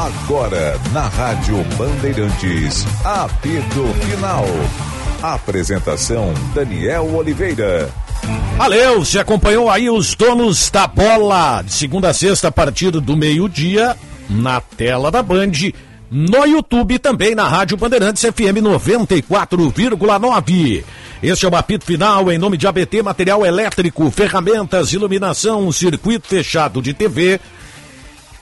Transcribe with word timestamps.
Agora, 0.00 0.80
na 0.94 1.08
Rádio 1.08 1.62
Bandeirantes, 1.76 2.86
apito 3.04 3.86
final. 4.00 4.46
Apresentação 5.22 6.32
Daniel 6.54 7.14
Oliveira. 7.14 7.92
Valeu, 8.56 9.04
você 9.04 9.18
acompanhou 9.18 9.68
aí 9.68 9.90
os 9.90 10.14
donos 10.14 10.70
da 10.70 10.86
bola, 10.86 11.60
de 11.60 11.74
segunda 11.74 12.08
a 12.08 12.14
sexta, 12.14 12.48
a 12.48 12.50
partir 12.50 12.92
do 12.92 13.14
meio-dia, 13.14 13.94
na 14.30 14.62
tela 14.62 15.10
da 15.10 15.22
Band, 15.22 15.52
no 16.10 16.46
YouTube 16.46 16.98
também 16.98 17.34
na 17.34 17.46
Rádio 17.46 17.76
Bandeirantes 17.76 18.22
FM 18.22 18.62
94,9. 18.62 20.82
Este 21.22 21.44
é 21.44 21.48
o 21.50 21.54
apito 21.54 21.84
final 21.84 22.32
em 22.32 22.38
nome 22.38 22.56
de 22.56 22.66
ABT 22.66 23.02
Material 23.02 23.44
Elétrico, 23.44 24.10
ferramentas, 24.10 24.94
iluminação, 24.94 25.70
circuito 25.70 26.26
fechado 26.26 26.80
de 26.80 26.94
TV 26.94 27.38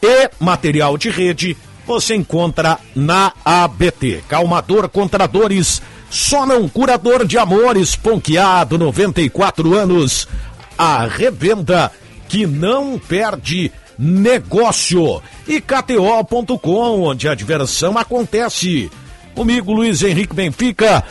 e 0.03 0.30
material 0.39 0.96
de 0.96 1.11
rede. 1.11 1.57
Você 1.87 2.15
encontra 2.15 2.79
na 2.95 3.33
ABT. 3.45 4.23
Calmador 4.29 4.88
contra 4.88 5.27
dores, 5.27 5.80
só 6.11 6.45
não 6.45 6.69
curador 6.69 7.27
de 7.27 7.38
amores, 7.38 7.97
ponqueado, 7.97 8.77
94 8.77 9.74
anos. 9.74 10.29
A 10.77 11.07
revenda 11.07 11.91
que 12.29 12.47
não 12.47 12.98
perde 12.98 13.73
negócio. 13.98 15.23
E 15.47 15.61
KTO.com, 15.61 17.02
onde 17.02 17.29
a 17.29 17.35
diversão 17.35 17.96
acontece. 17.96 18.91
Comigo, 19.35 19.73
Luiz 19.73 20.02
Henrique 20.02 20.35
Benfica. 20.35 21.05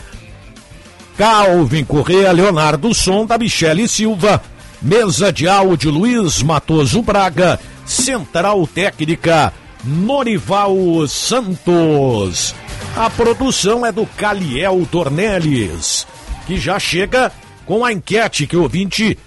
Calvin 1.17 1.83
Correa, 1.83 2.31
Leonardo 2.31 2.93
Som, 2.93 3.25
da 3.25 3.39
Michele 3.39 3.87
Silva, 3.87 4.39
mesa 4.79 5.33
de 5.33 5.47
áudio 5.47 5.89
Luiz 5.89 6.43
Matoso 6.43 7.01
Braga, 7.01 7.59
central 7.87 8.67
técnica 8.67 9.53
Norival 9.83 11.07
Santos. 11.07 12.53
A 12.95 13.09
produção 13.09 13.85
é 13.85 13.91
do 13.91 14.05
Caliel 14.05 14.87
Tornelles, 14.91 16.05
que 16.45 16.57
já 16.57 16.77
chega 16.79 17.31
com 17.65 17.85
a 17.85 17.93
enquete 17.93 18.47
que 18.47 18.57
o 18.57 18.63
ouvinte 18.63 19.17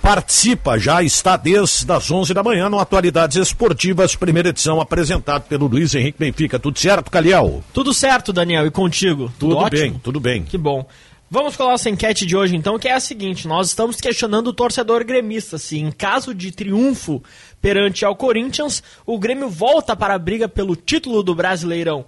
participa, 0.00 0.78
já 0.78 1.02
está 1.02 1.36
desde 1.36 1.90
as 1.92 2.10
11 2.10 2.34
da 2.34 2.42
manhã 2.42 2.68
no 2.68 2.78
Atualidades 2.78 3.36
Esportivas, 3.36 4.16
primeira 4.16 4.48
edição, 4.48 4.80
apresentado 4.80 5.44
pelo 5.44 5.68
Luiz 5.68 5.94
Henrique 5.94 6.18
Benfica. 6.18 6.58
Tudo 6.58 6.78
certo, 6.78 7.10
Caliel? 7.10 7.62
Tudo 7.72 7.94
certo, 7.94 8.32
Daniel, 8.32 8.66
e 8.66 8.70
contigo? 8.70 9.32
Tudo, 9.38 9.56
tudo 9.56 9.70
bem, 9.70 10.00
tudo 10.02 10.20
bem. 10.20 10.42
Que 10.42 10.58
bom. 10.58 10.86
Vamos 11.30 11.56
com 11.56 11.62
a 11.62 11.70
nossa 11.70 11.88
enquete 11.88 12.26
de 12.26 12.36
hoje, 12.36 12.54
então, 12.54 12.78
que 12.78 12.86
é 12.86 12.92
a 12.92 13.00
seguinte: 13.00 13.48
nós 13.48 13.68
estamos 13.68 13.98
questionando 13.98 14.48
o 14.48 14.52
torcedor 14.52 15.02
gremista 15.02 15.56
se, 15.56 15.78
em 15.78 15.90
caso 15.90 16.34
de 16.34 16.52
triunfo 16.52 17.22
perante 17.62 18.04
ao 18.04 18.16
Corinthians, 18.16 18.82
o 19.06 19.18
Grêmio 19.18 19.48
volta 19.48 19.94
para 19.94 20.14
a 20.14 20.18
briga 20.18 20.48
pelo 20.48 20.74
título 20.74 21.22
do 21.22 21.34
Brasileirão. 21.34 22.04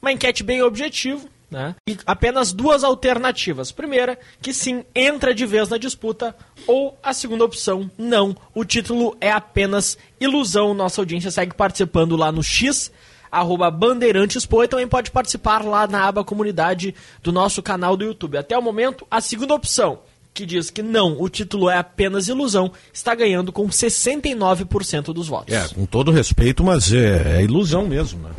Uma 0.00 0.12
enquete 0.12 0.44
bem 0.44 0.62
objetiva, 0.62 1.26
né? 1.50 1.74
E 1.88 1.98
apenas 2.06 2.52
duas 2.52 2.84
alternativas. 2.84 3.72
Primeira, 3.72 4.16
que 4.40 4.54
sim, 4.54 4.84
entra 4.94 5.34
de 5.34 5.44
vez 5.44 5.68
na 5.68 5.76
disputa, 5.76 6.34
ou 6.66 6.96
a 7.02 7.12
segunda 7.12 7.44
opção, 7.44 7.90
não. 7.98 8.36
O 8.54 8.64
título 8.64 9.16
é 9.20 9.32
apenas 9.32 9.98
ilusão. 10.20 10.72
Nossa 10.72 11.00
audiência 11.00 11.32
segue 11.32 11.54
participando 11.54 12.16
lá 12.16 12.30
no 12.30 12.42
X 12.42 12.92
arroba 13.30 13.70
Bandeirantespo, 13.70 14.64
e 14.64 14.68
também 14.68 14.88
pode 14.88 15.10
participar 15.10 15.62
lá 15.62 15.86
na 15.86 16.06
aba 16.06 16.24
comunidade 16.24 16.94
do 17.22 17.30
nosso 17.30 17.62
canal 17.62 17.96
do 17.96 18.04
YouTube. 18.04 18.38
Até 18.38 18.56
o 18.56 18.62
momento, 18.62 19.06
a 19.10 19.20
segunda 19.20 19.54
opção, 19.54 20.00
que 20.38 20.46
diz 20.46 20.70
que 20.70 20.84
não, 20.84 21.20
o 21.20 21.28
título 21.28 21.68
é 21.68 21.78
apenas 21.78 22.28
ilusão, 22.28 22.70
está 22.92 23.12
ganhando 23.12 23.50
com 23.50 23.66
69% 23.66 25.12
dos 25.12 25.26
votos. 25.26 25.52
É, 25.52 25.66
com 25.74 25.84
todo 25.84 26.12
respeito, 26.12 26.62
mas 26.62 26.92
é, 26.92 27.38
é 27.38 27.42
ilusão 27.42 27.88
mesmo, 27.88 28.22
né? 28.22 28.30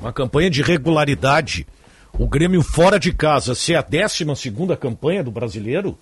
Uma 0.00 0.12
campanha 0.12 0.48
de 0.48 0.62
regularidade. 0.62 1.66
O 2.12 2.28
Grêmio 2.28 2.62
fora 2.62 2.96
de 2.96 3.12
casa 3.12 3.56
ser 3.56 3.74
a 3.74 3.82
12 3.82 4.36
segunda 4.36 4.76
campanha 4.76 5.24
do 5.24 5.32
brasileiro? 5.32 5.98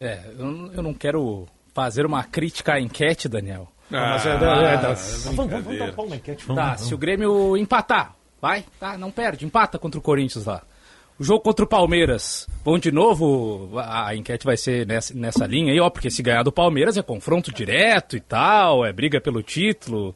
É, 0.00 0.20
eu, 0.38 0.72
eu 0.72 0.82
não 0.82 0.94
quero 0.94 1.46
fazer 1.74 2.06
uma 2.06 2.24
crítica 2.24 2.74
à 2.74 2.80
enquete, 2.80 3.28
Daniel. 3.28 3.68
Ah, 3.92 4.10
mas 4.12 4.24
é, 4.24 4.30
é, 4.30 4.32
é, 4.32 4.76
vamos, 5.34 5.52
vamos 5.52 5.78
dar 5.78 6.00
uma 6.00 6.16
enquete. 6.16 6.46
Vamos, 6.46 6.62
tá, 6.62 6.68
vamos. 6.70 6.88
se 6.88 6.94
o 6.94 6.98
Grêmio 6.98 7.58
empatar, 7.58 8.14
vai, 8.40 8.64
tá, 8.80 8.96
não 8.96 9.10
perde, 9.10 9.44
empata 9.44 9.78
contra 9.78 9.98
o 9.98 10.02
Corinthians 10.02 10.46
lá. 10.46 10.62
O 11.18 11.22
jogo 11.22 11.40
contra 11.40 11.64
o 11.64 11.68
Palmeiras, 11.68 12.48
vão 12.64 12.76
de 12.76 12.90
novo, 12.90 13.70
a 13.78 14.14
enquete 14.16 14.44
vai 14.44 14.56
ser 14.56 14.84
nessa, 14.84 15.14
nessa 15.14 15.46
linha 15.46 15.72
aí, 15.72 15.78
ó, 15.78 15.88
porque 15.88 16.10
se 16.10 16.22
ganhar 16.22 16.42
do 16.42 16.50
Palmeiras 16.50 16.96
é 16.96 17.02
confronto 17.02 17.52
direto 17.52 18.16
e 18.16 18.20
tal, 18.20 18.84
é 18.84 18.92
briga 18.92 19.20
pelo 19.20 19.42
título. 19.42 20.14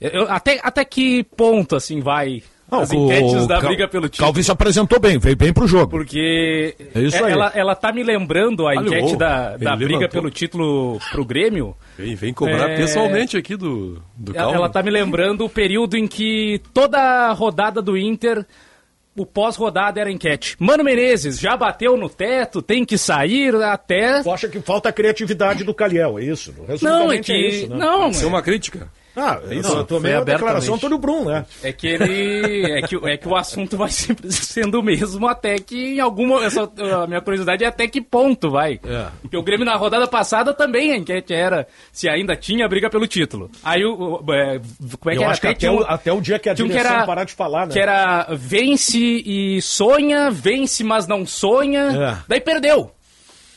Eu, 0.00 0.30
até, 0.30 0.60
até 0.62 0.84
que 0.84 1.24
ponto, 1.24 1.74
assim, 1.74 2.00
vai 2.00 2.42
não, 2.70 2.80
as 2.80 2.92
enquetes 2.92 3.46
da 3.48 3.60
Cal, 3.60 3.68
briga 3.68 3.88
pelo 3.88 4.08
título. 4.08 4.26
Calvin 4.26 4.42
se 4.44 4.50
apresentou 4.52 5.00
bem, 5.00 5.18
veio 5.18 5.36
bem 5.36 5.52
pro 5.52 5.66
jogo. 5.66 5.88
Porque 5.88 6.76
é 6.94 7.00
isso 7.00 7.22
aí. 7.24 7.32
Ela, 7.32 7.50
ela 7.52 7.74
tá 7.74 7.92
me 7.92 8.04
lembrando 8.04 8.68
a 8.68 8.76
enquete 8.76 9.16
da, 9.16 9.56
da 9.56 9.74
briga 9.74 9.94
levantou. 9.94 10.08
pelo 10.08 10.30
título 10.30 11.00
pro 11.10 11.24
Grêmio. 11.24 11.74
Vem, 11.98 12.14
vem 12.14 12.32
cobrar 12.32 12.70
é... 12.70 12.76
pessoalmente 12.76 13.36
aqui 13.36 13.56
do, 13.56 14.00
do 14.16 14.32
Calvin. 14.32 14.54
Ela 14.54 14.68
tá 14.68 14.82
me 14.82 14.90
lembrando 14.90 15.44
o 15.44 15.48
período 15.48 15.96
em 15.96 16.06
que 16.06 16.60
toda 16.72 17.32
rodada 17.32 17.82
do 17.82 17.98
Inter 17.98 18.46
o 19.16 19.26
pós-rodada 19.26 20.00
era 20.00 20.10
enquete. 20.10 20.56
Mano 20.58 20.84
Menezes 20.84 21.38
já 21.38 21.56
bateu 21.56 21.96
no 21.96 22.08
teto, 22.08 22.62
tem 22.62 22.84
que 22.84 22.96
sair 22.96 23.54
até. 23.56 24.22
Tu 24.22 24.30
acha 24.30 24.48
que 24.48 24.60
falta 24.60 24.88
a 24.88 24.92
criatividade 24.92 25.64
do 25.64 25.74
Calhel, 25.74 26.18
é 26.18 26.24
isso? 26.24 26.54
Não, 26.80 27.12
é 27.12 27.18
que. 27.18 27.32
É 27.32 27.48
isso, 27.48 27.68
né? 27.70 27.76
Não, 27.76 28.00
Pode 28.02 28.16
ser 28.16 28.26
uma 28.26 28.42
crítica. 28.42 28.88
Ah, 29.20 29.38
isso 29.50 29.74
não, 29.74 29.84
também 29.84 30.12
é 30.12 30.16
a 30.16 30.24
declaração 30.24 30.76
Antônio 30.76 30.96
Brum, 30.96 31.26
né? 31.26 31.44
É 31.62 31.72
que 31.72 31.86
ele. 31.86 32.72
É 32.72 32.82
que, 32.82 32.96
é 33.04 33.16
que 33.18 33.28
o 33.28 33.36
assunto 33.36 33.76
vai 33.76 33.90
sempre 33.90 34.30
sendo 34.32 34.80
o 34.80 34.82
mesmo 34.82 35.28
até 35.28 35.58
que 35.58 35.96
em 35.96 36.00
alguma. 36.00 36.42
Essa, 36.42 36.62
a 37.02 37.06
minha 37.06 37.20
curiosidade 37.20 37.62
é 37.62 37.66
até 37.66 37.86
que 37.86 38.00
ponto 38.00 38.50
vai. 38.50 38.80
É. 38.82 39.08
Porque 39.20 39.36
o 39.36 39.42
Grêmio 39.42 39.66
na 39.66 39.76
rodada 39.76 40.08
passada 40.08 40.54
também 40.54 40.92
a 40.92 40.96
enquete 40.96 41.34
era 41.34 41.66
se 41.92 42.08
ainda 42.08 42.34
tinha 42.34 42.66
briga 42.66 42.88
pelo 42.88 43.06
título. 43.06 43.50
Aí 43.62 43.84
o. 43.84 44.24
É, 44.32 44.60
como 44.98 45.10
é 45.10 45.12
que 45.12 45.18
Eu 45.18 45.22
era? 45.22 45.30
Acho 45.32 45.40
que 45.42 45.46
até, 45.48 45.70
o, 45.70 45.80
até 45.82 46.12
o 46.12 46.20
dia 46.20 46.38
que 46.38 46.48
a 46.48 46.54
direção 46.54 46.80
que 46.80 46.88
era, 46.88 47.04
parar 47.04 47.24
de 47.24 47.34
falar, 47.34 47.66
né? 47.66 47.72
Que 47.74 47.78
era 47.78 48.26
vence 48.30 48.98
e 48.98 49.60
sonha, 49.60 50.30
vence, 50.30 50.82
mas 50.82 51.06
não 51.06 51.26
sonha. 51.26 51.90
É. 51.90 52.16
Daí 52.26 52.40
perdeu. 52.40 52.90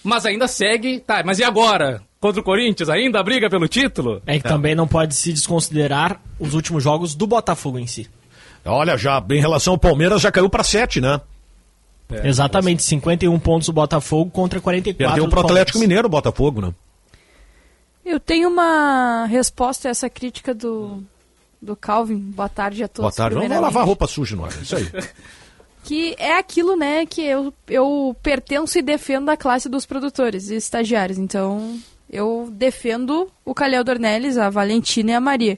Mas 0.03 0.25
ainda 0.25 0.47
segue. 0.47 0.99
Tá, 0.99 1.23
mas 1.25 1.39
e 1.39 1.43
agora? 1.43 2.01
Contra 2.23 2.39
o 2.39 2.43
Corinthians 2.43 2.87
ainda 2.87 3.19
a 3.19 3.23
briga 3.23 3.49
pelo 3.49 3.67
título? 3.67 4.21
É 4.25 4.39
que 4.39 4.47
é. 4.47 4.49
também 4.49 4.73
não 4.73 4.87
pode 4.87 5.13
se 5.13 5.33
desconsiderar 5.33 6.21
os 6.39 6.53
últimos 6.53 6.81
jogos 6.81 7.13
do 7.13 7.27
Botafogo 7.27 7.77
em 7.77 7.85
si. 7.85 8.09
Olha, 8.63 8.95
já 8.97 9.21
em 9.29 9.41
relação 9.41 9.73
ao 9.73 9.77
Palmeiras 9.77 10.21
já 10.21 10.31
caiu 10.31 10.49
para 10.49 10.63
7, 10.63 11.01
né? 11.01 11.19
É, 12.09 12.25
Exatamente, 12.25 12.81
51 12.81 13.37
pontos 13.39 13.67
o 13.67 13.73
Botafogo 13.73 14.31
contra 14.31 14.61
44 14.61 15.15
Perdeu 15.15 15.29
pro 15.29 15.41
Atlético 15.41 15.79
Mineiro 15.79 16.07
o 16.07 16.09
Botafogo, 16.09 16.61
né? 16.61 16.73
Eu 18.05 18.21
tenho 18.21 18.47
uma 18.47 19.25
resposta 19.25 19.89
a 19.89 19.91
essa 19.91 20.09
crítica 20.09 20.53
do, 20.53 21.03
do 21.61 21.75
Calvin. 21.75 22.17
Boa 22.17 22.47
tarde 22.47 22.85
a 22.85 22.87
todos. 22.87 23.17
Boa 23.17 23.29
tarde. 23.29 23.35
Vamos 23.35 23.61
lavar 23.61 23.85
roupa 23.85 24.07
suja, 24.07 24.37
não 24.37 24.45
é? 24.45 24.49
Isso 24.61 24.77
aí. 24.77 24.89
que 25.83 26.15
é 26.17 26.37
aquilo, 26.37 26.77
né, 26.77 27.05
que 27.05 27.21
eu, 27.21 27.53
eu 27.67 28.15
pertenço 28.23 28.79
e 28.79 28.81
defendo 28.81 29.27
a 29.27 29.35
classe 29.35 29.67
dos 29.67 29.85
produtores 29.85 30.49
e 30.49 30.55
estagiários. 30.55 31.17
Então, 31.17 31.77
eu 32.13 32.47
defendo 32.51 33.27
o 33.43 33.55
Calhau 33.55 33.83
Dornelles, 33.83 34.37
a 34.37 34.47
Valentina 34.47 35.11
e 35.11 35.13
a 35.15 35.19
Maria. 35.19 35.57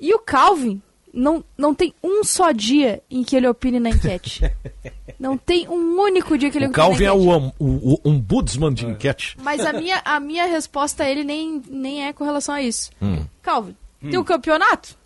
E 0.00 0.14
o 0.14 0.18
Calvin 0.18 0.80
não, 1.12 1.44
não 1.58 1.74
tem 1.74 1.94
um 2.02 2.24
só 2.24 2.52
dia 2.52 3.02
em 3.10 3.22
que 3.22 3.36
ele 3.36 3.46
opine 3.46 3.78
na 3.78 3.90
enquete. 3.90 4.50
não 5.20 5.36
tem 5.36 5.68
um 5.68 6.00
único 6.00 6.38
dia 6.38 6.50
que 6.50 6.56
ele 6.56 6.68
o 6.68 6.72
Calvin 6.72 7.04
é 7.04 7.12
o, 7.12 7.36
um, 7.36 7.52
o, 7.58 7.94
o 7.94 8.00
ombudsman 8.10 8.72
de 8.72 8.86
é. 8.86 8.88
enquete. 8.88 9.36
Mas 9.42 9.60
a 9.60 9.74
minha, 9.74 10.00
a 10.06 10.18
minha 10.18 10.46
resposta 10.46 11.04
a 11.04 11.10
ele 11.10 11.22
nem, 11.22 11.62
nem 11.68 12.06
é 12.06 12.14
com 12.14 12.24
relação 12.24 12.54
a 12.54 12.62
isso. 12.62 12.90
Hum. 13.00 13.22
Calvin, 13.42 13.76
hum. 14.02 14.10
tem 14.10 14.18
o 14.18 14.22
um 14.22 14.24
campeonato. 14.24 14.96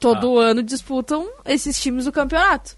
Todo 0.00 0.40
ah. 0.40 0.44
ano 0.44 0.62
disputam 0.62 1.28
esses 1.44 1.78
times 1.78 2.06
o 2.06 2.12
campeonato. 2.12 2.76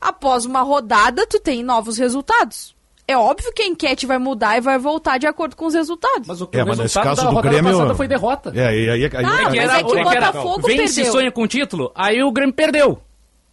Após 0.00 0.46
uma 0.46 0.62
rodada, 0.62 1.26
tu 1.26 1.38
tem 1.38 1.62
novos 1.62 1.98
resultados. 1.98 2.75
É 3.08 3.16
óbvio 3.16 3.52
que 3.52 3.62
a 3.62 3.66
enquete 3.66 4.04
vai 4.04 4.18
mudar 4.18 4.56
e 4.56 4.60
vai 4.60 4.78
voltar 4.78 5.18
de 5.18 5.26
acordo 5.26 5.54
com 5.54 5.66
os 5.66 5.74
resultados. 5.74 6.26
Mas 6.26 6.40
o, 6.40 6.48
é, 6.50 6.64
o 6.64 6.66
mas 6.66 6.78
nesse 6.78 7.00
caso 7.00 7.24
da 7.24 7.30
do 7.30 7.40
Grêmio 7.40 7.72
passada 7.72 7.94
foi 7.94 8.08
derrota. 8.08 8.52
É, 8.54 8.66
aí, 8.66 8.90
aí, 8.90 9.04
aí, 9.04 9.10
ah, 9.14 9.18
aí, 9.18 9.44
mas 9.44 9.54
era, 9.56 9.78
é 9.78 9.84
que 9.84 9.92
o 9.92 10.02
Botafogo 10.02 10.66
Vem 10.66 10.88
se 10.88 11.04
sonha 11.04 11.30
com 11.30 11.42
o 11.42 11.46
título, 11.46 11.92
aí 11.94 12.20
o 12.22 12.32
Grêmio 12.32 12.54
perdeu. 12.54 13.00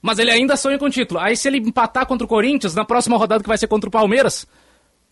Mas 0.01 0.17
ele 0.17 0.31
ainda 0.31 0.57
sonha 0.57 0.77
com 0.79 0.85
o 0.85 0.89
título. 0.89 1.19
Aí 1.19 1.37
se 1.37 1.47
ele 1.47 1.59
empatar 1.59 2.05
contra 2.07 2.25
o 2.25 2.27
Corinthians, 2.27 2.73
na 2.73 2.83
próxima 2.83 3.15
rodada 3.15 3.43
que 3.43 3.47
vai 3.47 3.57
ser 3.57 3.67
contra 3.67 3.87
o 3.87 3.91
Palmeiras, 3.91 4.47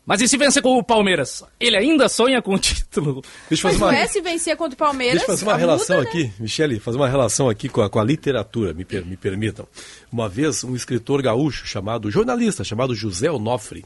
mas 0.05 0.19
e 0.19 0.27
se 0.27 0.35
vencer 0.35 0.63
com 0.63 0.77
o 0.77 0.83
Palmeiras? 0.83 1.43
Ele 1.59 1.77
ainda 1.77 2.09
sonha 2.09 2.41
com 2.41 2.55
o 2.55 2.59
título. 2.59 3.21
Deixa 3.47 3.67
Mas 3.67 3.77
uma... 3.77 3.91
não 3.91 3.97
é 3.97 4.07
se 4.07 4.19
vencer 4.19 4.57
contra 4.57 4.73
o 4.73 4.77
Palmeiras. 4.77 5.19
Deixa 5.19 5.31
eu 5.31 5.37
fazer 5.37 5.45
uma 5.45 5.57
relação 5.57 5.97
muda, 5.97 6.09
aqui, 6.09 6.23
né? 6.23 6.33
Michele, 6.39 6.79
fazer 6.79 6.97
uma 6.97 7.07
relação 7.07 7.47
aqui 7.47 7.69
com 7.69 7.81
a, 7.81 7.89
com 7.89 7.99
a 7.99 8.03
literatura, 8.03 8.73
me, 8.73 8.83
per, 8.83 9.05
me 9.05 9.15
permitam. 9.15 9.67
Uma 10.11 10.27
vez, 10.27 10.63
um 10.63 10.75
escritor 10.75 11.21
gaúcho 11.21 11.67
chamado, 11.67 12.09
jornalista 12.09 12.63
chamado 12.63 12.95
José 12.95 13.29
Onofre, 13.29 13.85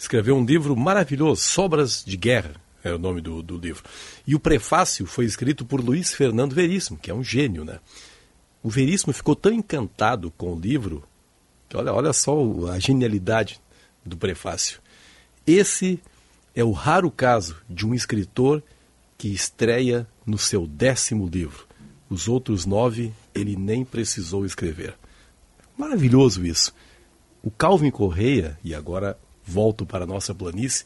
escreveu 0.00 0.34
um 0.34 0.44
livro 0.44 0.74
maravilhoso, 0.74 1.42
Sobras 1.42 2.02
de 2.02 2.16
Guerra. 2.16 2.54
é 2.82 2.90
o 2.90 2.98
nome 2.98 3.20
do, 3.20 3.42
do 3.42 3.58
livro. 3.58 3.84
E 4.26 4.34
o 4.34 4.40
prefácio 4.40 5.04
foi 5.04 5.26
escrito 5.26 5.62
por 5.62 5.84
Luiz 5.84 6.14
Fernando 6.14 6.54
Veríssimo, 6.54 6.96
que 6.96 7.10
é 7.10 7.14
um 7.14 7.22
gênio, 7.22 7.66
né? 7.66 7.78
O 8.62 8.70
Veríssimo 8.70 9.12
ficou 9.12 9.36
tão 9.36 9.52
encantado 9.52 10.30
com 10.30 10.54
o 10.54 10.58
livro, 10.58 11.04
que 11.68 11.76
olha, 11.76 11.92
olha 11.92 12.14
só 12.14 12.34
a 12.70 12.78
genialidade 12.78 13.60
do 14.02 14.16
prefácio. 14.16 14.80
Esse 15.46 16.00
é 16.54 16.64
o 16.64 16.72
raro 16.72 17.10
caso 17.10 17.56
de 17.68 17.86
um 17.86 17.94
escritor 17.94 18.62
que 19.18 19.28
estreia 19.28 20.08
no 20.24 20.38
seu 20.38 20.66
décimo 20.66 21.28
livro. 21.28 21.66
Os 22.08 22.26
outros 22.26 22.64
nove 22.64 23.12
ele 23.34 23.54
nem 23.54 23.84
precisou 23.84 24.46
escrever. 24.46 24.94
Maravilhoso 25.76 26.44
isso. 26.44 26.74
O 27.42 27.50
Calvin 27.50 27.90
Correia, 27.90 28.58
e 28.64 28.74
agora 28.74 29.18
volto 29.50 29.84
para 29.84 30.04
a 30.04 30.06
nossa 30.06 30.34
planície, 30.34 30.84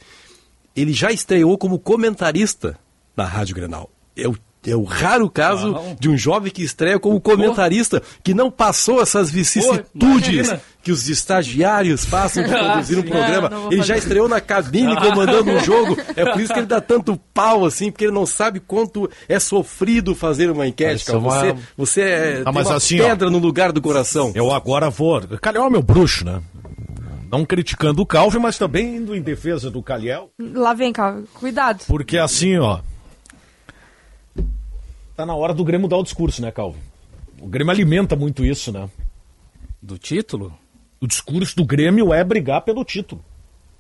ele 0.75 0.93
já 0.93 1.13
estreou 1.13 1.57
como 1.59 1.79
comentarista 1.79 2.77
na 3.17 3.25
Rádio 3.25 3.55
Grenal. 3.55 3.91
É 4.17 4.27
o, 4.29 4.35
é 4.67 4.75
o 4.75 4.83
raro 4.85 5.29
caso 5.29 5.71
Não. 5.73 5.97
de 6.01 6.09
um 6.09 6.17
jovem 6.17 6.51
que 6.51 6.63
estreia 6.63 6.99
como 6.99 7.21
comentarista, 7.21 8.03
que 8.23 8.33
não 8.35 8.51
passou 8.51 9.03
essas 9.03 9.31
vicissitudes 9.31 10.55
que 10.83 10.91
os 10.93 11.09
estagiários 11.09 12.05
passam 12.05 12.43
de 12.43 12.49
produzir 12.51 12.99
um 12.99 13.03
sim. 13.03 13.09
programa. 13.09 13.49
Não, 13.49 13.57
não 13.57 13.63
vou 13.65 13.73
ele 13.73 13.83
já 13.83 13.97
estreou 13.97 14.29
na 14.29 14.41
cabine 14.41 14.95
comandando 14.97 15.51
um 15.51 15.61
jogo. 15.61 15.97
É 16.17 16.25
por 16.31 16.41
isso 16.41 16.53
que 16.53 16.59
ele 16.59 16.67
dá 16.67 16.81
tanto 16.81 17.17
pau 17.33 17.65
assim, 17.65 17.91
porque 17.91 18.05
ele 18.05 18.13
não 18.13 18.27
sabe 18.27 18.61
quanto 18.61 19.09
é 19.29 19.39
sofrido 19.39 20.15
fazer 20.15 20.51
uma 20.51 20.67
enquete. 20.67 21.05
Parece 21.05 21.07
Cara. 21.07 21.19
uma- 21.19 21.35
Você, 21.41 21.57
você 21.77 22.01
é 22.03 22.43
Ah, 22.45 22.51
uma 22.51 22.61
assim, 22.77 23.01
ó. 23.01 23.09
pedra 23.09 23.31
no 23.31 23.39
lugar 23.39 23.73
do 23.73 23.81
coração. 23.81 24.33
Eu 24.35 24.53
agora 24.53 24.91
vou. 24.91 25.21
Calhau 25.41 25.67
é 25.67 25.71
meu 25.71 25.83
bruxo, 25.83 26.25
né? 26.25 26.41
Não 27.35 27.45
criticando 27.45 28.01
o 28.01 28.07
Calvin, 28.07 28.39
mas 28.39 28.57
também 28.57 28.95
indo 28.99 29.13
em 29.13 29.21
defesa 29.21 29.69
do 29.69 29.83
Calhau. 29.83 30.31
Lá 30.39 30.73
vem, 30.73 30.93
calma. 30.93 31.25
Cuidado. 31.35 31.83
Porque 31.89 32.17
assim, 32.17 32.57
ó. 32.59 32.79
Tá 35.17 35.27
na 35.27 35.35
hora 35.35 35.53
do 35.53 35.65
Grêmio 35.65 35.89
dar 35.89 35.97
o 35.97 36.05
discurso, 36.05 36.41
né, 36.41 36.53
Calvin? 36.53 36.79
O 37.41 37.49
Grêmio 37.49 37.73
alimenta 37.73 38.15
muito 38.15 38.45
isso, 38.45 38.71
né? 38.71 38.89
Do 39.83 39.99
título? 39.99 40.57
O 41.01 41.09
discurso 41.09 41.57
do 41.57 41.65
Grêmio 41.65 42.15
é 42.15 42.23
brigar 42.23 42.61
pelo 42.63 42.85
título. 42.85 43.21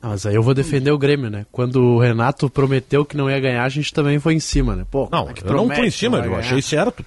Ah, 0.02 0.08
Mas 0.08 0.26
aí 0.26 0.34
eu 0.34 0.42
vou 0.42 0.52
defender 0.52 0.90
o 0.90 0.98
Grêmio, 0.98 1.30
né? 1.30 1.46
Quando 1.52 1.76
o 1.80 2.00
Renato 2.00 2.50
prometeu 2.50 3.04
que 3.04 3.16
não 3.16 3.30
ia 3.30 3.38
ganhar, 3.38 3.62
a 3.64 3.68
gente 3.68 3.94
também 3.94 4.18
foi 4.18 4.34
em 4.34 4.40
cima, 4.40 4.74
né? 4.74 4.84
Pô, 4.90 5.08
Não, 5.12 5.30
é 5.30 5.32
que 5.32 5.44
eu 5.44 5.46
não 5.46 5.58
promete, 5.58 5.78
fui 5.80 5.86
em 5.86 5.92
cima, 5.92 6.18
eu 6.18 6.22
ganhar? 6.24 6.38
achei 6.40 6.60
certo. 6.60 7.04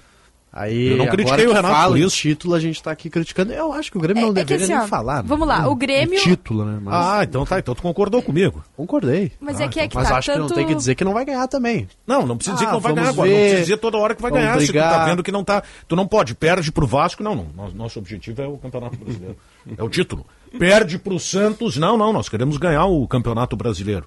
Aí, 0.50 0.88
Eu 0.92 0.96
não 0.96 1.06
critiquei 1.08 1.44
que 1.44 1.50
o 1.50 1.52
Renato 1.54 1.74
fala 1.74 1.88
por 1.90 1.98
isso. 1.98 2.16
título, 2.16 2.54
a 2.54 2.60
gente 2.60 2.82
tá 2.82 2.90
aqui 2.90 3.10
criticando. 3.10 3.52
Eu 3.52 3.70
acho 3.72 3.90
que 3.92 3.98
o 3.98 4.00
Grêmio 4.00 4.20
É- 4.20 4.24
não 4.24 4.30
é 4.30 4.34
que 4.34 4.44
deveria 4.44 4.64
assim, 4.64 4.72
nem 4.74 4.82
ó, 4.82 4.86
falar. 4.88 5.22
vamos 5.22 5.46
lá, 5.46 5.60
né? 5.60 5.66
o 5.68 5.74
Grêmio- 5.76 6.18
título, 6.20 6.64
né? 6.64 6.80
Mas 6.82 6.94
Ah, 6.94 7.22
então 7.22 7.44
tá, 7.44 7.58
então 7.58 7.74
tu 7.74 7.82
concordou 7.82 8.22
comigo. 8.22 8.64
concordei. 8.76 9.30
Mas 9.38 9.60
é 9.60 9.68
que 9.68 9.78
é 9.78 9.86
que 9.86 9.94
Mas 9.94 10.08
tá. 10.08 10.16
acho 10.16 10.32
que 10.32 10.38
não 10.38 10.46
tanto... 10.46 10.56
tem 10.56 10.66
que 10.66 10.74
dizer 10.74 10.94
que 10.94 11.04
não 11.04 11.12
vai 11.12 11.24
ganhar 11.26 11.46
também. 11.48 11.86
Não, 12.06 12.26
não 12.26 12.34
precisa 12.36 12.56
dizer 12.56 12.64
Ah, 12.64 12.68
que 12.68 12.74
não 12.74 12.80
vai 12.80 12.94
ganhar 12.94 13.08
agora. 13.10 13.28
Não 13.30 13.36
ver, 13.36 13.40
precisa 13.42 13.60
dizer 13.62 13.76
toda 13.76 13.98
hora 13.98 14.14
que 14.14 14.22
vai 14.22 14.30
vamos 14.30 14.44
ganhar. 14.46 14.58
Se 14.60 14.66
tu 14.68 14.72
tá 14.72 14.88
brigar. 14.88 15.06
vendo 15.06 15.22
que 15.22 15.30
não 15.32 15.44
tá. 15.44 15.62
Tu 15.86 15.94
não 15.94 16.08
pode, 16.08 16.34
perde 16.34 16.72
pro 16.72 16.86
Vasco. 16.86 17.22
Não, 17.22 17.34
não. 17.54 17.70
Nosso- 17.74 17.98
objetivo 17.98 18.40
é 18.42 18.46
o 18.48 18.56
Campeonato 18.56 18.96
Brasileiro. 18.96 19.36
É 19.76 19.82
o 19.82 19.88
título. 19.90 20.24
Perde 20.58 20.98
pro 20.98 21.20
Santos. 21.20 21.76
Não, 21.76 21.96
não. 21.98 22.10
Nós 22.10 22.28
queremos 22.28 22.56
ganhar 22.56 22.86
o 22.86 23.06
Campeonato 23.06 23.54
Brasileiro. 23.54 24.06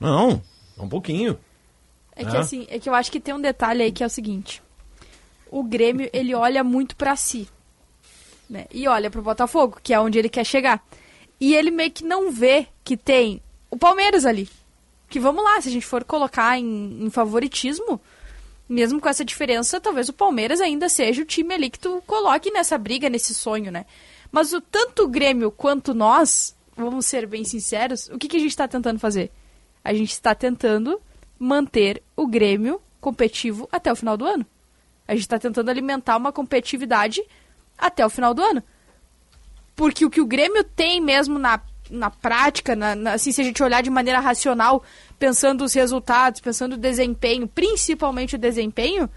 Não, 0.00 0.42
um 0.78 0.88
pouquinho. 0.88 1.38
É 2.16 2.24
que 2.24 2.34
É? 2.36 2.40
assim, 2.40 2.66
é 2.68 2.78
que 2.78 2.88
eu 2.88 2.94
acho 2.94 3.12
que 3.12 3.20
tem 3.20 3.32
um 3.34 3.40
detalhe 3.40 3.82
aí 3.84 3.92
que 3.92 4.02
é 4.02 4.06
o 4.06 4.10
seguinte. 4.10 4.60
O 5.50 5.62
Grêmio, 5.62 6.08
ele 6.12 6.34
olha 6.34 6.62
muito 6.64 6.96
pra 6.96 7.16
si. 7.16 7.48
Né? 8.48 8.66
E 8.72 8.86
olha 8.86 9.10
pro 9.10 9.22
Botafogo, 9.22 9.78
que 9.82 9.92
é 9.92 10.00
onde 10.00 10.18
ele 10.18 10.28
quer 10.28 10.44
chegar. 10.44 10.84
E 11.40 11.54
ele 11.54 11.70
meio 11.70 11.90
que 11.90 12.04
não 12.04 12.30
vê 12.30 12.66
que 12.82 12.96
tem 12.96 13.42
o 13.70 13.76
Palmeiras 13.76 14.24
ali. 14.24 14.48
Que 15.08 15.20
vamos 15.20 15.44
lá, 15.44 15.60
se 15.60 15.68
a 15.68 15.72
gente 15.72 15.86
for 15.86 16.04
colocar 16.04 16.58
em, 16.58 17.04
em 17.04 17.10
favoritismo, 17.10 18.00
mesmo 18.68 19.00
com 19.00 19.08
essa 19.08 19.24
diferença, 19.24 19.80
talvez 19.80 20.08
o 20.08 20.12
Palmeiras 20.12 20.60
ainda 20.60 20.88
seja 20.88 21.22
o 21.22 21.26
time 21.26 21.54
ali 21.54 21.70
que 21.70 21.78
tu 21.78 22.02
coloque 22.06 22.50
nessa 22.50 22.76
briga, 22.76 23.08
nesse 23.08 23.34
sonho, 23.34 23.70
né? 23.70 23.86
Mas 24.30 24.52
o 24.52 24.60
tanto 24.60 25.04
o 25.04 25.08
Grêmio 25.08 25.50
quanto 25.50 25.94
nós, 25.94 26.56
vamos 26.76 27.06
ser 27.06 27.26
bem 27.26 27.44
sinceros, 27.44 28.08
o 28.08 28.18
que, 28.18 28.28
que 28.28 28.36
a 28.36 28.40
gente 28.40 28.50
está 28.50 28.66
tentando 28.66 28.98
fazer? 28.98 29.30
A 29.84 29.94
gente 29.94 30.10
está 30.10 30.34
tentando 30.34 31.00
manter 31.38 32.02
o 32.16 32.26
Grêmio 32.26 32.80
competitivo 33.00 33.68
até 33.70 33.92
o 33.92 33.96
final 33.96 34.16
do 34.16 34.24
ano. 34.24 34.44
A 35.06 35.12
gente 35.12 35.22
está 35.22 35.38
tentando 35.38 35.70
alimentar 35.70 36.16
uma 36.16 36.32
competitividade 36.32 37.22
até 37.78 38.04
o 38.04 38.10
final 38.10 38.34
do 38.34 38.42
ano. 38.42 38.62
Porque 39.74 40.04
o 40.04 40.10
que 40.10 40.20
o 40.20 40.26
Grêmio 40.26 40.64
tem 40.64 41.00
mesmo 41.00 41.38
na, 41.38 41.60
na 41.90 42.10
prática, 42.10 42.74
na, 42.74 42.94
na- 42.94 43.12
assim, 43.12 43.30
se 43.30 43.40
a 43.40 43.44
gente 43.44 43.62
olhar 43.62 43.82
de 43.82 43.90
maneira 43.90 44.20
racional, 44.20 44.82
pensando 45.18 45.64
os 45.64 45.74
resultados, 45.74 46.40
pensando 46.40 46.72
o 46.74 46.78
desempenho, 46.78 47.46
principalmente 47.46 48.36
o 48.36 48.38
desempenho, 48.38 49.08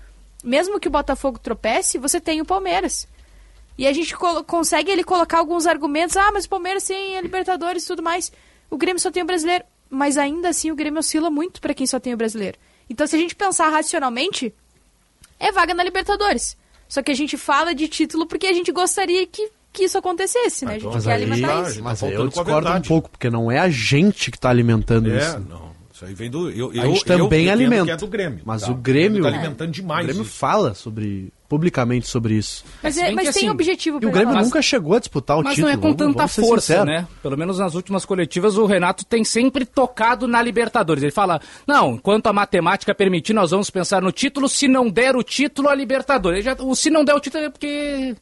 mesmo 0.44 0.80
que 0.80 0.88
o 0.88 0.91
Botafogo 0.91 1.39
tropece, 1.39 1.97
você 1.97 2.19
tem 2.19 2.41
o 2.41 2.45
Palmeiras. 2.45 3.07
E 3.77 3.88
a 3.88 3.94
gente 3.94 4.13
consegue 4.45 4.91
ele 4.91 5.06
colocar 5.06 5.38
alguns 5.39 5.65
argumentos, 5.65 6.18
ah, 6.18 6.31
mas 6.33 6.44
o 6.44 6.50
Palmeiras 6.50 6.83
tem 6.83 7.18
a 7.18 7.21
Libertadores 7.21 7.83
e 7.83 7.88
tudo 7.88 8.03
mais. 8.03 8.30
O 8.69 8.77
Grêmio 8.77 9.00
só 9.00 9.09
tem 9.09 9.24
o 9.24 9.25
brasileiro. 9.25 9.63
Mas 9.89 10.18
ainda 10.19 10.50
assim 10.50 10.69
o 10.69 10.75
Grêmio 10.75 11.00
oscila 11.00 11.31
muito 11.31 11.59
para 11.59 11.74
quem 11.74 11.88
só 11.88 12.00
tem 12.00 12.13
o 12.13 12.18
brasileiro. 12.18 12.57
Então 12.89 13.07
se 13.07 13.15
a 13.15 13.19
gente 13.19 13.36
pensar 13.36 13.69
racionalmente, 13.69 14.53
é 15.39 15.51
vaga 15.51 15.74
na 15.74 15.83
Libertadores. 15.83 16.57
Só 16.88 17.01
que 17.01 17.12
a 17.12 17.15
gente 17.15 17.38
fala 17.38 17.74
de 17.74 17.88
título 17.88 18.25
porque 18.25 18.47
a 18.47 18.53
gente 18.53 18.71
gostaria 18.71 19.25
que, 19.27 19.50
que 19.71 19.83
isso 19.86 19.97
acontecesse, 19.97 20.65
né? 20.65 20.75
A 20.75 20.80
gente 20.80 20.91
Mas 20.94 21.03
quer 21.06 21.12
aí, 21.13 21.21
alimentar 21.24 21.63
tá- 21.63 21.69
isso. 21.69 21.83
mas 21.83 22.00
tá 22.00 22.07
eu 22.07 22.27
discordo 22.27 22.69
um 22.69 22.81
pouco, 22.81 23.09
porque 23.12 23.30
não 23.30 23.51
é 23.51 23.59
a 23.59 23.69
gente 23.69 24.31
que 24.31 24.39
tá 24.39 24.50
alimentando 24.50 25.12
É, 25.12 25.18
isso. 25.18 25.39
não. 25.47 25.69
Isso 25.94 26.06
aí 26.06 26.13
vem 26.13 26.30
do. 26.31 26.50
Eu, 26.50 26.71
A 26.71 26.75
eu, 26.75 26.81
gente 26.95 27.09
eu 27.09 27.18
também 27.18 27.44
defendo 27.45 27.50
alimenta. 27.51 27.86
Que 27.86 27.91
é 27.91 27.97
do 27.97 28.07
Grêmio. 28.07 28.39
Mas 28.45 28.62
tá? 28.62 28.71
o 28.71 28.75
Grêmio. 28.75 29.21
tá 29.21 29.27
alimentando 29.27 29.71
demais. 29.71 30.03
O 30.03 30.07
Grêmio 30.07 30.24
isso. 30.24 30.31
fala 30.31 30.74
sobre. 30.74 31.31
Publicamente 31.50 32.07
sobre 32.07 32.36
isso. 32.36 32.63
Mas, 32.84 32.96
é- 32.98 33.12
mas 33.12 33.28
que, 33.28 33.34
tem 33.34 33.42
assim, 33.44 33.50
objetivo 33.50 34.00
E 34.01 34.06
o 34.06 34.12
Grêmio 34.12 34.30
falar. 34.34 34.44
nunca 34.46 34.62
chegou 34.62 34.96
a 34.96 35.00
disputar 35.00 35.38
o 35.40 35.44
Mas 35.44 35.56
título. 35.56 35.68
não 35.68 35.74
é 35.74 35.78
com 35.81 35.98
vamos- 35.98 36.16
tanta 36.16 36.28
força, 36.28 36.86
né? 36.86 37.07
Pelo 37.24 37.36
menos 37.38 37.57
nas 37.57 37.74
últimas 37.75 38.06
coletivas 38.06 38.56
o 38.56 38.66
Renato 38.68 39.04
tem 39.04 39.24
sempre 39.24 39.66
tocado 39.66 40.28
na 40.28 40.42
Libertadores. 40.42 41.01
Ele 41.04 41.12
fala: 41.12 41.42
não, 41.68 41.96
enquanto 41.96 42.28
a 42.28 42.34
matemática 42.34 42.94
permitir, 42.94 43.34
nós 43.34 43.50
vamos 43.51 43.69
pensar 43.69 44.01
no 44.01 44.12
título. 44.12 44.48
Se 44.48 44.68
não 44.68 44.90
der 44.90 45.16
o 45.16 45.24
título, 45.24 45.68
a 45.68 45.75
Libertadores. 45.75 46.46
Já- 46.46 46.56
o 46.60 46.75
se 46.75 46.90
não 46.92 47.04
der 47.04 47.16
o 47.16 47.19
título 47.19 47.46
é 47.46 47.50
porque 47.50 48.16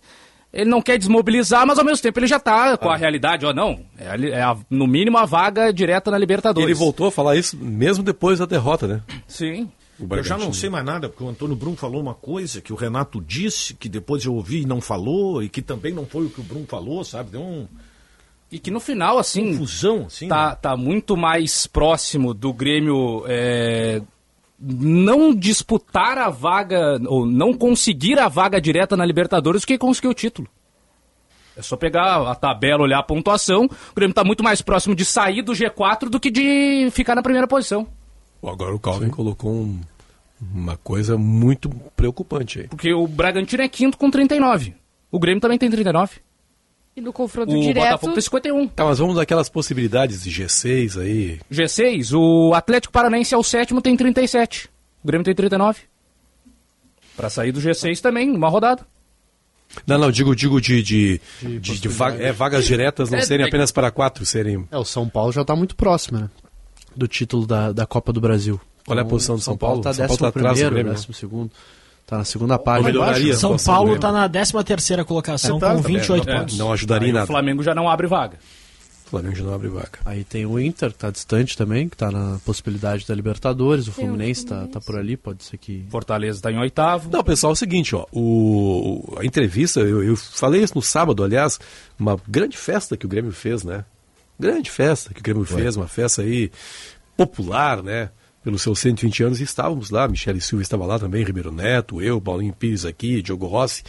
ele 0.54 0.70
não 0.70 0.82
quer 0.82 0.98
desmobilizar, 0.98 1.68
mas 1.68 1.78
ao 1.78 1.84
mesmo 1.84 2.02
tempo 2.02 2.18
ele 2.20 2.28
já 2.28 2.40
tá 2.40 2.78
com 2.78 2.90
a 2.90 2.96
realidade. 2.96 3.46
Ó, 3.46 3.54
não, 3.54 3.82
é, 4.00 4.30
é 4.30 4.42
a- 4.42 4.56
no 4.70 4.88
mínimo 4.88 5.18
a 5.18 5.26
vaga 5.26 5.74
direta 5.74 6.10
na 6.10 6.18
Libertadores. 6.18 6.66
Ele 6.70 6.74
voltou 6.78 7.08
a 7.08 7.12
falar 7.12 7.36
isso 7.36 7.58
mesmo 7.58 8.02
depois 8.04 8.40
da 8.40 8.46
derrota, 8.46 8.88
né? 8.88 9.02
Sim. 9.28 9.70
Eu 10.00 10.24
já 10.24 10.38
não 10.38 10.54
sei 10.54 10.70
mais 10.70 10.86
nada, 10.86 11.10
porque 11.10 11.24
o 11.24 11.30
Antônio 11.30 11.56
Brum 11.56 11.76
falou 11.76 12.00
uma 12.02 12.14
coisa 12.14 12.62
que 12.62 12.72
o 12.72 12.76
Renato 12.76 13.20
disse, 13.20 13.74
que 13.74 13.90
depois 13.90 14.24
eu 14.26 14.34
ouvi 14.36 14.62
e 14.62 14.66
não 14.66 14.80
falou, 14.80 15.42
e 15.42 15.50
que 15.50 15.62
também 15.62 15.94
não 15.94 16.06
foi 16.06 16.26
o 16.26 16.30
que 16.30 16.40
o 16.40 16.44
Brum 16.44 16.66
falou, 16.68 17.04
sabe? 17.04 17.32
Deu 17.32 17.42
uma 17.42 17.68
E 18.52 18.60
que 18.60 18.70
no 18.70 18.80
final, 18.80 19.18
assim, 19.18 19.54
confusão, 19.54 20.06
assim. 20.06 20.28
tá, 20.28 20.50
né? 20.50 20.58
tá 20.62 20.78
muito 20.78 21.18
mais 21.18 21.66
próximo 21.66 22.32
do 22.34 22.54
Grêmio 22.54 23.24
é, 23.28 24.02
não 24.60 25.34
disputar 25.34 26.18
a 26.20 26.30
vaga, 26.30 27.00
ou 27.08 27.26
não 27.26 27.54
conseguir 27.54 28.20
a 28.20 28.28
vaga 28.28 28.62
direta 28.62 28.96
na 28.96 29.06
Libertadores 29.06 29.62
do 29.64 29.68
que 29.68 29.78
conseguir 29.80 30.08
o 30.10 30.14
título. 30.14 30.48
É 31.56 31.62
só 31.64 31.76
pegar 31.76 32.22
a 32.30 32.36
tabela, 32.36 32.84
olhar 32.84 33.00
a 33.00 33.04
pontuação. 33.04 33.66
O 33.66 33.96
Grêmio 33.96 34.14
tá 34.14 34.24
muito 34.24 34.44
mais 34.44 34.62
próximo 34.62 34.94
de 34.94 35.04
sair 35.04 35.42
do 35.42 35.54
G4 35.54 36.08
do 36.08 36.20
que 36.20 36.30
de 36.30 36.88
ficar 36.92 37.16
na 37.16 37.24
primeira 37.24 37.48
posição. 37.48 37.88
Agora 38.44 38.74
o 38.76 38.80
Calvin 38.80 39.10
colocou 39.10 39.52
um- 39.52 39.82
uma 40.42 40.78
coisa 40.78 41.18
muito 41.18 41.70
preocupante 41.96 42.60
aí. 42.62 42.68
Porque 42.68 42.94
o 42.94 43.08
Bragantino 43.08 43.64
é 43.64 43.68
quinto 43.68 43.98
com 43.98 44.10
39. 44.12 44.76
O 45.12 45.20
Grêmio 45.20 45.42
também 45.42 45.58
tem 45.58 45.70
39. 45.70 46.18
E 46.96 47.02
no 47.02 47.14
confronto 47.14 47.54
O 47.56 47.62
direto. 47.62 47.84
Botafogo 47.84 48.14
tem 48.14 48.22
51. 48.22 48.68
Tá, 48.70 48.84
mas 48.86 48.98
vamos 49.00 49.16
daquelas 49.16 49.50
possibilidades 49.50 50.24
de 50.24 50.32
G6 50.32 51.00
aí. 51.00 51.40
G6, 51.52 52.12
o 52.18 52.54
Atlético 52.56 52.92
Paranaense 52.92 53.34
é 53.34 53.38
o 53.38 53.44
sétimo, 53.44 53.82
tem 53.82 53.96
37. 53.96 54.68
O 55.04 55.08
Grêmio 55.08 55.24
tem 55.24 55.36
39. 55.36 55.82
Pra 57.16 57.30
sair 57.30 57.52
do 57.52 57.60
G6 57.62 58.00
também, 58.02 58.30
uma 58.32 58.50
rodada. 58.50 58.86
Não, 59.86 59.98
não, 59.98 60.12
digo, 60.12 60.36
digo 60.36 60.62
de, 60.62 60.82
de, 60.82 61.22
de, 61.42 61.60
de 61.80 61.88
vaga- 61.88 62.24
é, 62.24 62.32
vagas 62.32 62.66
diretas 62.66 63.10
não 63.12 63.18
É, 63.20 63.22
serem 63.22 63.46
apenas 63.46 63.72
para 63.72 63.92
quatro, 63.92 64.26
serem. 64.26 64.68
É, 64.72 64.78
o 64.78 64.86
São 64.86 65.08
Paulo 65.10 65.32
já 65.32 65.44
tá 65.44 65.56
muito 65.56 65.76
próximo, 65.76 66.20
né? 66.20 66.30
Do 66.96 67.08
título 67.08 67.46
da, 67.46 67.72
da 67.72 67.86
Copa 67.86 68.12
do 68.14 68.22
Brasil. 68.22 68.60
Qual 68.88 68.98
é 68.98 69.02
a 69.02 69.06
posição 69.06 69.36
do 69.36 69.42
São 69.42 69.56
Paulo? 69.58 69.82
Tá 69.82 69.94
São 69.94 70.08
Paulo 70.08 70.18
tá 70.18 70.26
décimo 70.26 70.28
atrás 70.30 70.44
do 70.46 70.48
primeiro, 70.56 70.76
Grêmio, 70.76 70.92
né? 70.92 70.96
décimo 70.98 71.14
segundo. 71.14 71.52
Tá 72.08 72.18
na 72.20 72.24
segunda 72.24 72.58
página. 72.58 72.88
melhoraria. 72.88 73.36
São 73.36 73.58
Paulo 73.58 73.96
está 73.96 74.12
na 74.14 74.30
13 74.30 74.54
terceira 74.64 75.04
colocação 75.04 75.58
É, 75.58 75.60
tá, 75.60 75.76
com 75.76 75.82
tá 75.82 75.88
28 75.90 76.26
não, 76.26 76.40
pontos. 76.40 76.58
não 76.58 76.72
ajudaria 76.74 77.08
Aí 77.10 77.12
nada. 77.14 77.26
O 77.26 77.28
Flamengo 77.28 77.62
já 77.62 77.76
não 77.76 77.90
abre 77.90 78.08
vaga. 78.08 78.38
O 79.06 79.10
Flamengo 79.10 79.36
já 79.36 79.44
não 79.44 79.54
abre 79.54 79.68
vaga. 79.70 80.00
Aí 80.06 80.24
tem 80.24 80.46
o 80.46 80.58
Inter, 80.60 80.92
que 80.92 80.98
tá 80.98 81.10
distante 81.12 81.58
também, 81.58 81.88
que 81.90 81.96
tá 81.98 82.10
na 82.12 82.40
possibilidade 82.46 83.06
da 83.08 83.14
Libertadores. 83.16 83.88
O 83.88 83.92
Fluminense 83.92 84.46
tá, 84.46 84.56
Fluminense. 84.56 84.74
tá 84.74 84.82
por 84.82 84.98
ali, 84.98 85.16
pode 85.18 85.44
ser 85.44 85.58
que. 85.58 85.86
Fortaleza 85.90 86.42
tá 86.42 86.50
em 86.52 86.58
oitavo. 86.58 87.10
Não, 87.12 87.24
pessoal, 87.24 87.52
é 87.52 87.54
o 87.54 87.56
seguinte, 87.58 87.94
ó. 87.96 88.06
O, 88.12 89.14
o- 89.16 89.20
a 89.20 89.26
entrevista, 89.26 89.80
eu, 89.82 90.02
eu 90.04 90.16
falei 90.16 90.62
isso 90.64 90.76
no 90.76 90.82
sábado, 90.82 91.24
aliás, 91.24 91.60
uma 92.00 92.18
grande 92.28 92.58
festa 92.58 92.96
que 92.98 93.06
o 93.06 93.10
Grêmio 93.10 93.32
fez, 93.34 93.64
né? 93.64 93.84
Grande 94.40 94.70
festa 94.72 95.14
que 95.14 95.20
o 95.20 95.24
Grêmio 95.24 95.44
fez, 95.46 95.76
uma 95.76 95.88
festa 95.88 96.22
aí 96.22 96.52
popular, 97.16 97.82
né? 97.84 98.10
Pelos 98.48 98.62
seus 98.62 98.80
120 98.80 99.24
anos, 99.24 99.42
e 99.42 99.44
estávamos 99.44 99.90
lá, 99.90 100.08
Michele 100.08 100.40
Silva 100.40 100.62
estava 100.62 100.86
lá 100.86 100.98
também, 100.98 101.22
Ribeiro 101.22 101.52
Neto, 101.52 102.02
eu, 102.02 102.22
Paulinho 102.22 102.54
Pires 102.54 102.86
aqui, 102.86 103.22
Diogo 103.22 103.46
Rossi. 103.46 103.84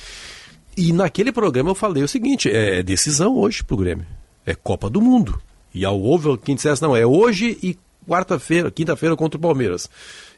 E 0.77 0.93
naquele 0.93 1.31
programa 1.31 1.71
eu 1.71 1.77
falei 1.77 2.03
o 2.03 2.09
seguinte: 2.09 2.51
é 2.51 2.83
decisão 2.83 3.37
hoje 3.37 3.63
pro 3.63 3.77
Grêmio. 3.77 4.05
É 4.45 4.57
Copa 4.57 4.91
do 4.91 5.01
Mundo. 5.01 5.41
E 5.73 5.85
ao 5.85 6.01
houve 6.01 6.37
quem 6.39 6.57
dissesse, 6.57 6.83
não, 6.83 6.97
é 6.97 7.07
hoje 7.07 7.57
e 7.63 7.79
quarta-feira, 8.05 8.69
quinta-feira 8.69 9.15
contra 9.15 9.39
o 9.39 9.41
Palmeiras. 9.41 9.89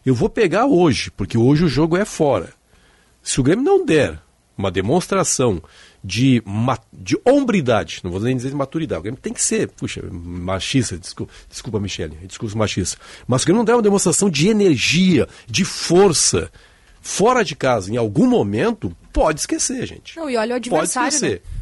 Eu 0.04 0.14
vou 0.14 0.28
pegar 0.28 0.66
hoje, 0.66 1.10
porque 1.10 1.38
hoje 1.38 1.64
o 1.64 1.68
jogo 1.68 1.96
é 1.96 2.04
fora. 2.04 2.50
Se 3.22 3.40
o 3.40 3.42
Grêmio 3.42 3.64
não 3.64 3.86
der 3.86 4.20
uma 4.54 4.70
demonstração 4.70 5.62
de, 6.02 6.42
de 6.92 7.18
hombridade, 7.26 8.00
não 8.02 8.10
vou 8.10 8.20
nem 8.20 8.36
dizer 8.36 8.48
de 8.48 8.56
maturidade, 8.56 9.00
o 9.00 9.02
Grêmio 9.02 9.20
tem 9.20 9.32
que 9.32 9.42
ser, 9.42 9.68
puxa, 9.68 10.02
machista, 10.10 10.98
desculpa, 10.98 11.32
desculpa 11.48 11.78
Michele, 11.78 12.16
discurso 12.26 12.56
machista, 12.56 12.98
mas 13.26 13.42
o 13.42 13.44
Grêmio 13.44 13.58
não 13.58 13.64
der 13.64 13.74
uma 13.74 13.82
demonstração 13.82 14.30
de 14.30 14.48
energia, 14.48 15.28
de 15.46 15.64
força, 15.64 16.50
fora 17.00 17.44
de 17.44 17.54
casa, 17.54 17.92
em 17.92 17.96
algum 17.96 18.26
momento, 18.26 18.96
pode 19.12 19.40
esquecer, 19.40 19.86
gente. 19.86 20.16
Não, 20.16 20.28
e 20.28 20.36
olha 20.36 20.54
o 20.54 20.56
adversário, 20.56 21.10
Pode 21.10 21.14
esquecer. 21.14 21.42
Né? 21.44 21.60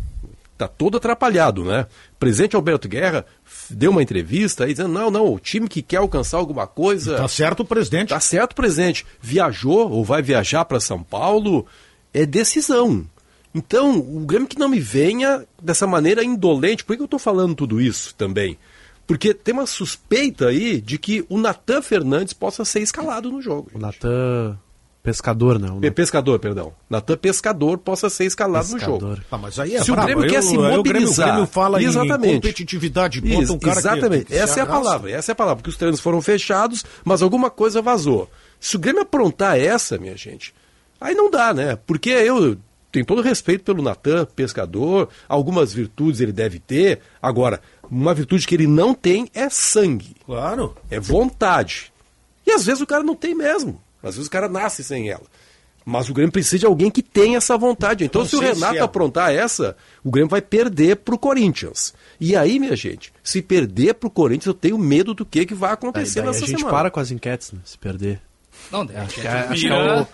Tá 0.57 0.67
todo 0.67 0.97
atrapalhado, 0.97 1.65
né? 1.65 1.87
O 2.15 2.17
presidente 2.19 2.57
Alberto 2.57 2.89
Guerra 2.89 3.25
deu 3.71 3.93
uma 3.93 4.03
entrevista 4.03 4.65
aí 4.65 4.73
dizendo: 4.73 4.93
não, 4.93 5.09
não, 5.09 5.33
o 5.33 5.39
time 5.39 5.69
que 5.69 5.81
quer 5.81 5.99
alcançar 5.99 6.39
alguma 6.39 6.67
coisa. 6.67 7.17
Tá 7.17 7.29
certo 7.29 7.61
o 7.61 7.65
presidente. 7.65 8.09
Tá 8.09 8.19
certo 8.19 8.53
o 8.53 8.57
presidente. 8.57 9.07
Viajou 9.23 9.89
ou 9.89 10.05
vai 10.05 10.21
viajar 10.21 10.65
para 10.65 10.81
São 10.81 11.01
Paulo, 11.01 11.65
é 12.13 12.27
decisão. 12.27 13.07
Então, 13.55 13.99
o 13.99 14.21
Grêmio 14.21 14.49
que 14.49 14.59
não 14.59 14.69
me 14.69 14.81
venha 14.81 15.47
dessa 15.63 15.87
maneira 15.87 16.23
indolente. 16.23 16.85
Por 16.85 16.95
que 16.97 17.03
eu 17.03 17.07
estou 17.07 17.19
falando 17.19 17.55
tudo 17.55 17.81
isso 17.81 18.15
também? 18.15 18.59
Porque 19.07 19.33
tem 19.33 19.55
uma 19.55 19.67
suspeita 19.67 20.49
aí 20.49 20.81
de 20.81 20.99
que 20.99 21.25
o 21.29 21.39
Natan 21.39 21.81
Fernandes 21.81 22.35
possa 22.35 22.65
ser 22.65 22.81
escalado 22.81 23.33
no 23.33 23.41
jogo. 23.41 23.71
O 23.75 23.79
Natan 23.79 24.59
Pescador, 25.03 25.59
não. 25.59 25.81
Pe 25.81 25.91
pescador, 25.91 26.39
perdão. 26.39 26.75
Natan 26.91 27.17
Pescador 27.17 27.79
possa 27.79 28.11
ser 28.11 28.27
escalado 28.27 28.69
pescador. 28.69 29.01
no 29.03 29.09
jogo. 29.17 29.23
Ah, 29.31 29.39
mas 29.39 29.59
aí 29.59 29.77
é 29.77 29.83
Se 29.83 29.91
o 29.91 29.97
Grêmio 29.97 30.25
eu, 30.25 30.31
quer 30.31 30.43
se 30.43 30.55
mobilizar. 30.59 30.79
O 30.79 30.83
Grêmio, 30.83 31.11
o 31.11 31.15
Grêmio 31.15 31.47
fala 31.47 31.83
exatamente. 31.83 32.33
em 32.33 32.35
competitividade, 32.35 33.21
bota 33.23 33.43
Isso, 33.43 33.55
um 33.55 33.59
cara 33.59 33.79
Exatamente. 33.79 34.25
Que, 34.27 34.33
que 34.33 34.39
essa 34.39 34.61
é 34.61 34.63
a 34.63 34.67
palavra. 34.67 35.11
Essa 35.11 35.31
é 35.31 35.35
a 35.35 35.37
palavra. 35.37 35.57
Porque 35.57 35.71
os 35.71 35.77
treinos 35.77 36.01
foram 36.01 36.21
fechados, 36.21 36.85
mas 37.05 37.23
alguma 37.23 37.49
coisa 37.49 37.81
vazou. 37.81 38.29
Se 38.61 38.77
o 38.77 38.79
Grêmio 38.79 39.01
aprontar 39.01 39.59
essa, 39.59 39.97
minha 39.97 40.17
gente, 40.17 40.53
aí 41.01 41.15
não 41.15 41.31
dá, 41.31 41.55
né? 41.55 41.79
Porque 41.87 42.11
eu 42.11 42.59
tenho 42.99 43.07
todo 43.07 43.23
respeito 43.23 43.65
pelo 43.65 43.83
Natan, 43.83 44.25
pescador, 44.25 45.09
algumas 45.29 45.73
virtudes 45.73 46.21
ele 46.21 46.33
deve 46.33 46.59
ter. 46.59 47.01
Agora, 47.23 47.61
uma 47.91 48.13
virtude 48.13 48.47
que 48.47 48.55
ele 48.55 48.67
não 48.67 48.93
tem 48.93 49.31
é 49.35 49.49
sangue. 49.49 50.17
Claro. 50.27 50.75
É 50.91 50.99
vontade. 50.99 51.93
E 52.47 52.51
às 52.51 52.67
vezes 52.67 52.83
o 52.83 52.87
cara 52.87 53.05
não 53.05 53.15
tem 53.15 53.35
mesmo. 53.35 53.81
Às 54.03 54.17
vezes 54.17 54.27
o 54.27 54.31
cara 54.31 54.49
nasce 54.49 54.83
sem 54.83 55.11
ela. 55.11 55.25
Mas 55.85 56.11
o 56.11 56.13
Grêmio 56.13 56.33
precisa 56.33 56.59
de 56.59 56.67
alguém 56.67 56.91
que 56.91 57.03
tenha 57.03 57.39
essa 57.39 57.57
vontade. 57.57 58.05
Então, 58.05 58.25
se 58.25 58.37
o 58.37 58.41
Renato 58.41 58.75
se 58.75 58.79
é. 58.79 58.83
aprontar 58.83 59.33
essa, 59.33 59.75
o 60.05 60.11
Grêmio 60.11 60.29
vai 60.29 60.43
perder 60.43 60.97
para 60.97 61.15
o 61.15 61.19
Corinthians. 61.19 61.95
E 62.21 62.37
aí, 62.37 62.59
minha 62.59 62.77
gente, 62.77 63.13
se 63.23 63.41
perder 63.41 63.95
para 63.95 64.07
o 64.07 64.11
Corinthians, 64.11 64.47
eu 64.47 64.55
tenho 64.55 64.77
medo 64.77 65.15
do 65.15 65.25
que, 65.25 65.47
que 65.47 65.55
vai 65.55 65.73
acontecer 65.73 66.17
daí, 66.17 66.25
daí 66.25 66.33
nessa 66.33 66.45
a 66.45 66.49
gente 66.49 66.59
semana. 66.59 66.77
para 66.77 66.91
com 66.91 67.01
as 67.01 67.11
enquetes, 67.11 67.53
né? 67.53 67.61
Se 67.65 67.79
perder. 67.79 68.21
Não, 68.71 68.83
acho 68.83 69.15
que, 69.15 69.27
é, 69.27 69.31
acho 69.31 69.61
que 69.63 69.73
é 69.73 70.01
o 70.03 70.07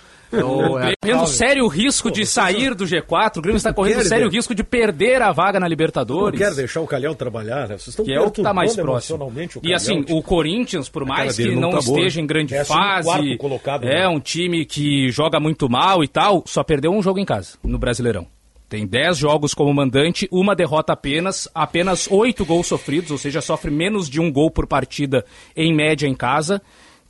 o, 0.43 0.79
é 0.79 0.95
correndo 0.97 1.27
sério 1.27 1.67
risco 1.69 2.11
de 2.11 2.25
sair 2.27 2.75
do 2.75 2.85
G4, 2.85 3.37
o 3.37 3.43
Grêmio 3.43 3.57
está 3.57 3.73
correndo 3.73 4.03
sério 4.05 4.29
risco 4.29 4.55
de 4.55 4.65
perder 4.65 5.23
a 5.23 5.33
vaga 5.33 5.61
na 5.61 5.69
Libertadores. 5.69 6.41
Não 6.41 6.49
quer 6.49 6.55
deixar 6.55 6.81
o 6.81 6.87
Calhão 6.87 7.15
trabalhar, 7.15 7.69
né? 7.69 7.79
Vocês 7.79 7.89
estão 7.89 8.05
que 8.05 8.13
é 8.13 8.21
o 8.21 8.31
que 8.31 8.41
está 8.41 8.55
mais 8.55 8.75
próximo. 8.75 9.33
e 9.63 9.75
assim, 9.75 10.01
tipo, 10.01 10.17
o 10.17 10.23
Corinthians, 10.23 10.89
por 10.89 11.05
mais 11.05 11.37
que 11.37 11.55
não, 11.55 11.63
não 11.63 11.71
tá 11.71 11.79
esteja 11.79 12.17
boa. 12.17 12.25
em 12.25 12.27
grande 12.27 12.55
é 12.55 12.65
fase, 12.65 13.35
um 13.35 13.37
colocado, 13.37 13.85
é 13.85 14.01
né? 14.01 14.09
um 14.09 14.21
time 14.21 14.65
que 14.65 15.11
joga 15.11 15.39
muito 15.39 15.69
mal 15.69 16.03
e 16.03 16.09
tal, 16.09 16.43
só 16.47 16.63
perdeu 16.63 16.93
um 16.93 17.03
jogo 17.03 17.19
em 17.19 17.25
casa, 17.25 17.57
no 17.63 17.79
Brasileirão. 17.79 18.27
Tem 18.69 18.87
10 18.87 19.19
jogos 19.19 19.55
como 19.55 19.73
mandante, 19.73 20.27
uma 20.33 20.57
derrota 20.57 20.95
apenas, 20.95 21.49
apenas 21.55 22.09
8 22.11 22.45
gols 22.45 22.67
sofridos, 22.67 23.11
ou 23.11 23.19
seja, 23.19 23.41
sofre 23.41 23.71
menos 23.71 24.09
de 24.09 24.21
um 24.21 24.33
gol 24.33 24.51
por 24.51 24.67
partida 24.67 25.25
em 25.55 25.73
média 25.73 26.09
em 26.09 26.15
casa. 26.15 26.61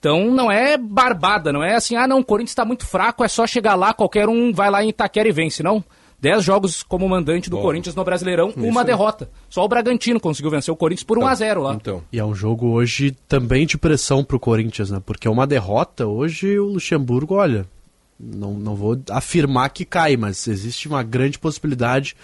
Então 0.05 0.31
não 0.31 0.53
é 0.53 0.77
barbada, 0.77 1.51
não 1.51 1.65
é 1.65 1.77
assim, 1.77 1.97
ah 1.97 2.07
não, 2.07 2.19
o 2.19 2.25
Corinthians 2.25 2.51
está 2.51 2.63
muito 2.63 2.85
fraco, 2.85 3.25
é 3.25 3.29
só 3.29 3.47
chegar 3.47 3.75
lá, 3.75 3.95
qualquer 3.95 4.29
um 4.29 4.53
vai 4.53 4.71
lá 4.71 4.85
em 4.85 4.91
Itaquera 4.91 5.27
e 5.27 5.33
vence, 5.33 5.63
não. 5.63 5.83
Dez 6.21 6.45
jogos 6.45 6.83
como 6.83 7.09
mandante 7.09 7.49
do 7.49 7.57
Bom, 7.57 7.63
Corinthians 7.63 7.95
no 7.95 8.05
Brasileirão, 8.05 8.53
uma 8.55 8.83
é. 8.83 8.85
derrota. 8.85 9.31
Só 9.49 9.65
o 9.65 9.69
Bragantino 9.69 10.21
conseguiu 10.21 10.51
vencer 10.51 10.73
o 10.73 10.77
Corinthians 10.77 11.05
por 11.05 11.17
1 11.17 11.27
a 11.27 11.35
0 11.35 11.63
lá. 11.63 11.75
Então. 11.75 12.03
E 12.13 12.19
é 12.19 12.25
um 12.25 12.35
jogo 12.35 12.69
hoje 12.69 13.13
também 13.27 13.67
de 13.67 13.79
pressão 13.79 14.23
pro 14.23 14.39
Corinthians, 14.39 14.91
né? 14.91 15.01
Porque 15.05 15.27
é 15.27 15.31
uma 15.31 15.47
derrota, 15.47 16.07
hoje 16.07 16.59
o 16.59 16.67
Luxemburgo, 16.67 17.37
olha, 17.37 17.67
não, 18.21 18.53
não 18.53 18.75
vou 18.75 19.01
afirmar 19.11 19.71
que 19.71 19.87
cai, 19.87 20.19
mas 20.19 20.47
existe 20.47 20.87
uma 20.87 21.03
grande 21.03 21.39
possibilidade 21.39 22.15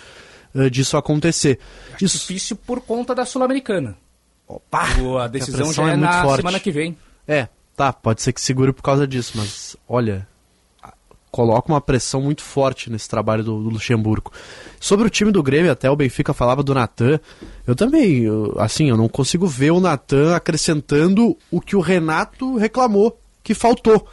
uh, 0.54 0.68
disso 0.68 0.99
acontecer. 0.99 1.58
Acho 1.94 2.04
Isso... 2.04 2.18
difícil 2.18 2.56
por 2.56 2.82
conta 2.82 3.14
da 3.14 3.25
Sul-Americana. 3.25 3.96
Opa! 4.46 4.84
A 5.22 5.28
decisão 5.28 5.70
a 5.70 5.72
já 5.72 5.88
é, 5.88 5.92
é 5.94 5.96
na 5.96 6.22
forte. 6.22 6.37
semana 6.42 6.60
que 6.60 6.70
vem. 6.70 6.94
É, 7.26 7.49
Tá, 7.80 7.94
pode 7.94 8.20
ser 8.20 8.34
que 8.34 8.42
segure 8.42 8.75
por 8.75 8.82
causa 8.82 9.06
disso, 9.06 9.32
mas 9.37 9.75
olha, 9.88 10.28
coloca 11.30 11.72
uma 11.72 11.80
pressão 11.80 12.20
muito 12.20 12.42
forte 12.42 12.90
nesse 12.90 13.08
trabalho 13.08 13.42
do, 13.42 13.62
do, 13.62 13.70
Luxemburgo. 13.70 14.30
Sobre 14.78 15.06
o 15.06 15.08
time 15.08 15.32
do 15.32 15.42
Grêmio, 15.42 15.72
até 15.72 15.90
o 15.90 15.96
Benfica 15.96 16.34
falava 16.34 16.62
do 16.62 16.75
Natan. 16.75 17.18
Eu 17.66 17.75
também, 17.75 18.18
eu, 18.25 18.54
assim, 18.58 18.90
eu 18.90 18.99
não 18.99 19.08
consigo 19.08 19.46
ver 19.46 19.70
o 19.70 19.80
Natan 19.80 20.37
acrescentando 20.37 21.34
o 21.50 21.58
que 21.58 21.75
o 21.75 21.80
Renato 21.80 22.54
reclamou, 22.58 23.18
que 23.42 23.54
faltou. 23.54 24.06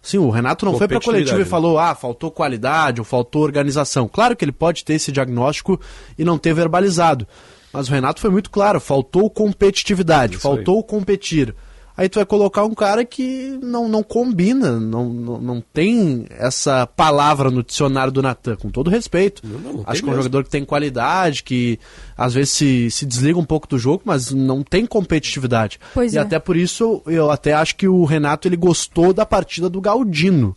Sim, 0.00 0.18
o 0.18 0.30
Renato 0.30 0.64
não 0.64 0.78
foi 0.78 0.86
para 0.86 1.00
coletivo 1.00 1.40
e 1.40 1.44
falou, 1.44 1.80
ah, 1.80 1.96
faltou 1.96 2.30
qualidade 2.30 3.00
ou 3.00 3.04
faltou 3.04 3.42
organização. 3.42 4.06
Claro 4.06 4.36
que 4.36 4.44
ele 4.44 4.52
pode 4.52 4.84
ter 4.84 4.94
esse 4.94 5.10
diagnóstico 5.10 5.80
e 6.16 6.24
não 6.24 6.38
ter 6.38 6.54
verbalizado. 6.54 7.26
Mas 7.72 7.88
o 7.88 7.90
Renato 7.90 8.20
foi 8.20 8.30
muito 8.30 8.48
claro, 8.48 8.78
faltou 8.78 9.28
competitividade, 9.28 10.38
faltou 10.38 10.84
competir. 10.84 11.52
Aí 11.96 12.08
tu 12.08 12.16
vai 12.16 12.24
colocar 12.24 12.64
um 12.64 12.74
cara 12.74 13.04
que 13.04 13.58
não, 13.62 13.88
não 13.88 14.02
combina, 14.02 14.78
não, 14.80 15.08
não, 15.08 15.40
não 15.40 15.60
tem 15.60 16.26
essa 16.30 16.86
palavra 16.86 17.50
no 17.50 17.62
dicionário 17.62 18.12
do 18.12 18.22
Natan, 18.22 18.56
com 18.56 18.70
todo 18.70 18.90
respeito. 18.90 19.42
Não, 19.46 19.58
não, 19.58 19.84
Acho 19.86 20.02
que 20.02 20.08
é 20.08 20.12
um 20.12 20.16
jogador 20.16 20.44
que 20.44 20.50
tem 20.50 20.64
qualidade, 20.64 21.42
que 21.42 21.78
às 22.16 22.34
vezes 22.34 22.50
se, 22.50 22.90
se 22.90 23.04
desliga 23.04 23.38
um 23.38 23.44
pouco 23.44 23.68
do 23.68 23.78
jogo, 23.78 24.02
mas 24.04 24.30
não 24.30 24.62
tem 24.62 24.86
competitividade. 24.86 25.78
Pois 25.92 26.14
e 26.14 26.18
é. 26.18 26.20
até 26.20 26.38
por 26.38 26.56
isso 26.56 27.02
eu 27.06 27.30
até 27.30 27.52
acho 27.52 27.76
que 27.76 27.86
o 27.86 28.04
Renato 28.04 28.48
ele 28.48 28.56
gostou 28.56 29.12
da 29.12 29.26
partida 29.26 29.68
do 29.68 29.80
Galdino. 29.80 30.56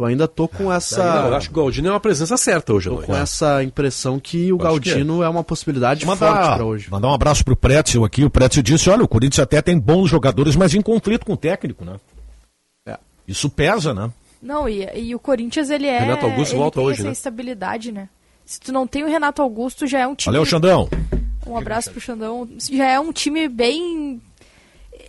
Eu 0.00 0.06
ainda 0.06 0.26
tô 0.26 0.48
com 0.48 0.72
essa. 0.72 1.04
Não, 1.04 1.28
eu 1.28 1.34
acho 1.36 1.48
que 1.50 1.54
o 1.54 1.62
Galdino 1.62 1.88
é 1.88 1.90
uma 1.90 2.00
presença 2.00 2.36
certa 2.38 2.72
hoje, 2.72 2.88
Tô 2.88 2.96
com 2.96 3.14
essa 3.14 3.62
impressão 3.62 4.18
que 4.18 4.50
o 4.50 4.56
Galdino 4.56 5.18
que 5.18 5.22
é. 5.22 5.26
é. 5.26 5.28
uma 5.28 5.44
possibilidade 5.44 6.06
mandar, 6.06 6.34
forte 6.34 6.54
para 6.56 6.64
hoje. 6.64 6.90
Mandar 6.90 7.08
um 7.08 7.14
abraço 7.14 7.44
pro 7.44 7.54
Prétio 7.54 8.02
aqui. 8.04 8.24
O 8.24 8.30
Prétio 8.30 8.62
disse: 8.62 8.88
olha, 8.88 9.04
o 9.04 9.08
Corinthians 9.08 9.40
até 9.40 9.60
tem 9.60 9.78
bons 9.78 10.08
jogadores, 10.08 10.56
mas 10.56 10.74
em 10.74 10.80
conflito 10.80 11.26
com 11.26 11.34
o 11.34 11.36
técnico, 11.36 11.84
né? 11.84 11.96
É. 12.88 12.96
Isso 13.28 13.50
pesa, 13.50 13.92
né? 13.92 14.10
Não, 14.42 14.66
e, 14.66 14.88
e 14.98 15.14
o 15.14 15.18
Corinthians 15.18 15.68
ele 15.68 15.86
é. 15.86 16.00
Renato 16.00 16.24
Augusto 16.24 16.52
ele 16.52 16.60
volta 16.60 16.78
tem 16.78 16.86
hoje, 16.86 17.00
essa 17.00 17.08
né? 17.08 17.12
estabilidade, 17.12 17.92
né? 17.92 18.08
Se 18.46 18.58
tu 18.58 18.72
não 18.72 18.86
tem 18.86 19.04
o 19.04 19.08
Renato 19.08 19.42
Augusto, 19.42 19.86
já 19.86 19.98
é 19.98 20.06
um 20.06 20.14
time. 20.14 20.32
Valeu, 20.32 20.46
Xandão. 20.46 20.88
Um 21.46 21.58
abraço 21.58 21.90
pro 21.90 22.00
Xandão. 22.00 22.48
Já 22.70 22.90
é 22.90 22.98
um 22.98 23.12
time 23.12 23.48
bem 23.48 24.20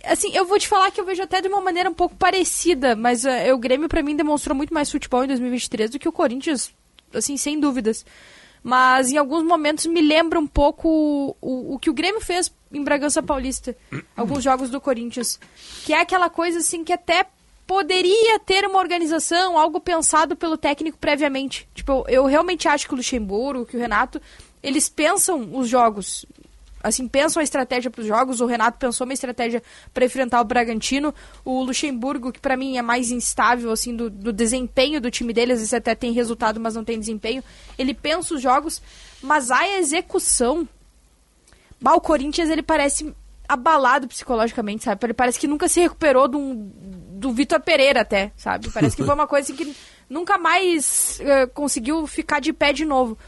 assim, 0.04 0.34
eu 0.34 0.44
vou 0.44 0.58
te 0.58 0.68
falar 0.68 0.90
que 0.90 1.00
eu 1.00 1.04
vejo 1.04 1.22
até 1.22 1.40
de 1.40 1.48
uma 1.48 1.60
maneira 1.60 1.90
um 1.90 1.94
pouco 1.94 2.14
parecida, 2.14 2.96
mas 2.96 3.24
uh, 3.24 3.54
o 3.54 3.58
Grêmio 3.58 3.88
para 3.88 4.02
mim 4.02 4.16
demonstrou 4.16 4.56
muito 4.56 4.72
mais 4.72 4.90
futebol 4.90 5.24
em 5.24 5.28
2023 5.28 5.90
do 5.90 5.98
que 5.98 6.08
o 6.08 6.12
Corinthians, 6.12 6.72
assim, 7.12 7.36
sem 7.36 7.58
dúvidas. 7.58 8.04
Mas 8.62 9.10
em 9.10 9.16
alguns 9.16 9.42
momentos 9.42 9.86
me 9.86 10.00
lembra 10.00 10.38
um 10.38 10.46
pouco 10.46 10.88
o, 10.88 11.36
o, 11.40 11.74
o 11.74 11.78
que 11.78 11.90
o 11.90 11.94
Grêmio 11.94 12.20
fez 12.20 12.52
em 12.72 12.82
Bragança 12.82 13.22
Paulista, 13.22 13.76
alguns 14.16 14.44
jogos 14.44 14.70
do 14.70 14.80
Corinthians, 14.80 15.38
que 15.84 15.92
é 15.92 16.00
aquela 16.00 16.30
coisa 16.30 16.58
assim 16.58 16.84
que 16.84 16.92
até 16.92 17.26
poderia 17.66 18.38
ter 18.40 18.66
uma 18.66 18.78
organização, 18.78 19.58
algo 19.58 19.80
pensado 19.80 20.36
pelo 20.36 20.56
técnico 20.56 20.98
previamente. 20.98 21.68
Tipo, 21.74 22.04
eu, 22.06 22.22
eu 22.22 22.26
realmente 22.26 22.68
acho 22.68 22.86
que 22.86 22.94
o 22.94 22.96
Luxemburgo, 22.96 23.66
que 23.66 23.76
o 23.76 23.80
Renato, 23.80 24.20
eles 24.62 24.88
pensam 24.88 25.56
os 25.56 25.68
jogos 25.68 26.26
assim, 26.82 27.06
pensam 27.06 27.40
a 27.40 27.44
estratégia 27.44 27.90
para 27.90 28.00
os 28.00 28.06
jogos. 28.06 28.40
O 28.40 28.46
Renato 28.46 28.78
pensou 28.78 29.04
uma 29.04 29.12
estratégia 29.12 29.62
para 29.92 30.04
enfrentar 30.04 30.40
o 30.40 30.44
Bragantino. 30.44 31.14
O 31.44 31.62
Luxemburgo, 31.62 32.32
que 32.32 32.40
para 32.40 32.56
mim 32.56 32.76
é 32.76 32.82
mais 32.82 33.10
instável, 33.10 33.70
assim, 33.70 33.94
do, 33.94 34.10
do, 34.10 34.32
desempenho 34.32 35.00
do 35.00 35.10
time 35.10 35.32
dele, 35.32 35.52
às 35.52 35.58
vezes 35.58 35.74
até 35.74 35.94
tem 35.94 36.12
resultado, 36.12 36.58
mas 36.58 36.74
não 36.74 36.84
tem 36.84 36.98
desempenho. 36.98 37.42
Ele 37.78 37.94
pensa 37.94 38.34
os 38.34 38.42
jogos, 38.42 38.82
mas 39.22 39.50
a 39.50 39.68
execução. 39.78 40.68
Bah, 41.80 41.94
o 41.94 42.00
Corinthians, 42.00 42.48
ele 42.48 42.62
parece 42.62 43.14
abalado 43.48 44.08
psicologicamente, 44.08 44.84
sabe? 44.84 45.04
Ele 45.04 45.14
parece 45.14 45.38
que 45.38 45.46
nunca 45.46 45.68
se 45.68 45.80
recuperou 45.80 46.26
do, 46.26 46.54
do 46.54 47.32
Vitor 47.32 47.60
Pereira 47.60 48.00
até, 48.00 48.32
sabe? 48.36 48.70
Parece 48.70 48.96
que 48.96 49.04
foi 49.04 49.14
uma 49.14 49.26
coisa 49.26 49.52
assim, 49.52 49.64
que 49.64 49.76
nunca 50.08 50.38
mais 50.38 51.20
uh, 51.20 51.50
conseguiu 51.52 52.06
ficar 52.06 52.40
de 52.40 52.52
pé 52.52 52.72
de 52.72 52.84
novo. 52.84 53.18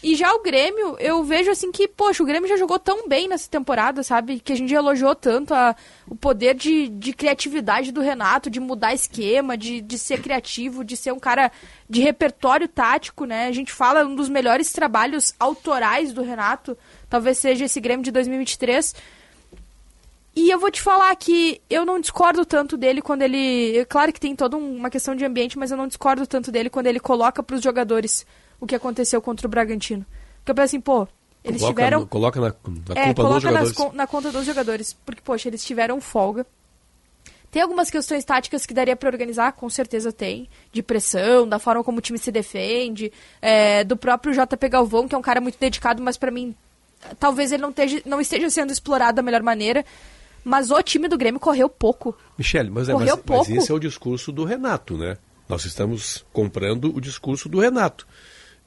E 0.00 0.14
já 0.14 0.32
o 0.32 0.42
Grêmio, 0.42 0.96
eu 1.00 1.24
vejo 1.24 1.50
assim 1.50 1.72
que, 1.72 1.88
poxa, 1.88 2.22
o 2.22 2.26
Grêmio 2.26 2.48
já 2.48 2.56
jogou 2.56 2.78
tão 2.78 3.08
bem 3.08 3.26
nessa 3.26 3.50
temporada, 3.50 4.04
sabe? 4.04 4.38
Que 4.38 4.52
a 4.52 4.56
gente 4.56 4.72
elogiou 4.72 5.12
tanto 5.12 5.52
a, 5.52 5.74
o 6.08 6.14
poder 6.14 6.54
de, 6.54 6.88
de 6.88 7.12
criatividade 7.12 7.90
do 7.90 8.00
Renato, 8.00 8.48
de 8.48 8.60
mudar 8.60 8.94
esquema, 8.94 9.56
de, 9.56 9.80
de 9.80 9.98
ser 9.98 10.22
criativo, 10.22 10.84
de 10.84 10.96
ser 10.96 11.12
um 11.12 11.18
cara 11.18 11.50
de 11.90 12.00
repertório 12.00 12.68
tático, 12.68 13.24
né? 13.24 13.48
A 13.48 13.52
gente 13.52 13.72
fala 13.72 14.06
um 14.06 14.14
dos 14.14 14.28
melhores 14.28 14.70
trabalhos 14.72 15.34
autorais 15.38 16.12
do 16.12 16.22
Renato, 16.22 16.78
talvez 17.10 17.38
seja 17.38 17.64
esse 17.64 17.80
Grêmio 17.80 18.04
de 18.04 18.12
2023. 18.12 18.94
E 20.36 20.48
eu 20.48 20.60
vou 20.60 20.70
te 20.70 20.80
falar 20.80 21.16
que 21.16 21.60
eu 21.68 21.84
não 21.84 21.98
discordo 21.98 22.44
tanto 22.44 22.76
dele 22.76 23.02
quando 23.02 23.22
ele. 23.22 23.84
Claro 23.86 24.12
que 24.12 24.20
tem 24.20 24.36
toda 24.36 24.56
uma 24.56 24.90
questão 24.90 25.16
de 25.16 25.24
ambiente, 25.24 25.58
mas 25.58 25.72
eu 25.72 25.76
não 25.76 25.88
discordo 25.88 26.24
tanto 26.24 26.52
dele 26.52 26.70
quando 26.70 26.86
ele 26.86 27.00
coloca 27.00 27.42
para 27.42 27.56
os 27.56 27.62
jogadores 27.62 28.24
o 28.60 28.66
que 28.66 28.74
aconteceu 28.74 29.20
contra 29.22 29.46
o 29.46 29.50
Bragantino. 29.50 30.04
Porque 30.38 30.50
eu 30.52 30.54
penso 30.54 30.64
assim, 30.76 30.80
pô, 30.80 31.06
eles 31.44 31.60
coloca, 31.60 31.74
tiveram. 31.82 32.06
Coloca 32.06 32.40
na, 32.40 32.46
na 32.48 33.00
É, 33.00 33.04
culpa 33.06 33.22
coloca 33.22 33.34
dos 33.34 33.42
jogadores. 33.42 33.78
nas 33.78 33.92
na 33.94 34.06
conta 34.06 34.32
dos 34.32 34.44
jogadores. 34.46 34.92
Porque, 35.04 35.22
poxa, 35.22 35.48
eles 35.48 35.64
tiveram 35.64 36.00
folga. 36.00 36.46
Tem 37.50 37.62
algumas 37.62 37.90
questões 37.90 38.24
táticas 38.24 38.66
que 38.66 38.74
daria 38.74 38.94
pra 38.94 39.08
organizar, 39.08 39.52
com 39.52 39.70
certeza 39.70 40.12
tem. 40.12 40.48
De 40.70 40.82
pressão, 40.82 41.48
da 41.48 41.58
forma 41.58 41.82
como 41.82 41.98
o 41.98 42.00
time 42.00 42.18
se 42.18 42.30
defende, 42.30 43.10
é, 43.40 43.84
do 43.84 43.96
próprio 43.96 44.34
JP 44.34 44.68
Galvão, 44.68 45.08
que 45.08 45.14
é 45.14 45.18
um 45.18 45.22
cara 45.22 45.40
muito 45.40 45.58
dedicado, 45.58 46.02
mas 46.02 46.18
pra 46.18 46.30
mim, 46.30 46.54
talvez 47.18 47.50
ele 47.50 47.62
não 47.62 47.70
esteja, 47.70 48.02
não 48.04 48.20
esteja 48.20 48.50
sendo 48.50 48.70
explorado 48.70 49.16
da 49.16 49.22
melhor 49.22 49.42
maneira. 49.42 49.84
Mas 50.44 50.70
o 50.70 50.82
time 50.82 51.08
do 51.08 51.16
Grêmio 51.18 51.40
correu 51.40 51.68
pouco. 51.68 52.16
Michele, 52.36 52.70
mas, 52.70 52.88
é, 52.88 52.92
Correu 52.92 53.16
mas, 53.16 53.24
mas 53.26 53.36
pouco. 53.46 53.52
esse 53.52 53.70
é 53.70 53.74
o 53.74 53.78
discurso 53.78 54.30
do 54.30 54.44
Renato, 54.44 54.96
né? 54.96 55.16
Nós 55.48 55.64
estamos 55.64 56.24
comprando 56.32 56.94
o 56.94 57.00
discurso 57.00 57.48
do 57.48 57.58
Renato. 57.58 58.06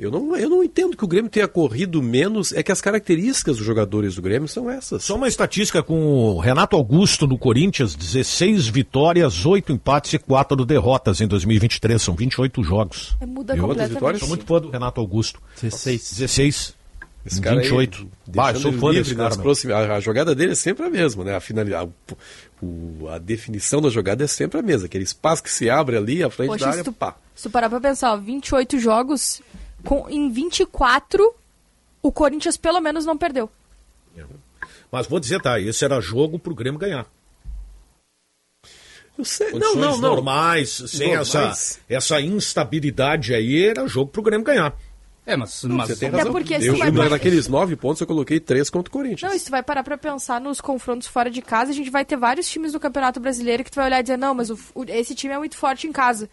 Eu 0.01 0.09
não, 0.09 0.35
eu 0.35 0.49
não 0.49 0.63
entendo 0.63 0.97
que 0.97 1.05
o 1.05 1.07
Grêmio 1.07 1.29
tenha 1.29 1.47
corrido 1.47 2.01
menos, 2.01 2.51
é 2.53 2.63
que 2.63 2.71
as 2.71 2.81
características 2.81 3.57
dos 3.57 3.65
jogadores 3.65 4.15
do 4.15 4.21
Grêmio 4.23 4.47
são 4.47 4.67
essas. 4.67 5.03
Só 5.03 5.15
uma 5.15 5.27
estatística 5.27 5.83
com 5.83 6.01
o 6.03 6.39
Renato 6.39 6.75
Augusto 6.75 7.27
no 7.27 7.37
Corinthians, 7.37 7.93
16 7.95 8.67
vitórias, 8.67 9.45
8 9.45 9.71
empates 9.71 10.13
e 10.13 10.17
4 10.17 10.65
derrotas 10.65 11.21
em 11.21 11.27
2023, 11.27 12.01
são 12.01 12.15
28 12.15 12.63
jogos. 12.63 13.15
É, 13.21 13.27
Muda 13.27 13.55
E 13.55 13.59
completamente. 13.59 13.93
vitórias? 13.93 14.19
Sou 14.21 14.27
muito 14.29 14.43
fã 14.43 14.59
do 14.59 14.71
Renato 14.71 14.99
Augusto. 14.99 15.39
16. 15.61 16.13
16. 16.17 16.75
Esse 17.23 17.39
cara 17.39 17.57
aí, 17.59 17.63
28. 17.65 18.07
Bah, 18.29 18.55
sou 18.55 18.73
fã 18.73 18.87
livre 18.87 19.03
desse 19.03 19.15
cara. 19.15 19.35
meu. 19.35 19.43
proximi- 19.43 19.73
a, 19.73 19.93
a 19.97 19.99
jogada 19.99 20.33
dele 20.33 20.53
é 20.53 20.55
sempre 20.55 20.83
a 20.87 20.89
mesma, 20.89 21.23
né? 21.23 21.35
A, 21.35 21.39
finalidade, 21.39 21.91
a, 22.09 22.15
o- 22.65 23.07
a 23.07 23.19
definição 23.19 23.79
da 23.79 23.89
jogada 23.89 24.23
é 24.23 24.27
sempre 24.27 24.59
a 24.59 24.63
mesma. 24.63 24.87
Aquele 24.87 25.03
espaço 25.03 25.43
que 25.43 25.51
se 25.51 25.69
abre 25.69 25.95
ali 25.95 26.23
à 26.23 26.29
frente 26.31 26.49
Poxa, 26.49 26.65
da 26.65 26.71
se 26.71 26.79
área, 26.79 26.83
tu, 26.83 26.91
pá. 26.91 27.15
se 27.35 27.43
tu 27.43 27.51
parar 27.51 27.69
pra 27.69 27.79
pensar, 27.79 28.13
ó, 28.13 28.17
28 28.17 28.79
jogos, 28.79 29.39
com, 29.85 30.09
em 30.09 30.29
24, 30.31 31.33
o 32.01 32.11
Corinthians 32.11 32.57
pelo 32.57 32.79
menos 32.79 33.05
não 33.05 33.17
perdeu. 33.17 33.49
Mas 34.91 35.07
vou 35.07 35.19
dizer, 35.19 35.41
tá, 35.41 35.59
esse 35.59 35.85
era 35.85 36.01
jogo 36.01 36.37
pro 36.37 36.53
Grêmio 36.53 36.79
ganhar. 36.79 37.05
Eu 39.17 39.25
sei. 39.25 39.51
Não, 39.51 39.59
Condições 39.59 39.75
não, 39.81 39.91
não. 39.97 40.09
normais, 40.15 40.69
sem 40.87 41.07
Normais. 41.15 41.29
Essa, 41.35 41.79
essa 42.15 42.21
instabilidade 42.21 43.33
aí, 43.33 43.63
era 43.65 43.87
jogo 43.87 44.11
pro 44.11 44.21
Grêmio 44.21 44.45
ganhar. 44.45 44.73
É, 45.25 45.37
mas, 45.37 45.63
mas 45.65 45.87
Você 45.89 45.95
tem 45.97 46.09
Até 46.09 46.17
razão. 46.17 46.31
porque 46.31 46.59
se 46.59 46.65
eu, 46.67 46.75
vai 46.75 47.09
naqueles 47.09 47.47
nove 47.47 47.75
pontos 47.75 48.01
eu 48.01 48.07
coloquei 48.07 48.39
três 48.39 48.69
contra 48.69 48.89
o 48.89 48.91
Corinthians. 48.91 49.31
Não, 49.31 49.39
tu 49.39 49.51
vai 49.51 49.61
parar 49.61 49.83
pra 49.83 49.97
pensar 49.97 50.41
nos 50.41 50.59
confrontos 50.59 51.07
fora 51.07 51.29
de 51.29 51.41
casa, 51.41 51.71
a 51.71 51.73
gente 51.73 51.91
vai 51.91 52.03
ter 52.03 52.17
vários 52.17 52.49
times 52.49 52.71
do 52.73 52.79
Campeonato 52.79 53.19
Brasileiro 53.19 53.63
que 53.63 53.69
tu 53.71 53.75
vai 53.75 53.85
olhar 53.85 53.99
e 53.99 54.03
dizer, 54.03 54.17
não, 54.17 54.33
mas 54.33 54.49
o- 54.49 54.57
o- 54.73 54.83
esse 54.87 55.13
time 55.13 55.33
é 55.33 55.37
muito 55.37 55.55
forte 55.55 55.85
em 55.85 55.91
casa. 55.91 56.27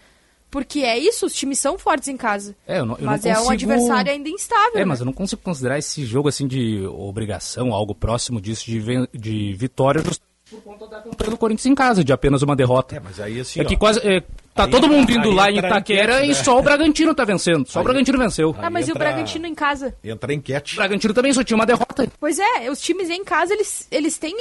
Porque 0.50 0.80
é 0.80 0.98
isso, 0.98 1.26
os 1.26 1.34
times 1.34 1.58
são 1.58 1.76
fortes 1.78 2.08
em 2.08 2.16
casa. 2.16 2.56
É, 2.66 2.78
eu 2.78 2.86
não- 2.86 2.96
eu 2.98 3.04
mas 3.04 3.22
não 3.24 3.32
é 3.32 3.40
um 3.40 3.50
adversário 3.50 4.10
ainda 4.12 4.28
instável. 4.30 4.72
É, 4.76 4.78
né? 4.78 4.84
mas 4.86 5.00
eu 5.00 5.06
não 5.06 5.12
consigo 5.12 5.42
considerar 5.42 5.78
esse 5.78 6.04
jogo 6.06 6.28
assim 6.28 6.46
de 6.46 6.86
obrigação, 6.86 7.72
algo 7.74 7.94
próximo 7.94 8.40
disso, 8.40 8.64
de, 8.66 8.78
ven- 8.80 9.08
de 9.12 9.52
vitória, 9.54 10.00
justamente 10.00 10.28
por 10.50 10.62
conta 10.62 10.86
da 10.86 11.02
campanha 11.02 11.30
do 11.30 11.36
Corinthians 11.36 11.66
em 11.66 11.74
casa, 11.74 12.02
de 12.02 12.10
apenas 12.10 12.40
uma 12.42 12.56
derrota. 12.56 12.96
É, 12.96 13.00
mas 13.00 13.20
aí 13.20 13.40
assim. 13.40 13.60
É 13.60 13.64
que 13.66 13.74
ó, 13.74 13.78
quase. 13.78 14.00
é, 14.00 14.22
tá 14.54 14.64
Aí 14.64 14.70
todo 14.70 14.88
mundo 14.88 15.10
entra- 15.10 15.16
indo 15.16 15.28
aí 15.28 15.34
lá 15.34 15.50
em 15.50 15.56
entra 15.58 15.68
Itaquera 15.68 16.12
enquete, 16.14 16.24
e 16.24 16.28
né? 16.28 16.34
só 16.42 16.58
o 16.58 16.62
Bragantino 16.62 17.14
tá 17.14 17.24
vencendo. 17.26 17.68
Só 17.68 17.80
o 17.80 17.84
Bragantino 17.84 18.18
venceu. 18.18 18.56
Ah, 18.58 18.70
mas 18.70 18.88
e 18.88 18.90
o 18.90 18.94
entra- 18.94 19.04
Bragantino 19.10 19.46
em 19.46 19.54
casa? 19.54 19.94
Entra 20.02 20.32
enquete. 20.32 20.72
O 20.72 20.76
Bragantino 20.76 21.12
também 21.12 21.34
só 21.34 21.44
tinha 21.44 21.54
uma 21.56 21.66
derrota. 21.66 22.08
Pois 22.18 22.38
é, 22.38 22.70
os 22.70 22.80
times 22.80 23.10
em 23.10 23.22
casa, 23.22 23.52
eles, 23.52 23.86
eles 23.90 24.16
têm. 24.16 24.34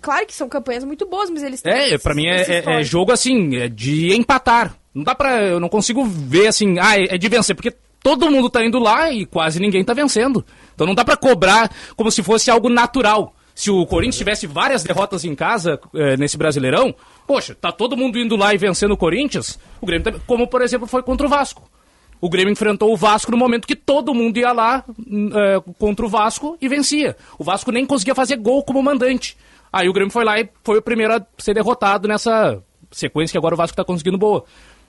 Claro 0.00 0.24
que 0.26 0.32
são 0.32 0.48
campanhas 0.48 0.82
muito 0.84 1.04
boas, 1.04 1.28
mas 1.28 1.42
eles 1.42 1.60
têm. 1.60 1.70
É, 1.70 1.98
pra 1.98 2.14
mim 2.14 2.24
é, 2.26 2.40
é- 2.40 2.80
é 2.80 2.82
jogo 2.82 3.12
assim, 3.12 3.56
é 3.56 3.68
de 3.68 4.16
empatar. 4.16 4.74
Não 4.94 5.04
dá 5.04 5.14
pra. 5.14 5.42
Eu 5.42 5.60
não 5.60 5.68
consigo 5.68 6.04
ver 6.04 6.48
assim, 6.48 6.78
ah, 6.78 6.98
é 6.98 7.14
é 7.14 7.18
de 7.18 7.28
vencer, 7.28 7.54
porque 7.54 7.74
todo 8.02 8.30
mundo 8.30 8.50
tá 8.50 8.64
indo 8.64 8.78
lá 8.78 9.10
e 9.10 9.24
quase 9.26 9.60
ninguém 9.60 9.84
tá 9.84 9.94
vencendo. 9.94 10.44
Então 10.74 10.86
não 10.86 10.94
dá 10.94 11.04
pra 11.04 11.16
cobrar 11.16 11.70
como 11.96 12.10
se 12.10 12.22
fosse 12.22 12.50
algo 12.50 12.68
natural. 12.68 13.34
Se 13.54 13.70
o 13.70 13.84
Corinthians 13.84 14.16
tivesse 14.16 14.46
várias 14.46 14.82
derrotas 14.82 15.24
em 15.24 15.34
casa 15.34 15.78
eh, 15.94 16.16
nesse 16.16 16.38
Brasileirão, 16.38 16.94
poxa, 17.26 17.54
tá 17.54 17.70
todo 17.70 17.96
mundo 17.96 18.18
indo 18.18 18.34
lá 18.34 18.54
e 18.54 18.58
vencendo 18.58 18.92
o 18.92 18.96
Corinthians, 18.96 19.58
o 19.80 19.86
Grêmio 19.86 20.04
também, 20.04 20.20
como 20.26 20.46
por 20.46 20.62
exemplo 20.62 20.86
foi 20.86 21.02
contra 21.02 21.26
o 21.26 21.30
Vasco. 21.30 21.70
O 22.22 22.28
Grêmio 22.28 22.52
enfrentou 22.52 22.92
o 22.92 22.96
Vasco 22.96 23.30
no 23.30 23.36
momento 23.36 23.66
que 23.66 23.76
todo 23.76 24.14
mundo 24.14 24.38
ia 24.38 24.52
lá 24.52 24.84
eh, 24.98 25.72
contra 25.78 26.06
o 26.06 26.08
Vasco 26.08 26.56
e 26.60 26.68
vencia. 26.68 27.16
O 27.38 27.44
Vasco 27.44 27.70
nem 27.70 27.84
conseguia 27.84 28.14
fazer 28.14 28.36
gol 28.36 28.62
como 28.62 28.82
mandante. 28.82 29.36
Aí 29.72 29.88
o 29.88 29.92
Grêmio 29.92 30.12
foi 30.12 30.24
lá 30.24 30.40
e 30.40 30.48
foi 30.64 30.78
o 30.78 30.82
primeiro 30.82 31.14
a 31.14 31.26
ser 31.38 31.54
derrotado 31.54 32.08
nessa 32.08 32.62
sequência 32.90 33.32
que 33.32 33.38
agora 33.38 33.54
o 33.54 33.58
Vasco 33.58 33.76
tá 33.76 33.84
conseguindo 33.84 34.18
boa. 34.18 34.44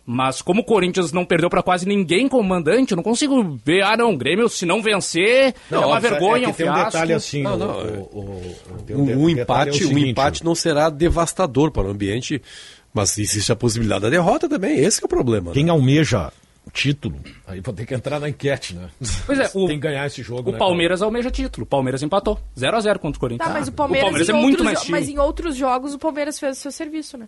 Mas 0.05 0.41
como 0.41 0.61
o 0.61 0.63
Corinthians 0.63 1.11
não 1.11 1.23
perdeu 1.23 1.49
pra 1.49 1.61
quase 1.61 1.87
ninguém 1.87 2.27
como 2.27 2.43
mandante, 2.47 2.91
eu 2.91 2.95
não 2.95 3.03
consigo 3.03 3.59
ver, 3.63 3.83
ah 3.83 3.95
não, 3.95 4.11
o 4.13 4.17
Grêmio 4.17 4.49
se 4.49 4.65
não 4.65 4.81
vencer, 4.81 5.53
é 5.71 5.77
uma 5.77 5.87
óbvio, 5.87 6.09
vergonha, 6.09 6.45
é 6.45 6.49
um 6.49 6.53
tem 6.53 6.69
um 6.69 6.73
detalhe 6.73 7.13
assim. 7.13 7.43
Não, 7.43 7.53
o- 7.53 7.57
não, 7.57 7.67
o- 7.67 7.81
é- 7.81 7.91
o- 7.91 8.19
o- 8.19 8.55
Um, 8.97 9.25
um 9.29 9.33
detalhe 9.35 9.69
é 9.69 9.73
o 9.73 9.75
empate, 9.75 9.85
um 9.85 9.97
empate 9.97 10.43
não 10.43 10.55
será 10.55 10.89
devastador 10.89 11.71
para 11.71 11.87
o 11.87 11.91
ambiente, 11.91 12.41
mas 12.93 13.17
existe 13.17 13.51
a 13.51 13.55
possibilidade 13.55 14.01
da 14.01 14.09
derrota 14.09 14.49
também. 14.49 14.77
Esse 14.79 14.99
que 14.99 15.05
é 15.05 15.07
o 15.07 15.09
problema. 15.09 15.49
né? 15.49 15.53
Quem 15.53 15.69
almeja 15.69 16.31
título, 16.73 17.17
aí 17.47 17.59
vou 17.59 17.73
ter 17.73 17.85
que 17.85 17.93
entrar 17.93 18.19
na 18.19 18.29
enquete, 18.29 18.75
né? 18.75 18.87
Pois 19.25 19.39
é, 19.39 19.49
o, 19.53 19.67
Tem 19.67 19.79
que 19.79 19.87
ganhar 19.87 20.05
esse 20.07 20.21
jogo, 20.23 20.49
o 20.49 20.53
né, 20.53 20.57
Palmeiras 20.59 21.01
almeja 21.01 21.29
título. 21.29 21.63
O 21.63 21.67
Palmeiras 21.67 22.01
empatou. 22.01 22.39
0 22.57 22.77
a 22.77 22.79
0 22.79 22.99
contra 22.99 23.17
o 23.17 23.19
Corinthians. 23.19 23.47
Tá, 23.47 23.53
mas 23.53 23.67
o 23.67 23.71
Palmeiras, 23.71 24.27
em 24.27 24.31
é 24.31 24.33
muito 24.35 24.45
outros 24.59 24.65
mais 24.65 24.79
jo- 24.79 24.85
time. 24.85 24.99
Mas 24.99 25.09
em 25.09 25.19
outros 25.19 25.55
jogos 25.55 25.93
o 25.93 25.99
Palmeiras 25.99 26.39
fez 26.39 26.57
o 26.57 26.61
seu 26.61 26.71
serviço, 26.71 27.17
né? 27.17 27.27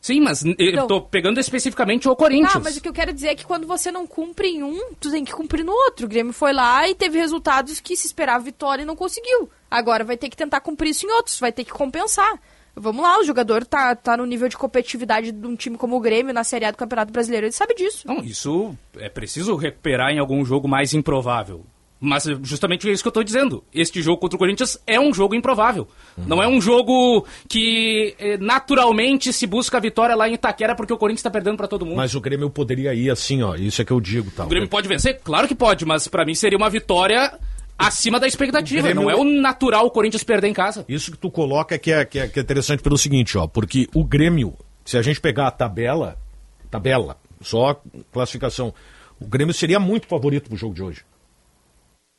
Sim, 0.00 0.20
mas 0.20 0.42
eu 0.44 0.54
Então- 0.58 0.86
tô 0.86 1.02
pegando 1.02 1.38
especificamente 1.38 2.08
o 2.08 2.16
Corinthians. 2.16 2.54
Tá, 2.54 2.58
mas 2.60 2.76
o 2.76 2.80
que 2.80 2.88
eu 2.88 2.92
quero 2.92 3.12
dizer 3.12 3.28
é 3.28 3.34
que 3.34 3.44
quando 3.44 3.66
você 3.66 3.92
não 3.92 4.06
cumpre 4.06 4.48
em 4.48 4.62
um, 4.62 4.94
tu 4.98 5.10
tem 5.10 5.24
que 5.24 5.32
cumprir 5.32 5.62
no 5.64 5.72
outro. 5.72 6.06
O 6.06 6.08
Grêmio 6.08 6.32
foi 6.32 6.52
lá 6.54 6.88
e 6.88 6.94
teve 6.94 7.18
resultados 7.18 7.80
que 7.80 7.94
se 7.94 8.06
esperava 8.06 8.42
vitória 8.42 8.82
e 8.82 8.86
não 8.86 8.96
conseguiu. 8.96 9.50
Agora 9.70 10.02
vai 10.02 10.16
ter 10.16 10.30
que 10.30 10.36
tentar 10.36 10.60
cumprir 10.60 10.90
isso 10.90 11.04
em 11.06 11.10
outros, 11.10 11.38
vai 11.38 11.52
ter 11.52 11.64
que 11.64 11.70
compensar. 11.70 12.40
Vamos 12.74 13.02
lá, 13.02 13.18
o 13.20 13.24
jogador 13.24 13.66
tá, 13.66 13.94
tá 13.94 14.16
no 14.16 14.24
nível 14.24 14.48
de 14.48 14.56
competitividade 14.56 15.32
de 15.32 15.46
um 15.46 15.54
time 15.56 15.76
como 15.76 15.96
o 15.96 16.00
Grêmio 16.00 16.32
na 16.32 16.44
Série 16.44 16.64
A 16.64 16.70
do 16.70 16.78
Campeonato 16.78 17.12
Brasileiro, 17.12 17.46
ele 17.46 17.52
sabe 17.52 17.74
disso. 17.74 18.06
Não, 18.06 18.18
isso 18.24 18.74
é 18.96 19.08
preciso 19.08 19.54
recuperar 19.56 20.10
em 20.12 20.18
algum 20.18 20.42
jogo 20.44 20.66
mais 20.68 20.94
improvável. 20.94 21.66
Mas 22.02 22.26
é 22.26 22.34
justamente 22.42 22.90
isso 22.90 23.02
que 23.02 23.08
eu 23.08 23.12
tô 23.12 23.22
dizendo. 23.22 23.62
Este 23.74 24.00
jogo 24.00 24.18
contra 24.18 24.34
o 24.36 24.38
Corinthians 24.38 24.78
é 24.86 24.98
um 24.98 25.12
jogo 25.12 25.34
improvável. 25.34 25.86
Não 26.16 26.42
é 26.42 26.48
um 26.48 26.58
jogo 26.58 27.26
que 27.46 28.14
eh, 28.18 28.38
naturalmente 28.38 29.32
se 29.34 29.46
busca 29.46 29.76
a 29.76 29.80
vitória 29.80 30.16
lá 30.16 30.26
em 30.26 30.32
Itaquera 30.34 30.74
porque 30.74 30.92
o 30.94 30.96
Corinthians 30.96 31.22
tá 31.22 31.30
perdendo 31.30 31.58
pra 31.58 31.68
todo 31.68 31.84
mundo. 31.84 31.96
Mas 31.98 32.14
o 32.14 32.20
Grêmio 32.20 32.48
poderia 32.48 32.94
ir 32.94 33.10
assim, 33.10 33.42
ó. 33.42 33.54
Isso 33.54 33.82
é 33.82 33.84
que 33.84 33.90
eu 33.92 34.00
digo, 34.00 34.30
tal. 34.30 34.46
O 34.46 34.48
Grêmio 34.48 34.68
pode 34.68 34.88
vencer? 34.88 35.20
Claro 35.22 35.46
que 35.46 35.54
pode, 35.54 35.84
mas 35.84 36.08
pra 36.08 36.24
mim 36.24 36.34
seria 36.34 36.56
uma 36.56 36.70
vitória 36.70 37.38
acima 37.78 38.18
da 38.18 38.26
expectativa. 38.26 38.82
Grêmio- 38.88 39.02
Não 39.02 39.10
é 39.10 39.14
o 39.16 39.22
natural 39.24 39.84
o 39.84 39.90
Corinthians 39.90 40.24
perder 40.24 40.48
em 40.48 40.54
casa. 40.54 40.86
Isso 40.88 41.12
que 41.12 41.18
tu 41.18 41.30
coloca 41.30 41.74
é 41.74 41.78
que 41.78 41.92
é, 41.92 42.02
que 42.06 42.18
é, 42.18 42.28
que 42.28 42.38
é 42.38 42.42
interessante 42.42 42.82
pelo 42.82 42.96
seguinte, 42.96 43.36
ó. 43.36 43.46
Porque 43.46 43.86
o 43.94 44.02
Grêmio, 44.04 44.54
se 44.86 44.96
a 44.96 45.02
gente 45.02 45.20
pegar 45.20 45.48
a 45.48 45.50
tabela, 45.50 46.16
tabela, 46.70 47.18
só 47.42 47.78
classificação, 48.10 48.72
o 49.20 49.26
Grêmio 49.26 49.52
seria 49.52 49.78
muito 49.78 50.06
favorito 50.06 50.48
pro 50.48 50.56
jogo 50.56 50.74
de 50.74 50.82
hoje. 50.82 51.02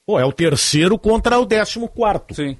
Pô, 0.06 0.20
é 0.20 0.26
o 0.26 0.32
terceiro 0.34 0.98
contra 0.98 1.40
o 1.40 1.46
décimo 1.46 1.88
quarto, 1.88 2.34
Sim. 2.34 2.58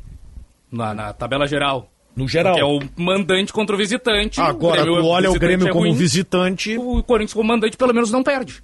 Na, 0.72 0.94
na 0.94 1.12
tabela 1.14 1.48
geral. 1.48 1.90
no 2.16 2.28
geral. 2.28 2.58
É 2.58 2.64
o 2.64 2.80
mandante 2.96 3.52
contra 3.52 3.76
o 3.76 3.78
visitante. 3.78 4.40
Agora, 4.40 4.84
Grêmio- 4.84 5.02
tu 5.02 5.08
olha 5.08 5.30
o 5.30 5.34
visitante 5.34 5.40
Grêmio 5.40 5.68
é 5.68 5.72
como 5.72 5.86
ruim, 5.88 5.94
visitante, 5.96 6.78
O 6.78 7.04
Corinthians 7.04 7.34
como 7.34 7.48
mandante 7.48 7.76
pelo 7.78 7.94
menos 7.94 8.12
não 8.12 8.24
perde. 8.24 8.64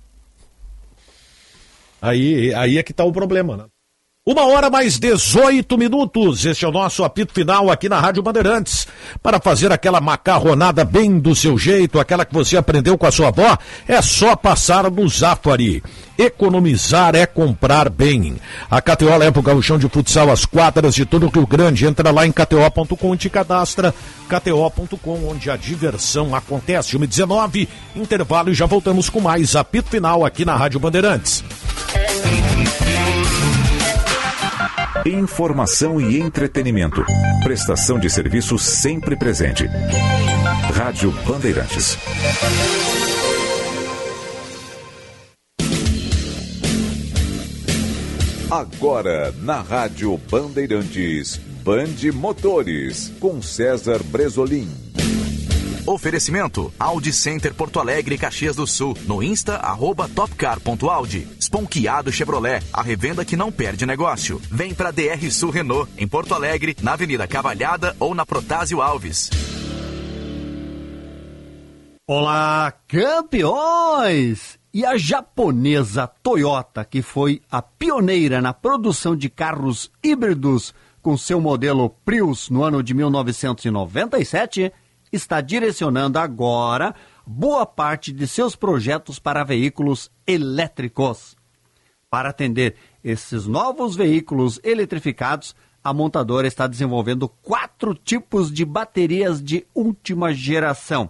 aí, 2.02 2.54
aí 2.54 2.78
é 2.78 2.84
que 2.84 2.94
tá 2.94 3.04
o 3.04 3.12
problema, 3.12 3.58
né? 3.58 3.66
Uma 4.28 4.46
hora 4.46 4.70
mais 4.70 5.00
18 5.00 5.78
minutos. 5.78 6.46
Este 6.46 6.66
é 6.66 6.68
o 6.68 6.72
nosso 6.72 7.02
apito 7.06 7.34
final 7.34 7.72
aqui 7.72 7.88
na 7.88 7.98
Rádio 7.98 8.22
Bandeirantes. 8.22 8.86
Para 9.24 9.40
fazer 9.40 9.72
aquela 9.72 10.02
macarronada 10.02 10.84
bem 10.84 11.18
do 11.18 11.34
seu 11.34 11.58
jeito, 11.58 11.98
aquela 11.98 12.26
que 12.26 12.34
você 12.34 12.58
aprendeu 12.58 12.98
com 12.98 13.06
a 13.06 13.12
sua 13.12 13.30
avó, 13.30 13.58
é 13.88 14.02
só 14.02 14.36
passar 14.36 14.92
no 14.92 15.08
Zafari. 15.08 15.82
Economizar 16.18 17.16
é 17.16 17.26
comprar 17.26 17.90
bem. 17.90 18.36
A 18.70 18.82
KTO 18.82 19.16
leva 19.16 19.40
o 19.40 19.42
gauchão 19.42 19.80
de 19.80 19.88
futsal 19.88 20.30
às 20.30 20.46
quadras 20.46 20.94
de 20.94 21.06
todo 21.06 21.28
o 21.28 21.30
Rio 21.30 21.48
Grande. 21.48 21.86
Entra 21.86 22.12
lá 22.12 22.28
em 22.28 22.32
kto.com 22.34 23.16
e 23.16 23.18
te 23.18 23.30
cadastra. 23.30 23.96
kto.com, 24.28 25.26
onde 25.26 25.50
a 25.50 25.56
diversão 25.56 26.36
acontece. 26.36 26.98
1h19, 26.98 27.66
intervalo 27.96 28.50
e 28.50 28.54
já 28.54 28.66
voltamos 28.66 29.10
com 29.10 29.22
mais 29.22 29.56
apito 29.56 29.90
final 29.90 30.26
aqui 30.26 30.44
na 30.44 30.58
Rádio 30.58 30.82
Bandeirantes. 30.82 31.46
Informação 35.06 36.02
e 36.02 36.20
entretenimento. 36.20 37.06
Prestação 37.44 38.00
de 38.00 38.10
serviço 38.10 38.58
sempre 38.58 39.16
presente. 39.16 39.66
Rádio 40.74 41.12
Bandeirantes. 41.26 41.98
Agora, 48.50 49.34
na 49.42 49.62
Rádio 49.62 50.18
Bandeirantes, 50.30 51.38
Bande 51.64 52.12
Motores, 52.12 53.12
com 53.20 53.42
César 53.42 54.02
Bresolim. 54.04 54.70
Oferecimento 55.88 56.74
Audi 56.78 57.14
Center 57.14 57.54
Porto 57.54 57.80
Alegre, 57.80 58.18
Caxias 58.18 58.58
do 58.58 58.68
Sul. 58.68 58.94
No 59.08 59.24
Insta, 59.24 59.56
arroba 59.56 60.10
topcar.audi. 60.10 61.26
Sponkeado 61.40 62.12
Chevrolet, 62.12 62.62
a 62.74 62.82
revenda 62.82 63.24
que 63.24 63.38
não 63.38 63.50
perde 63.50 63.86
negócio. 63.86 64.42
Vem 64.52 64.74
pra 64.74 64.92
DR 64.92 65.32
Sul 65.32 65.50
Renault, 65.50 65.90
em 65.98 66.06
Porto 66.06 66.34
Alegre, 66.34 66.76
na 66.82 66.92
Avenida 66.92 67.26
Cavalhada 67.26 67.96
ou 68.02 68.14
na 68.14 68.26
Protásio 68.26 68.82
Alves. 68.82 69.30
Olá, 72.06 72.74
campeões! 72.86 74.60
E 74.74 74.86
a 74.86 74.98
japonesa 74.98 76.06
Toyota, 76.22 76.84
que 76.84 77.02
foi 77.02 77.42
a 77.50 77.62
pioneira 77.62 78.42
na 78.42 78.52
produção 78.52 79.16
de 79.16 79.30
carros 79.30 79.90
híbridos 80.04 80.76
com 81.02 81.16
seu 81.16 81.40
modelo 81.40 81.90
Prius 82.04 82.50
no 82.50 82.62
ano 82.62 82.84
de 82.84 82.94
1997, 82.94 84.74
está 85.12 85.42
direcionando 85.42 86.20
agora 86.20 86.96
boa 87.26 87.66
parte 87.66 88.12
de 88.12 88.28
seus 88.28 88.56
projetos 88.56 89.20
para 89.20 89.44
veículos 89.44 90.12
elétricos. 90.26 91.36
Para 92.10 92.30
atender 92.30 92.76
esses 93.04 93.46
novos 93.46 93.96
veículos 93.96 94.60
eletrificados, 94.64 95.56
a 95.84 95.94
montadora 95.94 96.48
está 96.48 96.68
desenvolvendo 96.68 97.28
quatro 97.28 97.94
tipos 97.94 98.52
de 98.52 98.66
baterias 98.66 99.42
de 99.42 99.66
última 99.74 100.34
geração, 100.34 101.10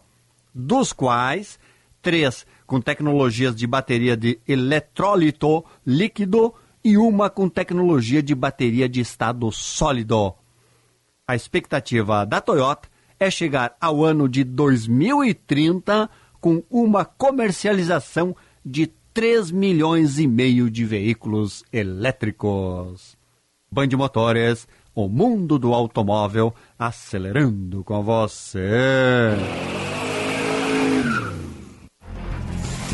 dos 0.53 0.91
quais 0.93 1.59
três 2.01 2.45
com 2.65 2.79
tecnologias 2.79 3.55
de 3.55 3.65
bateria 3.65 4.15
de 4.15 4.39
eletrólito 4.47 5.63
líquido 5.85 6.53
e 6.83 6.97
uma 6.97 7.29
com 7.29 7.49
tecnologia 7.49 8.21
de 8.21 8.33
bateria 8.33 8.87
de 8.87 9.01
estado 9.01 9.51
sólido. 9.51 10.33
A 11.27 11.35
expectativa 11.35 12.25
da 12.25 12.39
Toyota 12.39 12.89
é 13.19 13.29
chegar 13.31 13.75
ao 13.79 14.03
ano 14.03 14.27
de 14.27 14.43
2030 14.43 16.09
com 16.39 16.63
uma 16.69 17.03
comercialização 17.03 18.35
de 18.65 18.87
3 19.13 19.51
milhões 19.51 20.19
e 20.19 20.27
meio 20.27 20.69
de 20.69 20.85
veículos 20.85 21.63
elétricos. 21.73 23.17
Band 23.71 23.89
Motores, 23.97 24.67
o 24.93 25.07
mundo 25.09 25.59
do 25.59 25.73
automóvel 25.73 26.53
acelerando 26.77 27.83
com 27.83 28.03
você. 28.03 29.31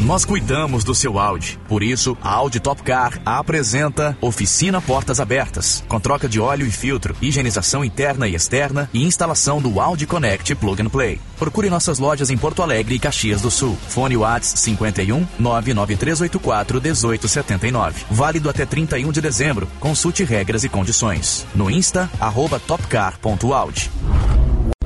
Nós 0.03 0.25
cuidamos 0.25 0.83
do 0.83 0.93
seu 0.93 1.17
Audi. 1.17 1.57
Por 1.65 1.81
isso, 1.81 2.17
a 2.21 2.33
Audi 2.33 2.59
Top 2.59 2.83
Car 2.83 3.21
apresenta 3.25 4.17
Oficina 4.19 4.81
Portas 4.81 5.21
Abertas, 5.21 5.81
com 5.87 5.97
troca 5.97 6.27
de 6.27 6.41
óleo 6.41 6.67
e 6.67 6.71
filtro, 6.71 7.15
higienização 7.21 7.85
interna 7.85 8.27
e 8.27 8.35
externa 8.35 8.89
e 8.93 9.01
instalação 9.05 9.61
do 9.61 9.79
Audi 9.79 10.05
Connect 10.05 10.55
Plug 10.55 10.81
and 10.81 10.89
Play. 10.89 11.21
Procure 11.39 11.69
nossas 11.69 11.99
lojas 11.99 12.29
em 12.29 12.37
Porto 12.37 12.61
Alegre 12.61 12.95
e 12.95 12.99
Caxias 12.99 13.41
do 13.41 13.49
Sul. 13.49 13.77
Fone 13.87 14.17
Whats 14.17 14.53
51 14.57 15.25
99384 15.39 16.81
1879. 16.81 18.05
Válido 18.11 18.49
até 18.49 18.65
31 18.65 19.09
de 19.09 19.21
dezembro. 19.21 19.69
Consulte 19.79 20.25
regras 20.25 20.65
e 20.65 20.69
condições. 20.69 21.45
No 21.55 21.71
Insta, 21.71 22.11
arroba 22.19 22.59
topcar.audi. 22.59 23.89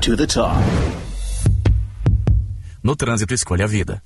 To 0.00 0.16
the 0.16 0.26
top. 0.28 0.54
No 2.80 2.94
trânsito, 2.94 3.34
escolha 3.34 3.64
a 3.64 3.68
vida. 3.68 4.00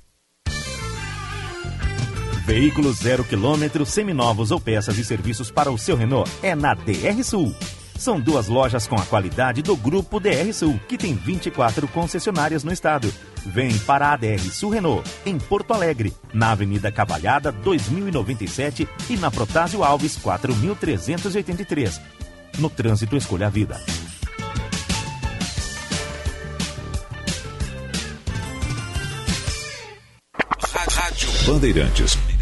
Veículos 2.45 2.97
zero 2.97 3.23
quilômetro, 3.23 3.85
seminovos 3.85 4.51
ou 4.51 4.59
peças 4.59 4.97
e 4.97 5.05
serviços 5.05 5.49
para 5.49 5.71
o 5.71 5.77
seu 5.77 5.95
Renault 5.95 6.29
é 6.41 6.53
na 6.53 6.73
DR 6.73 7.23
Sul. 7.23 7.55
São 7.97 8.19
duas 8.19 8.49
lojas 8.49 8.85
com 8.85 8.95
a 8.95 9.05
qualidade 9.05 9.61
do 9.61 9.77
Grupo 9.77 10.19
DR 10.19 10.51
Sul, 10.51 10.77
que 10.89 10.97
tem 10.97 11.15
24 11.15 11.87
concessionárias 11.87 12.61
no 12.61 12.73
estado. 12.73 13.13
Vem 13.45 13.77
para 13.79 14.11
a 14.11 14.17
DR 14.17 14.39
Sul 14.51 14.71
Renault, 14.71 15.09
em 15.25 15.37
Porto 15.37 15.73
Alegre, 15.73 16.13
na 16.33 16.51
Avenida 16.51 16.91
Cavalhada 16.91 17.49
2097 17.49 18.89
e 19.09 19.15
na 19.15 19.31
Protásio 19.31 19.81
Alves 19.81 20.17
4383. 20.17 22.01
No 22.59 22.69
trânsito, 22.69 23.15
escolha 23.15 23.47
a 23.47 23.49
vida. 23.49 23.79
Rádio 31.13 31.29
Bandeirantes. 31.45 32.32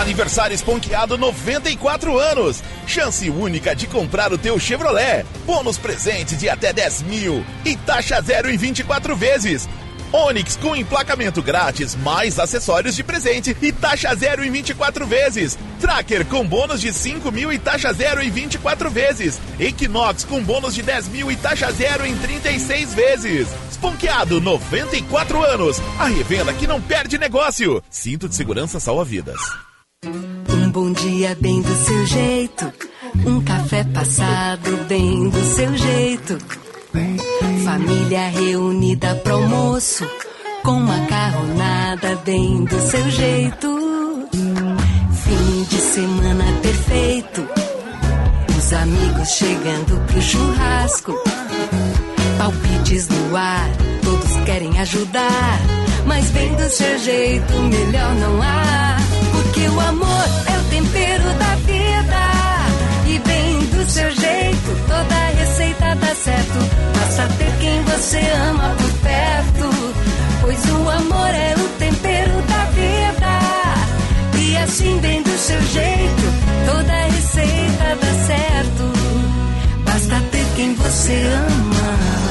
Aniversário 0.00 0.54
esponqueado 0.54 1.18
94 1.18 2.18
anos. 2.18 2.62
Chance 2.86 3.28
única 3.28 3.74
de 3.74 3.86
comprar 3.86 4.32
o 4.32 4.38
teu 4.38 4.58
Chevrolet. 4.58 5.26
Bônus 5.44 5.76
presente 5.76 6.36
de 6.36 6.48
até 6.48 6.72
10 6.72 7.02
mil. 7.02 7.44
E 7.64 7.76
taxa 7.76 8.20
zero 8.20 8.50
em 8.50 8.56
24 8.56 9.16
vezes. 9.16 9.68
Onix 10.12 10.56
com 10.56 10.74
emplacamento 10.74 11.42
grátis, 11.42 11.94
mais 11.94 12.38
acessórios 12.38 12.96
de 12.96 13.04
presente 13.04 13.54
e 13.60 13.70
taxa 13.72 14.14
zero 14.14 14.42
em 14.42 14.50
24 14.50 15.06
vezes. 15.06 15.58
Tracker 15.80 16.24
com 16.26 16.46
bônus 16.46 16.80
de 16.80 16.92
5 16.92 17.30
mil 17.30 17.52
e 17.52 17.58
taxa 17.58 17.92
zero 17.92 18.22
em 18.22 18.30
24 18.30 18.90
vezes. 18.90 19.38
Equinox 19.60 20.24
com 20.24 20.42
bônus 20.42 20.74
de 20.74 20.82
10 20.82 21.08
mil 21.08 21.30
e 21.30 21.36
taxa 21.36 21.70
zero 21.72 22.06
em 22.06 22.16
36 22.16 22.94
vezes. 22.94 23.48
Sponkeado 23.70 24.40
94 24.40 25.44
anos. 25.44 25.80
A 25.98 26.06
revenda 26.06 26.52
que 26.54 26.66
não 26.66 26.80
perde 26.80 27.18
negócio. 27.18 27.82
Cinto 27.90 28.28
de 28.28 28.34
segurança 28.34 28.80
salva 28.80 29.04
vidas. 29.04 29.67
Um 30.06 30.70
bom 30.70 30.92
dia 30.92 31.36
bem 31.40 31.60
do 31.60 31.74
seu 31.74 32.06
jeito. 32.06 32.72
Um 33.26 33.40
café 33.40 33.82
passado 33.82 34.84
bem 34.86 35.28
do 35.28 35.44
seu 35.44 35.76
jeito. 35.76 36.38
Família 37.64 38.28
reunida 38.28 39.16
pro 39.16 39.34
almoço. 39.34 40.08
Com 40.62 40.78
macarronada 40.80 42.14
bem 42.24 42.64
do 42.64 42.80
seu 42.80 43.10
jeito. 43.10 44.28
Fim 45.24 45.64
de 45.64 45.80
semana 45.80 46.44
perfeito. 46.62 47.44
Os 48.56 48.72
amigos 48.72 49.28
chegando 49.30 50.06
pro 50.06 50.22
churrasco. 50.22 51.14
Palpites 52.38 53.08
no 53.08 53.36
ar, 53.36 53.68
todos 54.04 54.44
querem 54.46 54.78
ajudar. 54.78 55.60
Mas 56.06 56.30
bem 56.30 56.54
do 56.54 56.70
seu 56.70 56.98
jeito, 57.00 57.52
melhor 57.54 58.14
não 58.14 58.40
há. 58.40 59.07
Porque 59.58 59.70
o 59.70 59.80
amor 59.80 60.24
é 60.46 60.56
o 60.56 60.64
tempero 60.70 61.34
da 61.34 61.54
vida. 61.66 62.22
E 63.06 63.18
bem 63.18 63.58
do 63.58 63.90
seu 63.90 64.08
jeito, 64.12 64.86
toda 64.86 65.14
receita 65.36 65.96
dá 65.96 66.14
certo. 66.14 66.58
Basta 66.94 67.26
ter 67.38 67.52
quem 67.58 67.82
você 67.82 68.20
ama 68.50 68.76
por 68.76 68.92
perto. 69.00 69.94
Pois 70.42 70.64
o 70.64 70.88
amor 70.88 71.34
é 71.34 71.54
o 71.58 71.68
tempero 71.76 72.40
da 72.42 72.64
vida. 72.66 74.38
E 74.38 74.56
assim, 74.58 74.96
bem 74.98 75.24
do 75.24 75.36
seu 75.36 75.60
jeito, 75.60 76.22
toda 76.70 76.92
receita 77.06 77.98
dá 78.00 78.26
certo. 78.26 78.92
Basta 79.84 80.20
ter 80.30 80.46
quem 80.54 80.74
você 80.74 81.20
ama, 81.34 82.27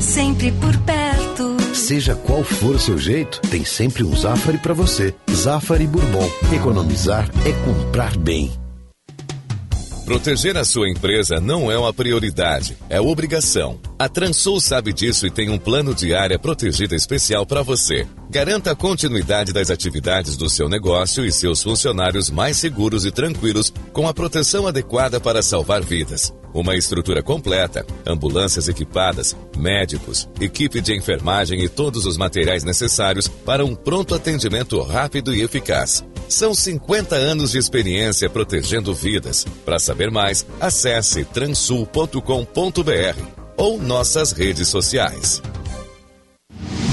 sempre 0.00 0.52
por 0.52 0.76
perto. 0.78 1.56
Seja 1.74 2.14
qual 2.14 2.42
for 2.42 2.74
o 2.74 2.78
seu 2.78 2.98
jeito, 2.98 3.40
tem 3.50 3.64
sempre 3.64 4.04
um 4.04 4.14
Zafari 4.14 4.58
para 4.58 4.74
você. 4.74 5.14
Zafari 5.30 5.86
Bourbon. 5.86 6.28
Economizar 6.52 7.30
é 7.44 7.52
comprar 7.64 8.16
bem. 8.16 8.52
Proteger 10.08 10.56
a 10.56 10.64
sua 10.64 10.88
empresa 10.88 11.38
não 11.38 11.70
é 11.70 11.78
uma 11.78 11.92
prioridade, 11.92 12.78
é 12.88 12.98
obrigação. 12.98 13.78
A 13.98 14.08
Transul 14.08 14.58
sabe 14.58 14.90
disso 14.90 15.26
e 15.26 15.30
tem 15.30 15.50
um 15.50 15.58
plano 15.58 15.94
de 15.94 16.14
área 16.14 16.38
protegida 16.38 16.96
especial 16.96 17.44
para 17.44 17.62
você. 17.62 18.06
Garanta 18.30 18.72
a 18.72 18.76
continuidade 18.76 19.54
das 19.54 19.70
atividades 19.70 20.36
do 20.36 20.50
seu 20.50 20.68
negócio 20.68 21.24
e 21.24 21.32
seus 21.32 21.62
funcionários 21.62 22.28
mais 22.28 22.58
seguros 22.58 23.06
e 23.06 23.10
tranquilos 23.10 23.72
com 23.90 24.06
a 24.06 24.12
proteção 24.12 24.66
adequada 24.66 25.18
para 25.18 25.42
salvar 25.42 25.82
vidas. 25.82 26.34
Uma 26.52 26.76
estrutura 26.76 27.22
completa, 27.22 27.86
ambulâncias 28.06 28.68
equipadas, 28.68 29.34
médicos, 29.56 30.28
equipe 30.38 30.82
de 30.82 30.94
enfermagem 30.94 31.62
e 31.64 31.70
todos 31.70 32.04
os 32.04 32.18
materiais 32.18 32.64
necessários 32.64 33.28
para 33.28 33.64
um 33.64 33.74
pronto 33.74 34.14
atendimento 34.14 34.78
rápido 34.82 35.34
e 35.34 35.40
eficaz. 35.40 36.04
São 36.28 36.54
50 36.54 37.16
anos 37.16 37.52
de 37.52 37.58
experiência 37.58 38.28
protegendo 38.28 38.94
vidas. 38.94 39.46
Para 39.64 39.78
saber 39.78 40.10
mais, 40.10 40.44
acesse 40.60 41.24
transul.com.br 41.24 42.18
ou 43.56 43.80
nossas 43.80 44.32
redes 44.32 44.68
sociais. 44.68 45.40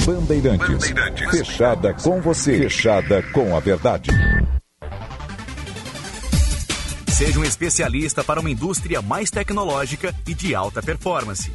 Bandeirantes. 0.06 0.92
Bandeirantes. 0.92 1.32
Fechada 1.32 1.94
com 1.96 2.22
você. 2.22 2.60
Fechada 2.60 3.24
com 3.34 3.56
a 3.56 3.60
verdade. 3.60 4.12
Seja 7.10 7.40
um 7.40 7.44
especialista 7.44 8.24
para 8.24 8.40
uma 8.40 8.52
indústria 8.52 9.02
mais 9.02 9.32
tecnológica 9.32 10.14
e 10.28 10.34
de 10.34 10.54
alta 10.54 10.84
performance. 10.84 11.52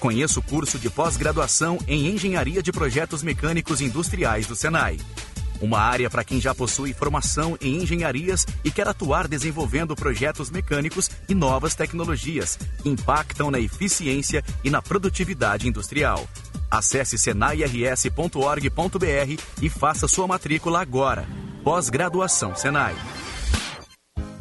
Conheça 0.00 0.40
o 0.40 0.42
curso 0.42 0.78
de 0.78 0.90
pós-graduação 0.90 1.78
em 1.86 2.08
Engenharia 2.08 2.60
de 2.60 2.72
Projetos 2.72 3.22
Mecânicos 3.22 3.80
Industriais 3.80 4.46
do 4.46 4.56
Senai. 4.56 4.96
Uma 5.62 5.78
área 5.78 6.10
para 6.10 6.24
quem 6.24 6.40
já 6.40 6.52
possui 6.52 6.92
formação 6.92 7.56
em 7.60 7.80
engenharias 7.80 8.44
e 8.64 8.70
quer 8.70 8.88
atuar 8.88 9.28
desenvolvendo 9.28 9.94
projetos 9.94 10.50
mecânicos 10.50 11.08
e 11.28 11.36
novas 11.36 11.76
tecnologias 11.76 12.58
que 12.82 12.88
impactam 12.88 13.48
na 13.48 13.60
eficiência 13.60 14.42
e 14.64 14.70
na 14.70 14.82
produtividade 14.82 15.68
industrial. 15.68 16.26
Acesse 16.68 17.16
senairs.org.br 17.16 19.40
e 19.62 19.68
faça 19.68 20.08
sua 20.08 20.26
matrícula 20.26 20.80
agora. 20.80 21.28
Pós-graduação 21.62 22.56
Senai. 22.56 22.96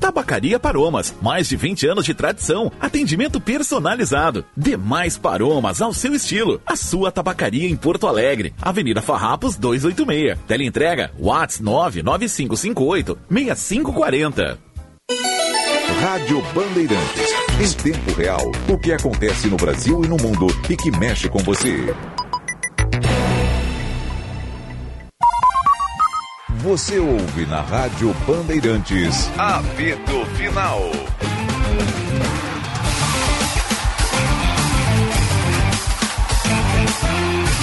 Tabacaria 0.01 0.59
Paromas, 0.59 1.13
mais 1.21 1.47
de 1.47 1.55
20 1.55 1.85
anos 1.85 2.05
de 2.05 2.15
tradição, 2.15 2.71
atendimento 2.81 3.39
personalizado. 3.39 4.43
Demais 4.57 5.15
Paromas 5.15 5.79
ao 5.79 5.93
seu 5.93 6.15
estilo. 6.15 6.59
A 6.65 6.75
sua 6.75 7.11
tabacaria 7.11 7.69
em 7.69 7.75
Porto 7.75 8.07
Alegre, 8.07 8.51
Avenida 8.59 8.99
Farrapos 8.99 9.55
286. 9.57 10.39
Teleentrega 10.47 11.11
Whats 11.19 11.59
99558 11.59 13.15
6540. 13.29 14.57
Rádio 16.01 16.41
Bandeirantes. 16.55 17.31
Em 17.61 17.83
tempo 17.83 18.11
real, 18.17 18.51
o 18.67 18.79
que 18.79 18.91
acontece 18.91 19.47
no 19.49 19.55
Brasil 19.55 20.03
e 20.03 20.07
no 20.07 20.17
mundo 20.17 20.47
e 20.67 20.75
que 20.75 20.89
mexe 20.89 21.29
com 21.29 21.37
você. 21.39 21.93
Você 26.63 26.99
ouve 26.99 27.47
na 27.47 27.59
Rádio 27.61 28.13
Bandeirantes. 28.27 29.27
Apito 29.35 30.23
Final. 30.35 30.91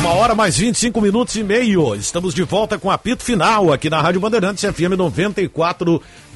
Uma 0.01 0.11
hora 0.15 0.35
mais 0.35 0.57
25 0.57 1.01
minutos 1.01 1.37
e 1.37 1.45
meio. 1.45 1.95
Estamos 1.95 2.35
de 2.35 2.43
volta 2.43 2.77
com 2.77 2.91
apito 2.91 3.23
final 3.23 3.73
aqui 3.73 3.89
na 3.89 4.01
Rádio 4.01 4.21
Bandeirantes 4.21 4.65
FM 4.65 4.97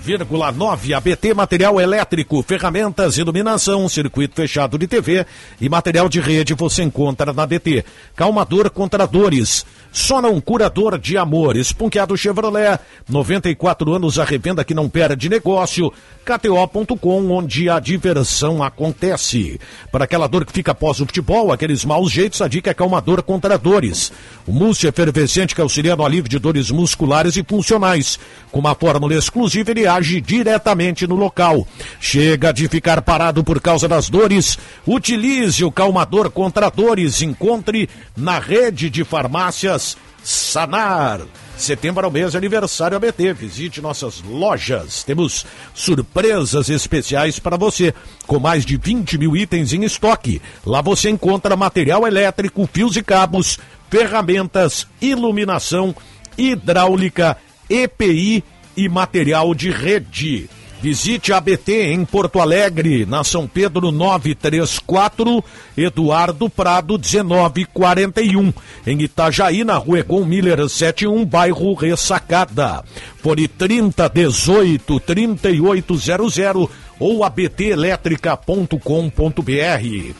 94,9. 0.03 0.95
ABT 0.95 1.35
Material 1.35 1.81
Elétrico, 1.81 2.43
ferramentas, 2.43 3.17
iluminação, 3.17 3.89
circuito 3.89 4.35
fechado 4.35 4.77
de 4.77 4.87
TV 4.87 5.25
e 5.61 5.69
material 5.69 6.09
de 6.09 6.21
rede 6.21 6.55
você 6.55 6.83
encontra 6.83 7.33
na 7.33 7.43
ABT. 7.45 7.85
Calmador 8.17 8.71
contra 8.71 9.07
dores. 9.07 9.65
Sona 9.93 10.29
um 10.29 10.41
curador 10.41 10.99
de 10.99 11.17
amor. 11.17 11.57
Esponqueado 11.57 12.17
Chevrolet. 12.17 12.79
94 13.09 13.95
anos 13.95 14.19
a 14.19 14.25
revenda 14.25 14.65
que 14.65 14.75
não 14.75 14.89
perde 14.89 15.29
negócio. 15.29 15.93
KTO.com, 16.25 17.31
onde 17.31 17.69
a 17.69 17.79
diversão 17.79 18.63
acontece. 18.63 19.61
Para 19.91 20.05
aquela 20.05 20.27
dor 20.27 20.45
que 20.45 20.53
fica 20.53 20.73
após 20.73 21.01
o 21.01 21.07
futebol, 21.07 21.53
aqueles 21.53 21.85
maus 21.85 22.11
jeitos, 22.11 22.41
a 22.41 22.49
dica 22.49 22.71
é 22.71 22.75
calmador 22.75 23.23
contra 23.23 23.59
dores. 23.59 24.13
O 24.47 24.53
mousse 24.53 24.87
efervescente 24.87 25.55
que 25.55 25.61
auxilia 25.61 25.95
no 25.95 26.05
alívio 26.05 26.31
de 26.31 26.39
dores 26.39 26.71
musculares 26.71 27.37
e 27.37 27.45
funcionais. 27.45 28.19
Com 28.51 28.61
uma 28.61 28.75
fórmula 28.75 29.15
exclusiva, 29.15 29.73
ele 29.73 29.87
age 29.95 30.21
diretamente 30.21 31.07
no 31.07 31.15
local. 31.15 31.67
Chega 32.01 32.53
de 32.53 32.69
ficar 32.69 33.03
parado 33.03 33.43
por 33.45 33.61
causa 33.61 33.89
das 33.89 34.09
dores. 34.09 34.59
Utilize 34.87 35.65
o 35.65 35.73
calmador 35.73 36.31
contra 36.31 36.71
dores. 36.71 37.23
Encontre 37.23 37.89
na 38.17 38.39
rede 38.39 38.91
de 38.91 39.05
farmácias 39.05 39.97
Sanar. 40.23 41.21
Setembro 41.57 42.05
é 42.05 42.09
o 42.09 42.13
mês 42.13 42.33
de 42.33 42.37
aniversário 42.37 42.97
ABT. 42.97 43.33
Visite 43.33 43.81
nossas 43.81 44.23
lojas. 44.23 45.03
Temos 45.03 45.45
surpresas 45.75 46.69
especiais 46.69 47.39
para 47.39 47.57
você, 47.57 47.93
com 48.27 48.39
mais 48.39 48.65
de 48.65 48.77
20 48.77 49.19
mil 49.19 49.37
itens 49.37 49.73
em 49.73 49.85
estoque. 49.85 50.41
Lá 50.65 50.81
você 50.81 51.11
encontra 51.11 51.57
material 51.57 52.07
elétrico, 52.07 52.69
fios 52.73 52.97
e 52.97 53.03
cabos, 53.03 53.59
ferramentas, 53.91 54.87
iluminação, 55.01 55.95
hidráulica, 56.39 57.37
EPI 57.69 58.45
e 58.77 58.89
material 58.89 59.55
de 59.55 59.71
rede. 59.71 60.49
Visite 60.83 61.33
a 61.33 61.37
ABT 61.37 61.93
em 61.93 62.05
Porto 62.05 62.41
Alegre, 62.41 63.07
na 63.07 63.23
São 63.23 63.47
Pedro 63.47 63.93
934, 63.93 65.45
Eduardo 65.77 66.51
Prado 66.51 66.99
1941. 66.99 68.53
Em 68.85 69.01
Itajaí, 69.01 69.63
na 69.63 69.77
Rua 69.77 70.01
Egon 70.01 70.25
Miller 70.25 70.69
71, 70.69 71.25
bairro 71.25 71.75
Ressacada. 71.75 72.83
Fone 73.19 73.47
3018 73.47 74.99
3800 74.99 76.69
ou 76.99 77.23
abtelétrica.com.br. 77.23 80.15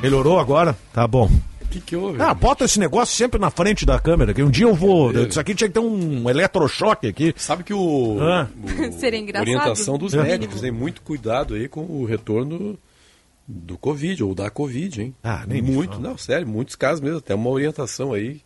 Melhorou 0.00 0.38
agora? 0.38 0.78
Tá 0.92 1.08
bom. 1.08 1.28
O 1.70 1.72
que, 1.72 1.80
que 1.80 1.94
houve? 1.96 2.20
Ah, 2.20 2.34
bota 2.34 2.64
esse 2.64 2.80
negócio 2.80 3.14
sempre 3.16 3.38
na 3.40 3.48
frente 3.48 3.86
da 3.86 3.98
câmera, 4.00 4.34
que 4.34 4.42
um 4.42 4.50
dia 4.50 4.64
eu 4.66 4.74
vou. 4.74 5.12
Isso 5.12 5.38
aqui 5.38 5.54
tinha 5.54 5.68
que 5.68 5.74
ter 5.74 5.78
um 5.80 6.28
eletrochoque 6.28 7.06
aqui. 7.06 7.32
Sabe 7.36 7.62
que 7.62 7.72
o. 7.72 8.18
Ah. 8.20 8.48
o- 8.88 8.92
Seria 8.98 9.20
engraçado. 9.20 9.46
Orientação 9.46 9.96
dos 9.96 10.12
É. 10.14 10.22
médicos, 10.22 10.60
tem 10.60 10.72
muito 10.72 11.00
cuidado 11.02 11.54
aí 11.54 11.68
com 11.68 11.82
o 11.82 12.04
retorno 12.04 12.76
do 13.46 13.78
Covid, 13.78 14.22
ou 14.24 14.34
da 14.34 14.50
Covid, 14.50 15.00
hein? 15.00 15.14
Ah, 15.22 15.44
nem 15.46 15.62
Muito, 15.62 16.00
não, 16.00 16.18
sério, 16.18 16.46
muitos 16.46 16.74
casos 16.76 17.00
mesmo, 17.00 17.18
até 17.18 17.34
uma 17.34 17.50
orientação 17.50 18.12
aí. 18.12 18.40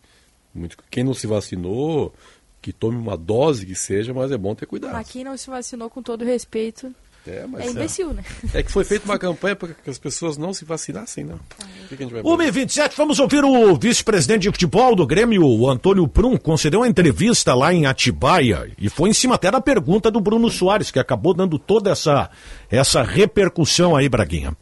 Muito, 0.53 0.77
quem 0.89 1.03
não 1.03 1.13
se 1.13 1.27
vacinou, 1.27 2.13
que 2.61 2.71
tome 2.71 2.97
uma 2.97 3.17
dose 3.17 3.65
que 3.65 3.75
seja, 3.75 4.13
mas 4.13 4.31
é 4.31 4.37
bom 4.37 4.55
ter 4.55 4.65
cuidado. 4.65 4.93
Mas 4.93 5.09
quem 5.09 5.23
não 5.23 5.35
se 5.37 5.49
vacinou 5.49 5.89
com 5.89 6.01
todo 6.01 6.23
respeito 6.23 6.93
É, 7.27 7.45
mas 7.47 7.65
é 7.65 7.69
imbecil, 7.69 8.13
né? 8.13 8.23
É 8.53 8.61
que 8.61 8.71
foi 8.71 8.83
feita 8.83 9.05
uma 9.05 9.17
campanha 9.17 9.55
para 9.55 9.69
que 9.69 9.89
as 9.89 9.97
pessoas 9.97 10.37
não 10.37 10.53
se 10.53 10.63
vacinassem, 10.63 11.23
não. 11.23 11.35
O 11.35 11.87
que, 11.89 11.97
que 11.97 12.03
a 12.03 12.07
gente 12.07 12.13
vai 12.13 12.21
1 12.21 12.41
e 12.43 12.51
27 12.51 12.95
vamos 12.95 13.19
ouvir 13.19 13.43
o 13.43 13.75
vice-presidente 13.75 14.43
de 14.43 14.51
futebol 14.51 14.95
do 14.95 15.05
Grêmio, 15.07 15.45
o 15.45 15.69
Antônio 15.69 16.07
Prum, 16.07 16.37
concedeu 16.37 16.81
uma 16.81 16.87
entrevista 16.87 17.53
lá 17.53 17.73
em 17.73 17.85
Atibaia 17.85 18.71
e 18.77 18.89
foi 18.89 19.09
em 19.09 19.13
cima 19.13 19.35
até 19.35 19.49
da 19.49 19.59
pergunta 19.59 20.11
do 20.11 20.21
Bruno 20.21 20.49
Soares, 20.49 20.91
que 20.91 20.99
acabou 20.99 21.33
dando 21.33 21.57
toda 21.57 21.91
essa, 21.91 22.29
essa 22.69 23.01
repercussão 23.01 23.95
aí, 23.95 24.07
Braguinha. 24.07 24.55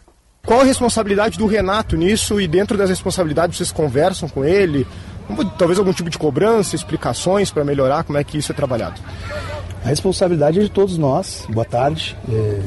Qual 0.45 0.59
a 0.59 0.65
responsabilidade 0.65 1.37
do 1.37 1.45
Renato 1.45 1.95
nisso 1.95 2.39
e 2.39 2.47
dentro 2.47 2.77
das 2.77 2.89
responsabilidades 2.89 3.57
vocês 3.57 3.71
conversam 3.71 4.27
com 4.27 4.43
ele? 4.43 4.85
Talvez 5.57 5.79
algum 5.79 5.93
tipo 5.93 6.09
de 6.09 6.17
cobrança, 6.17 6.75
explicações 6.75 7.49
para 7.49 7.63
melhorar 7.63 8.03
como 8.03 8.17
é 8.17 8.23
que 8.23 8.37
isso 8.37 8.51
é 8.51 8.55
trabalhado? 8.55 8.99
A 9.83 9.89
responsabilidade 9.89 10.59
é 10.59 10.63
de 10.63 10.69
todos 10.69 10.97
nós. 10.97 11.45
Boa 11.49 11.65
tarde. 11.65 12.15
É, 12.31 12.61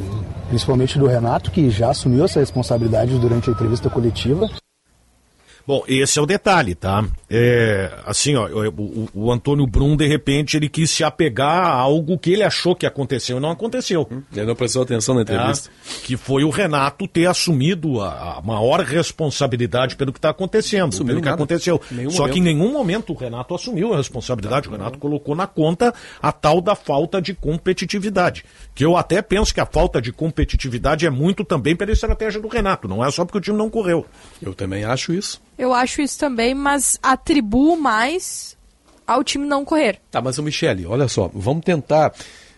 principalmente 0.49 0.99
do 0.99 1.07
Renato, 1.07 1.51
que 1.51 1.71
já 1.71 1.91
assumiu 1.91 2.25
essa 2.25 2.41
responsabilidade 2.41 3.19
durante 3.19 3.49
a 3.49 3.53
entrevista 3.53 3.89
coletiva. 3.89 4.51
Bom, 5.67 5.83
esse 5.89 6.19
é 6.19 6.23
o 6.23 6.27
detalhe, 6.27 6.75
tá? 6.77 7.05
É, 7.29 7.91
assim, 8.07 8.37
ó, 8.37 8.47
o, 8.49 9.09
o- 9.13 9.33
Antônio 9.33 9.67
Brum, 9.67 9.97
de 9.97 10.07
repente, 10.07 10.57
ele 10.57 10.69
quis 10.69 10.89
se 10.91 11.03
apegar 11.03 11.67
a 11.67 11.71
algo 11.73 12.17
que 12.19 12.33
ele 12.33 12.45
achou 12.45 12.75
que 12.77 12.87
aconteceu 12.87 13.39
e 13.39 13.41
não 13.41 13.51
aconteceu. 13.51 14.09
Ele 14.33 14.47
não 14.47 14.55
prestou 14.55 14.83
atenção 14.83 15.17
na 15.17 15.23
entrevista. 15.23 15.69
Tá? 15.69 15.75
Que 16.05 16.17
foi 16.17 16.45
o 16.45 16.51
Renato 16.51 17.09
ter 17.09 17.27
assumido 17.27 18.01
a, 18.01 18.39
a 18.39 18.43
maior 18.43 18.81
responsabilidade 18.81 19.97
pelo 19.97 20.13
que 20.13 20.19
está 20.19 20.31
acontecendo, 20.31 20.91
Assumiu 20.91 21.07
pelo 21.15 21.21
que 21.21 21.25
nada. 21.29 21.35
aconteceu. 21.35 21.81
Nenhum 21.91 22.11
Só 22.11 22.29
que 22.29 22.39
em 22.39 22.43
momento. 22.43 22.59
nenhum 22.59 22.73
momento 22.73 23.13
o 23.13 23.17
Renato 23.17 23.55
assumiu 23.55 23.93
a 23.93 23.97
responsabilidade. 23.97 24.69
O 24.69 24.73
Renato 24.73 24.99
colocou 24.99 25.35
na 25.35 25.49
conta 25.49 25.93
a 26.23 26.31
tal 26.31 26.61
da 26.61 26.77
falta 26.77 27.21
de 27.21 27.35
competitividade. 27.35 28.45
Que 28.75 28.85
eu 28.85 28.97
até 28.97 29.21
penso 29.21 29.53
que 29.53 29.61
a 29.61 29.67
falta 29.67 30.01
de 30.01 30.13
competitividade 30.13 31.07
é 31.07 31.11
muito 31.11 31.45
também 31.45 31.75
pela 31.75 31.91
estratégia 31.93 32.41
do 32.41 32.49
Renato. 32.49 32.87
Não 32.87 33.05
é 33.05 33.11
só 33.11 33.25
porque 33.25 33.39
o 33.39 33.41
time 33.41 33.57
não 33.59 33.69
correu. 33.69 34.07
Eu 34.41 34.55
também 34.55 34.85
acho 34.85 35.13
isso. 35.13 35.41
Eu 35.59 35.73
acho 35.73 36.03
isso 36.03 36.19
também, 36.19 36.55
mas 36.55 36.99
atribuo 37.03 37.77
mais 37.77 38.57
ao 39.07 39.23
time 39.25 39.47
não 39.47 39.65
correr. 39.65 40.01
Tá, 40.11 40.21
mas 40.21 40.39
o 40.39 40.43
Michele, 40.43 40.85
olha 40.87 41.09
só, 41.09 41.31
vamos 41.35 41.65
tentar. 41.65 42.13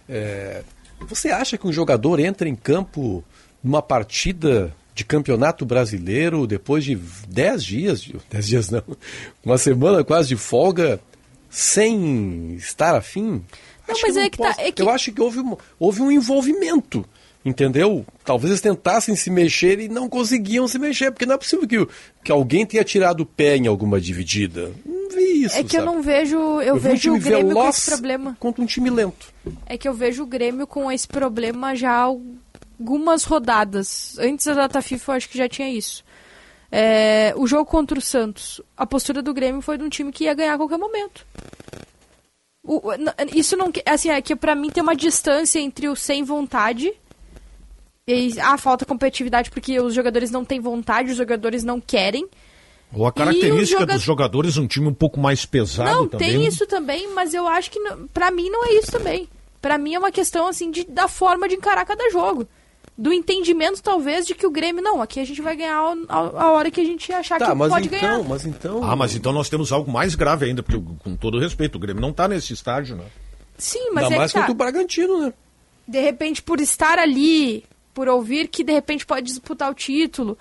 é, 0.09 0.63
Você 1.03 1.31
acha 1.31 1.57
que 1.57 1.67
um 1.67 1.73
jogador 1.73 2.19
entra 2.19 2.49
em 2.49 2.57
campo 2.57 3.23
numa 3.63 3.81
partida 3.83 4.75
de 4.95 5.05
campeonato 5.05 5.65
brasileiro 5.65 6.45
depois 6.47 6.83
de 6.85 6.97
10 7.29 7.65
dias, 7.65 8.03
de- 8.03 8.17
10 8.29 8.47
dias 8.49 8.71
não, 8.71 8.83
uma 9.45 9.57
semana 9.59 10.03
quase 10.03 10.29
de 10.31 10.37
folga, 10.37 10.99
sem 11.49 12.55
estar 12.55 12.95
afim? 12.95 13.45
Não, 13.87 13.95
mas 14.03 14.15
não 14.17 14.23
é 14.23 14.31
que 14.31 14.39
tá- 14.39 14.55
é 14.59 14.73
que- 14.73 14.83
Eu 14.83 14.91
acho 14.91 15.13
que 15.13 15.21
houve 15.21 15.41
um, 15.41 15.57
houve 15.79 16.03
um 16.03 16.11
envolvimento. 16.11 17.05
Entendeu? 17.45 18.05
Talvez 18.25 18.51
eles 18.51 18.61
tentassem 18.61 19.15
se 19.17 19.31
mexer 19.31 19.79
e 19.81 19.89
não 19.89 20.09
conseguiam 20.09 20.67
se 20.69 20.79
mexer, 20.79 21.11
porque 21.11 21.25
não 21.25 21.35
é 21.35 21.39
possível 21.39 21.67
que, 21.67 21.87
que 22.25 22.33
alguém 22.33 22.67
tenha 22.67 22.85
tirado 22.85 23.21
o 23.21 23.27
pé 23.27 23.57
em 23.57 23.67
alguma 23.67 24.01
dividida. 24.01 24.73
Não 24.85 25.09
vi 25.09 25.45
isso. 25.45 25.57
é 25.57 25.63
que 25.65 25.77
eu 25.77 25.83
sabe? 25.83 25.95
não 25.95 26.03
vejo, 26.03 26.37
eu, 26.61 26.75
um 26.75 26.79
vejo 26.79 27.01
time 27.01 27.19
o 27.19 27.21
Grêmio 27.21 27.55
com 27.55 27.69
esse 27.69 27.91
problema. 27.91 28.37
Contra 28.41 28.63
um 28.63 28.67
time 28.67 28.91
lento. 28.91 29.33
É 29.67 29.79
que 29.79 29.89
eu 29.89 29.95
vejo 29.95 30.25
o 30.25 30.27
Grêmio 30.27 30.67
com 30.67 30.91
esse 30.91 31.07
problema 31.09 31.75
já 31.75 31.93
há 31.93 32.13
algumas 32.79 33.25
rodadas. 33.25 34.19
Antes 34.19 34.45
da 34.47 34.55
data 34.55 34.83
FIFA 34.83 35.13
eu 35.13 35.17
acho 35.17 35.29
que 35.31 35.39
já 35.39 35.49
tinha 35.49 35.71
isso. 35.71 36.05
É, 36.71 37.33
o 37.37 37.47
jogo 37.47 37.65
contra 37.65 37.99
o 37.99 38.03
Santos, 38.03 38.61
a 38.77 38.85
postura 38.85 39.23
do 39.23 39.33
Grêmio 39.33 39.63
foi 39.63 39.79
de 39.79 39.85
um 39.85 39.89
time 39.89 40.13
que 40.13 40.25
ia 40.25 40.35
ganhar 40.35 40.55
a 40.55 40.59
qualquer 40.59 40.77
momento. 40.77 41.25
O- 42.63 42.83
isso 43.35 43.57
não. 43.57 43.73
Assim, 43.87 44.11
é 44.11 44.21
que 44.21 44.37
pra 44.37 44.55
mim 44.55 44.69
tem 44.69 44.83
uma 44.83 44.95
distância 44.97 45.59
entre 45.59 45.89
o 45.89 45.97
sem 45.97 46.23
vontade. 46.25 46.93
E 48.11 48.41
a 48.41 48.57
falta 48.57 48.85
competitividade 48.87 49.51
porque 49.51 49.79
os 49.81 49.93
jogadores 49.95 50.31
não 50.31 50.45
têm 50.45 50.61
vontade, 50.61 51.11
os 51.11 51.17
jogadores 51.17 51.63
não 51.63 51.81
querem. 51.81 52.27
Ou 52.93 53.07
a 53.07 53.13
característica 53.13 53.81
joga- 53.81 53.93
dos 53.95 54.03
jogadores, 54.03 54.57
um 54.57 54.67
time 54.67 54.87
um 54.89 54.95
pouco 54.95 55.21
mais 55.21 55.45
pesado 55.45 55.91
não, 55.91 56.09
também. 56.09 56.31
tem 56.39 56.47
isso 56.47 56.67
também, 56.67 57.13
mas 57.13 57.35
eu 57.35 57.47
acho 57.47 57.71
que 57.71 57.79
não- 57.79 58.07
pra 58.09 58.31
mim 58.31 58.49
não 58.49 58.65
é 58.65 58.73
isso 58.79 58.91
também. 58.91 59.29
Pra 59.61 59.77
mim 59.77 59.95
é 59.95 59.99
uma 59.99 60.11
questão 60.11 60.47
assim 60.47 60.71
de, 60.71 60.85
da 60.85 61.07
forma 61.07 61.47
de 61.49 61.57
encarar 61.57 61.85
cada 61.85 62.09
jogo. 62.11 62.49
Do 62.97 63.13
entendimento, 63.13 63.81
talvez, 63.83 64.27
de 64.27 64.35
que 64.35 64.47
o 64.47 64.51
Grêmio, 64.51 64.83
não, 64.83 65.01
aqui 65.03 65.21
a 65.21 65.25
gente 65.25 65.41
vai 65.43 65.55
ganhar 65.55 65.77
a, 65.77 65.95
a- 66.17 66.43
a 66.45 66.51
hora 66.53 66.71
que 66.71 66.81
a 66.81 66.85
gente 66.85 67.13
achar 67.13 67.39
Tá, 67.39 67.51
que 67.51 67.55
mas 67.55 67.69
pode 67.71 67.87
então, 67.89 68.01
ganhar. 68.01 68.25
mas 68.29 68.47
então. 68.47 68.83
Ah, 68.83 68.97
mas 68.97 69.15
então 69.15 69.33
nós 69.33 69.49
temos 69.49 69.71
algo 69.71 69.93
mais 69.93 70.15
grave 70.15 70.47
ainda, 70.47 70.63
porque, 70.63 70.83
com 71.05 71.15
todo 71.15 71.39
respeito, 71.39 71.77
o 71.77 71.79
Grêmio 71.79 72.01
não 72.01 72.13
tá 72.13 72.27
nesse 72.27 72.53
estágio, 72.55 72.97
né? 72.97 73.05
Sim, 73.59 73.91
mas 73.93 74.05
Ainda 74.05 74.15
é 74.17 74.19
mais 74.19 74.33
que 74.33 74.39
tá. 74.39 74.41
contra 74.47 74.53
o 74.53 74.57
Bragantino, 74.57 75.21
né? 75.27 75.33
de 75.87 76.01
repente, 76.01 76.43
por 76.43 76.59
estar 76.61 76.99
ali, 76.99 77.65
por 77.99 78.07
ouvir 78.09 78.47
que 78.47 78.63
de 78.63 78.73
repente 78.73 79.05
pode 79.05 79.27
disputar 79.27 79.69
o 79.69 79.75
título. 79.75 80.39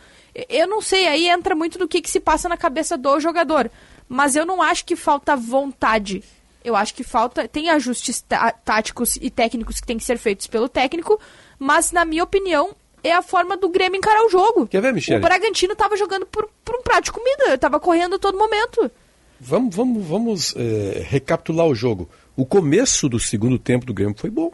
Eu 0.48 0.68
não 0.68 0.80
sei, 0.80 1.08
aí 1.08 1.28
entra 1.28 1.56
muito 1.56 1.80
do 1.80 1.88
que, 1.88 2.04
que 2.04 2.12
se 2.12 2.20
passa 2.20 2.48
na 2.48 2.56
cabeça 2.56 2.96
do 2.96 3.20
jogador. 3.20 3.72
Mas 4.08 4.36
eu 4.36 4.46
não 4.46 4.62
acho 4.62 4.86
que 4.86 4.96
falta 4.96 5.36
vontade. 5.36 6.24
Eu 6.64 6.76
acho 6.76 6.94
que 6.94 7.04
falta. 7.04 7.48
Tem 7.48 7.72
ajustes 7.72 8.22
tá- 8.22 8.52
táticos 8.52 9.16
e 9.16 9.32
técnicos 9.32 9.80
que 9.80 9.88
têm 9.88 9.98
que 9.98 10.04
ser 10.04 10.20
feitos 10.20 10.46
pelo 10.46 10.70
técnico, 10.70 11.20
mas, 11.58 11.92
na 11.92 12.06
minha 12.06 12.24
opinião, 12.24 12.76
é 13.04 13.12
a 13.12 13.24
forma 13.24 13.58
do 13.58 13.70
Grêmio 13.70 13.98
encarar 13.98 14.24
o 14.24 14.30
jogo. 14.30 14.68
Quer 14.68 14.80
ver, 14.84 14.94
Michele? 14.94 15.18
O 15.18 15.22
Bragantino 15.22 15.76
tava 15.76 15.98
jogando 15.98 16.28
por, 16.28 16.48
por 16.64 16.76
um 16.76 16.84
prato 16.84 17.06
de 17.06 17.12
comida, 17.12 17.58
tava 17.58 17.80
correndo 17.80 18.18
a 18.18 18.20
todo 18.20 18.38
momento. 18.38 18.92
Vamos, 19.40 19.76
vamos, 19.76 20.06
vamos 20.06 20.56
é, 20.56 21.04
recapitular 21.10 21.66
o 21.66 21.74
jogo. 21.74 22.08
O 22.36 22.46
começo 22.46 23.10
do 23.10 23.20
segundo 23.20 23.58
tempo 23.58 23.84
do 23.84 23.96
Grêmio 23.96 24.16
foi 24.16 24.30
bom. 24.30 24.52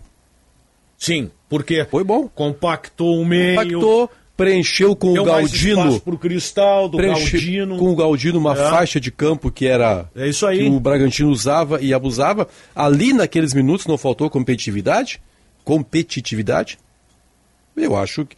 Sim, 1.03 1.29
porque 1.49 1.83
foi 1.91 2.01
bom. 2.01 2.29
Compactou 2.29 3.19
o 3.19 3.25
meio. 3.25 3.57
Compactou, 3.57 4.09
preencheu 4.37 4.95
com 4.95 5.11
o 5.19 5.23
Galdino. 5.25 5.99
pro 5.99 6.17
Cristal, 6.17 6.87
do 6.87 6.95
preenche- 6.95 7.31
Galdino. 7.37 7.77
Com 7.77 7.91
o 7.91 7.95
Galdino, 7.97 8.39
uma 8.39 8.53
É. 8.53 8.69
faixa 8.69 9.01
de 9.01 9.11
campo 9.11 9.51
que 9.51 9.65
era. 9.67 10.09
É 10.15 10.29
isso 10.29 10.45
aí. 10.47 10.59
Que 10.59 10.69
o 10.69 10.79
Bragantino 10.79 11.29
usava 11.29 11.81
e 11.81 11.93
abusava. 11.93 12.47
Ali 12.73 13.11
naqueles 13.11 13.53
minutos 13.53 13.85
não 13.85 13.97
faltou 13.97 14.29
competitividade? 14.29 15.19
Competitividade? 15.65 16.79
Eu 17.75 17.97
acho 17.97 18.25
que. 18.25 18.35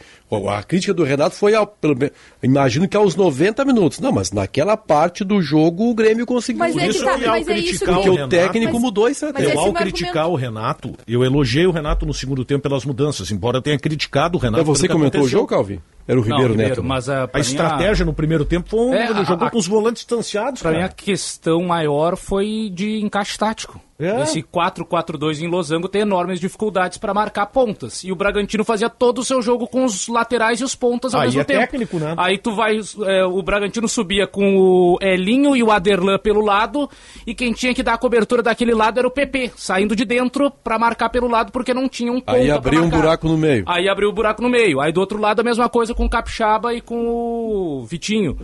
A 0.52 0.64
crítica 0.64 0.94
do 0.94 1.04
Renato 1.04 1.36
foi 1.36 1.54
ao, 1.54 1.68
pelo 1.68 1.96
imagino 2.42 2.88
que 2.88 2.98
aos 2.98 3.16
90 3.16 3.64
minutos. 3.64 4.00
Não, 4.00 4.12
mas 4.12 4.32
naquela 4.32 4.76
parte 4.76 5.24
do 5.24 5.42
jogo 5.42 5.90
o 5.90 5.94
Grêmio 5.94 6.26
conseguiu. 6.26 6.60
Mas 6.60 6.76
é 6.76 6.88
que 6.90 7.00
tá, 7.00 7.18
mas 7.18 7.48
é 7.48 7.58
isso 7.60 7.86
Porque 7.86 8.02
que- 8.02 8.10
o 8.10 8.28
técnico 8.28 8.74
Mas- 8.74 8.82
mudou 8.82 9.06
a 9.06 9.12
estratégia. 9.12 9.48
esse 9.50 9.56
Eu, 9.56 9.62
ao 9.62 9.68
é 9.68 9.70
o 9.70 9.74
criticar 9.74 10.24
argumento. 10.26 10.32
o 10.34 10.36
Renato, 10.36 10.94
eu 11.08 11.24
elogiei 11.24 11.68
o 11.68 11.72
Renato 11.72 12.06
no 12.06 12.14
segundo 12.14 12.44
tempo 12.44 12.64
pelas 12.64 12.84
mudanças, 12.86 13.30
embora 13.32 13.58
eu 13.58 13.62
tenha 13.62 13.78
criticado 13.80 14.38
o 14.38 14.42
Renato. 14.42 14.66
Mas 14.66 14.78
você 14.80 14.88
que 14.88 14.94
comentou 14.94 15.22
o 15.22 15.24
aconteceu. 15.24 15.40
jogo, 15.40 15.48
Calvin? 15.48 15.80
Era 16.08 16.20
o 16.20 16.22
Não, 16.22 16.30
Ribeiro, 16.30 16.52
Ribeiro, 16.54 16.70
Neto. 16.76 16.84
mas, 16.84 17.10
ah, 17.10 17.24
A 17.34 17.38
mim, 17.38 17.42
estratégia 17.42 18.06
no 18.06 18.14
primeiro 18.14 18.46
tempo 18.46 18.70
foi 18.70 18.80
um, 18.80 18.94
É, 18.94 19.10
ele 19.10 19.20
a- 19.22 19.24
jogou 19.24 19.48
a- 19.48 19.50
com 19.52 19.58
os 19.58 19.68
volantes 19.68 20.02
distanciados. 20.04 20.62
Pra 20.62 20.72
mim, 20.72 20.84
a 20.84 20.90
questão 20.90 21.64
maior 21.64 22.16
foi 22.16 22.70
de 22.72 23.00
encaixe 23.04 23.36
tático. 23.40 23.82
É. 23.98 24.22
Esse 24.22 24.44
4-4-2 24.44 25.42
em 25.42 25.48
Losango 25.48 25.88
tem 25.88 26.02
enormes 26.02 26.40
dificuldades 26.40 26.98
para 27.00 27.14
marcar 27.14 27.48
pontas. 27.48 28.04
E 28.04 28.12
o 28.12 28.16
Bragantino 28.16 28.64
fazia 28.64 28.90
todo 28.90 29.20
o 29.20 29.24
seu 29.24 29.42
jogo 29.42 29.68
com 29.68 29.84
os 29.86 30.08
laterais 30.15 30.60
e 30.60 30.63
os 30.63 30.73
pontas 30.73 31.13
ao 31.13 31.21
Aí 31.21 31.28
mesmo 31.28 31.41
é 31.41 31.43
tempo. 31.43 31.60
técnico, 31.60 31.99
né? 31.99 32.13
Aí 32.17 32.38
tu 32.38 32.56
vai. 32.56 32.80
é, 33.06 33.25
o 33.25 33.41
Bragantino 33.43 33.88
subia 33.88 34.25
com 34.25 34.58
o 34.58 34.97
Elinho 35.01 35.56
e 35.56 35.62
o 35.62 35.71
Aderlan 35.71 36.17
pelo 36.17 36.41
lado. 36.41 36.89
E 37.28 37.36
quem 37.36 37.54
tinha 37.54 37.73
que 37.73 37.84
dar 37.84 37.93
a 37.93 37.97
cobertura 37.97 38.41
daquele 38.41 38.73
lado 38.73 38.97
era 38.97 39.08
o 39.08 39.12
PP, 39.12 39.51
saindo 39.56 39.95
de 39.95 40.06
dentro 40.06 40.49
para 40.49 40.80
marcar 40.80 41.10
pelo 41.10 41.28
lado, 41.28 41.51
porque 41.51 41.73
não 41.73 41.88
tinha 41.88 42.12
um 42.12 42.19
ponta 42.19 42.38
Aí 42.38 42.49
abriu 42.49 42.84
um 42.84 42.89
buraco 42.89 43.28
no 43.28 43.38
meio. 43.38 43.63
Aí 43.67 43.88
abriu 43.88 44.10
o 44.10 44.13
buraco 44.13 44.41
no 44.41 44.49
meio. 44.49 44.80
Aí 44.80 44.91
do 44.91 44.99
outro 44.99 45.19
lado 45.19 45.41
a 45.41 45.43
mesma 45.43 45.69
coisa 45.69 45.93
com 45.93 46.06
o 46.06 46.10
Capixaba 46.10 46.73
e 46.73 46.82
com 46.82 47.08
o 47.08 47.86
Vitinho. 47.86 48.38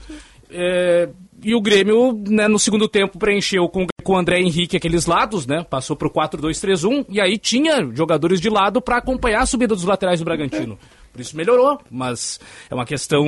É, 0.50 1.08
e 1.44 1.56
o 1.56 1.62
Grêmio, 1.62 2.14
né, 2.28 2.48
no 2.48 2.60
segundo 2.60 2.88
tempo, 2.88 3.18
preencheu 3.18 3.68
com, 3.68 3.88
com 4.02 4.14
o 4.14 4.18
André 4.18 4.40
Henrique 4.42 4.76
aqueles 4.76 5.06
lados, 5.06 5.46
né? 5.48 5.64
Passou 5.70 5.96
pro 5.96 6.10
4-2-3-1 6.10 7.06
e 7.10 7.22
aí 7.22 7.38
tinha 7.38 7.90
jogadores 7.94 8.42
de 8.42 8.50
lado 8.50 8.82
para 8.82 8.98
acompanhar 8.98 9.42
a 9.42 9.46
subida 9.46 9.76
dos 9.76 9.84
laterais 9.86 10.20
do 10.20 10.26
Bragantino. 10.26 10.78
Por 11.14 11.20
isso 11.20 11.36
melhorou, 11.36 11.78
mas 11.92 12.40
é 12.70 12.74
uma 12.74 12.86
questão, 12.86 13.26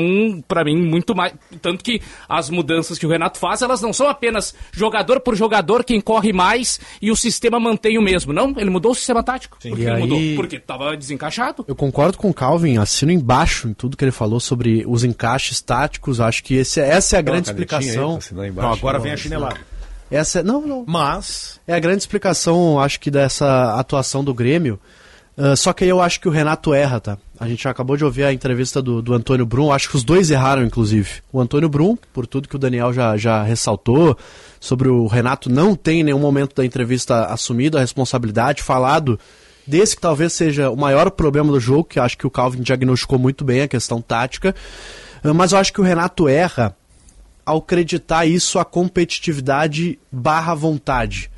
pra 0.48 0.64
mim, 0.64 0.78
muito 0.78 1.14
mais. 1.14 1.34
Tanto 1.62 1.84
que 1.84 2.02
as 2.30 2.50
mudanças 2.50 2.98
que 2.98 3.06
o 3.06 3.10
Renato 3.10 3.38
faz, 3.38 3.62
elas 3.62 3.82
não 3.82 3.92
são 3.92 4.08
apenas 4.08 4.56
jogador 4.72 5.20
por 5.20 5.36
jogador, 5.36 5.84
quem 5.84 6.00
corre 6.00 6.32
mais 6.32 6.80
e 7.02 7.12
o 7.12 7.16
sistema 7.16 7.60
mantém 7.60 7.98
o 7.98 8.02
mesmo. 8.02 8.32
Não, 8.32 8.54
ele 8.58 8.70
mudou 8.70 8.94
o 8.94 8.96
sistema 8.96 9.22
tático. 9.22 9.58
Por 9.58 9.76
que 9.76 9.82
E 9.82 9.86
ele 9.86 9.90
aí- 9.90 10.00
mudou? 10.00 10.18
Porque 10.38 10.60
tava 10.60 10.96
desencaixado. 10.96 11.66
Eu 11.68 11.76
concordo 11.76 12.18
com 12.18 12.30
o 12.30 12.34
Calvin, 12.34 12.78
assino 12.78 13.12
embaixo 13.12 13.68
em 13.68 13.74
tudo 13.74 13.98
que 13.98 14.06
ele 14.06 14.14
falou 14.14 14.40
sobre 14.40 14.86
os 14.88 15.04
encaixes 15.04 15.60
táticos. 15.60 16.22
Acho 16.22 16.42
que 16.42 16.54
esse, 16.56 16.80
essa 16.80 17.18
é 17.18 17.20
a 17.20 17.22
grande 17.22 17.50
aí 17.50 17.54
explicação. 17.54 18.12
embaixo. 18.32 18.34
Não, 18.34 18.72
agora 18.72 18.98
Não, 18.98 19.04
vem 19.04 19.12
a 19.12 19.18
chinelada. 19.18 19.58
Essa 20.14 20.40
é, 20.40 20.44
não, 20.44 20.62
não. 20.66 20.86
Mas 20.88 21.60
É 21.68 21.74
a 21.74 21.80
grande 21.80 22.00
explicação, 22.00 22.80
acho 22.80 23.00
que, 23.00 23.10
dessa 23.10 23.74
atuação 23.80 24.24
do 24.24 24.34
Grêmio. 24.34 24.80
Ah, 25.38 25.56
só 25.56 25.74
que 25.74 25.84
aí 25.84 25.90
eu 25.90 26.02
acho 26.02 26.20
que 26.20 26.28
o 26.28 26.32
Renato 26.32 26.74
erra, 26.74 27.00
tá? 27.00 27.18
A 27.40 27.48
gente 27.48 27.68
acabou 27.68 27.98
de 27.98 28.06
ouvir 28.06 28.24
a 28.24 28.32
entrevista 28.32 28.82
do, 28.82 29.02
do 29.02 29.14
Antônio 29.14 29.46
Brum, 29.46 29.72
acho 29.72 29.90
que 29.90 29.96
os 29.96 30.04
dois 30.04 30.30
erraram, 30.30 30.64
inclusive. 30.64 31.22
O 31.32 31.42
Antônio 31.42 31.68
Brum, 31.68 31.98
por 32.14 32.28
tudo 32.28 32.48
que 32.48 32.56
o 32.56 32.60
Daniel 32.60 32.94
já, 32.94 33.18
já 33.18 33.44
ressaltou, 33.44 34.18
sobre 34.60 34.88
o 34.88 35.08
Renato 35.08 35.50
não 35.52 35.76
tem 35.76 36.02
em 36.02 36.04
nenhum 36.04 36.20
momento 36.20 36.56
da 36.56 36.64
entrevista 36.64 37.26
assumido 37.26 37.78
a 37.78 37.82
responsabilidade, 37.82 38.62
falado 38.62 39.20
desse 39.66 39.96
que 39.96 40.02
talvez 40.02 40.34
seja 40.34 40.70
o 40.70 40.78
maior 40.78 41.10
problema 41.10 41.52
do 41.52 41.60
jogo, 41.60 41.86
que 41.86 42.00
acho 42.00 42.18
que 42.18 42.28
o 42.28 42.32
Calvin 42.32 42.62
diagnosticou 42.62 43.18
muito 43.18 43.44
bem 43.44 43.62
a 43.62 43.68
questão 43.68 44.02
tática. 44.02 44.54
Ah, 45.24 45.34
Mas 45.34 45.52
eu 45.52 45.58
acho 45.58 45.74
que 45.74 45.82
o 45.82 45.84
Renato 45.84 46.28
erra 46.28 46.76
ao 47.46 47.58
acreditar 47.58 48.26
isso 48.26 48.60
à 48.60 48.66
competitividade 48.66 50.00
barra 50.12 50.54
vontade. 50.54 51.30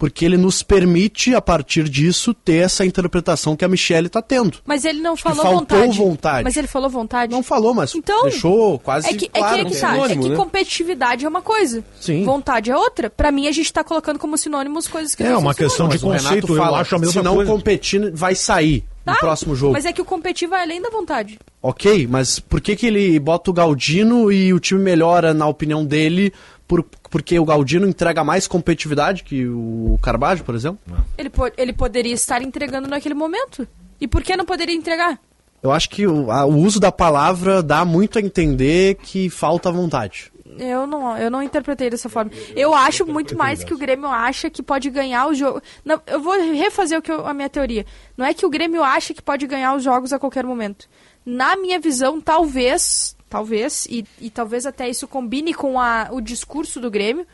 Porque 0.00 0.24
ele 0.24 0.38
nos 0.38 0.62
permite, 0.62 1.34
a 1.34 1.42
partir 1.42 1.86
disso, 1.86 2.32
ter 2.32 2.54
essa 2.64 2.86
interpretação 2.86 3.54
que 3.54 3.66
a 3.66 3.68
Michelle 3.68 4.06
está 4.06 4.22
tendo. 4.22 4.56
Mas 4.64 4.86
ele 4.86 5.00
não 5.02 5.14
falou 5.14 5.42
faltou 5.42 5.58
vontade. 5.60 5.98
vontade. 5.98 6.44
Mas 6.44 6.56
ele 6.56 6.66
falou 6.66 6.88
vontade. 6.88 7.30
Não 7.32 7.42
falou, 7.42 7.74
mas 7.74 7.94
Então, 7.94 8.22
deixou 8.22 8.78
quase 8.78 9.06
é 9.08 9.12
que, 9.12 9.28
claro. 9.28 9.46
é 9.46 9.54
que, 9.56 9.60
é 9.60 9.64
que, 9.70 9.78
tá, 9.78 9.88
é 9.88 9.92
sinônimo, 9.92 10.22
que 10.22 10.28
né? 10.30 10.36
competitividade 10.36 11.26
é 11.26 11.28
uma 11.28 11.42
coisa. 11.42 11.84
Sim. 12.00 12.24
Vontade 12.24 12.70
é 12.70 12.76
outra. 12.76 13.10
Pra 13.10 13.30
mim, 13.30 13.46
a 13.46 13.52
gente 13.52 13.70
tá 13.70 13.84
colocando 13.84 14.18
como 14.18 14.38
sinônimos 14.38 14.88
coisas 14.88 15.14
que 15.14 15.22
É, 15.22 15.26
não 15.26 15.32
são 15.34 15.40
uma 15.42 15.54
questão 15.54 15.86
de 15.88 15.98
conceito, 15.98 16.54
eu 16.54 16.56
fala, 16.56 16.80
acho 16.80 16.96
a 16.96 16.98
mesma 16.98 17.12
se 17.12 17.22
não 17.22 17.34
coisa. 17.34 17.50
competir, 17.52 18.10
vai 18.14 18.34
sair 18.34 18.82
no 19.04 19.12
Tá, 19.12 19.18
próximo 19.20 19.54
jogo. 19.54 19.74
Mas 19.74 19.84
é 19.84 19.92
que 19.92 20.00
o 20.00 20.04
competir 20.06 20.48
vai 20.48 20.62
além 20.62 20.80
da 20.80 20.88
vontade. 20.88 21.38
Ok, 21.62 22.06
mas 22.06 22.38
por 22.40 22.58
que, 22.60 22.74
que 22.74 22.86
ele 22.86 23.18
bota 23.20 23.50
o 23.50 23.54
Galdino 23.54 24.32
e 24.32 24.50
o 24.54 24.58
time 24.58 24.80
melhora, 24.80 25.34
na 25.34 25.46
opinião 25.46 25.84
dele, 25.84 26.32
por, 26.70 26.84
porque 27.10 27.36
o 27.36 27.44
Galdino 27.44 27.88
entrega 27.88 28.22
mais 28.22 28.46
competitividade 28.46 29.24
que 29.24 29.44
o 29.48 29.98
Carbajo, 30.00 30.44
por 30.44 30.54
exemplo? 30.54 30.78
Ele, 31.18 31.28
po- 31.28 31.50
ele 31.56 31.72
poderia 31.72 32.14
estar 32.14 32.40
entregando 32.42 32.86
naquele 32.86 33.14
momento. 33.14 33.66
E 34.00 34.06
por 34.06 34.22
que 34.22 34.36
não 34.36 34.44
poderia 34.44 34.74
entregar? 34.76 35.18
Eu 35.60 35.72
acho 35.72 35.90
que 35.90 36.06
o, 36.06 36.30
a- 36.30 36.44
o 36.46 36.56
uso 36.56 36.78
da 36.78 36.92
palavra 36.92 37.60
dá 37.60 37.84
muito 37.84 38.18
a 38.18 38.22
entender 38.22 38.94
que 39.02 39.28
falta 39.28 39.72
vontade. 39.72 40.30
Eu 40.58 40.86
não, 40.86 41.16
eu 41.18 41.28
não 41.30 41.42
interpretei 41.42 41.90
dessa 41.90 42.08
forma. 42.08 42.30
Eu 42.54 42.72
acho 42.72 43.04
muito 43.04 43.36
mais 43.36 43.64
que 43.64 43.74
o 43.74 43.78
Grêmio 43.78 44.08
acha 44.08 44.48
que 44.48 44.62
pode 44.62 44.88
ganhar 44.90 45.26
o 45.26 45.34
jogo. 45.34 45.60
Não, 45.84 46.00
eu 46.06 46.20
vou 46.20 46.34
refazer 46.52 46.98
o 46.98 47.02
que 47.02 47.10
eu- 47.10 47.26
a 47.26 47.34
minha 47.34 47.48
teoria. 47.48 47.84
Não 48.16 48.24
é 48.24 48.32
que 48.32 48.46
o 48.46 48.50
Grêmio 48.50 48.82
acha 48.84 49.12
que 49.12 49.22
pode 49.22 49.44
ganhar 49.48 49.74
os 49.74 49.82
jogos 49.82 50.12
a 50.12 50.18
qualquer 50.20 50.44
momento. 50.44 50.88
Na 51.26 51.56
minha 51.56 51.80
visão, 51.80 52.20
talvez, 52.20 53.16
talvez, 53.30 53.86
e, 53.88 54.04
e 54.20 54.28
talvez 54.28 54.66
até 54.66 54.88
isso 54.90 55.06
combine 55.08 55.54
com 55.54 55.80
a- 55.80 56.08
o 56.10 56.20
discurso 56.20 56.80
do 56.80 56.90
Grêmio, 56.90 57.26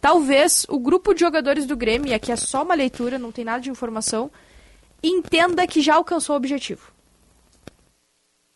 talvez 0.00 0.66
o 0.68 0.78
grupo 0.78 1.12
de 1.14 1.20
jogadores 1.20 1.66
do 1.66 1.76
Grêmio, 1.76 2.08
e 2.08 2.14
aqui 2.14 2.32
é 2.32 2.36
só 2.36 2.62
uma 2.64 2.74
leitura, 2.74 3.18
não 3.18 3.30
tem 3.30 3.44
nada 3.44 3.60
de 3.60 3.70
informação, 3.70 4.30
entenda 5.02 5.66
que 5.66 5.80
já 5.82 5.94
alcançou 5.94 6.34
o 6.34 6.36
objetivo 6.38 6.90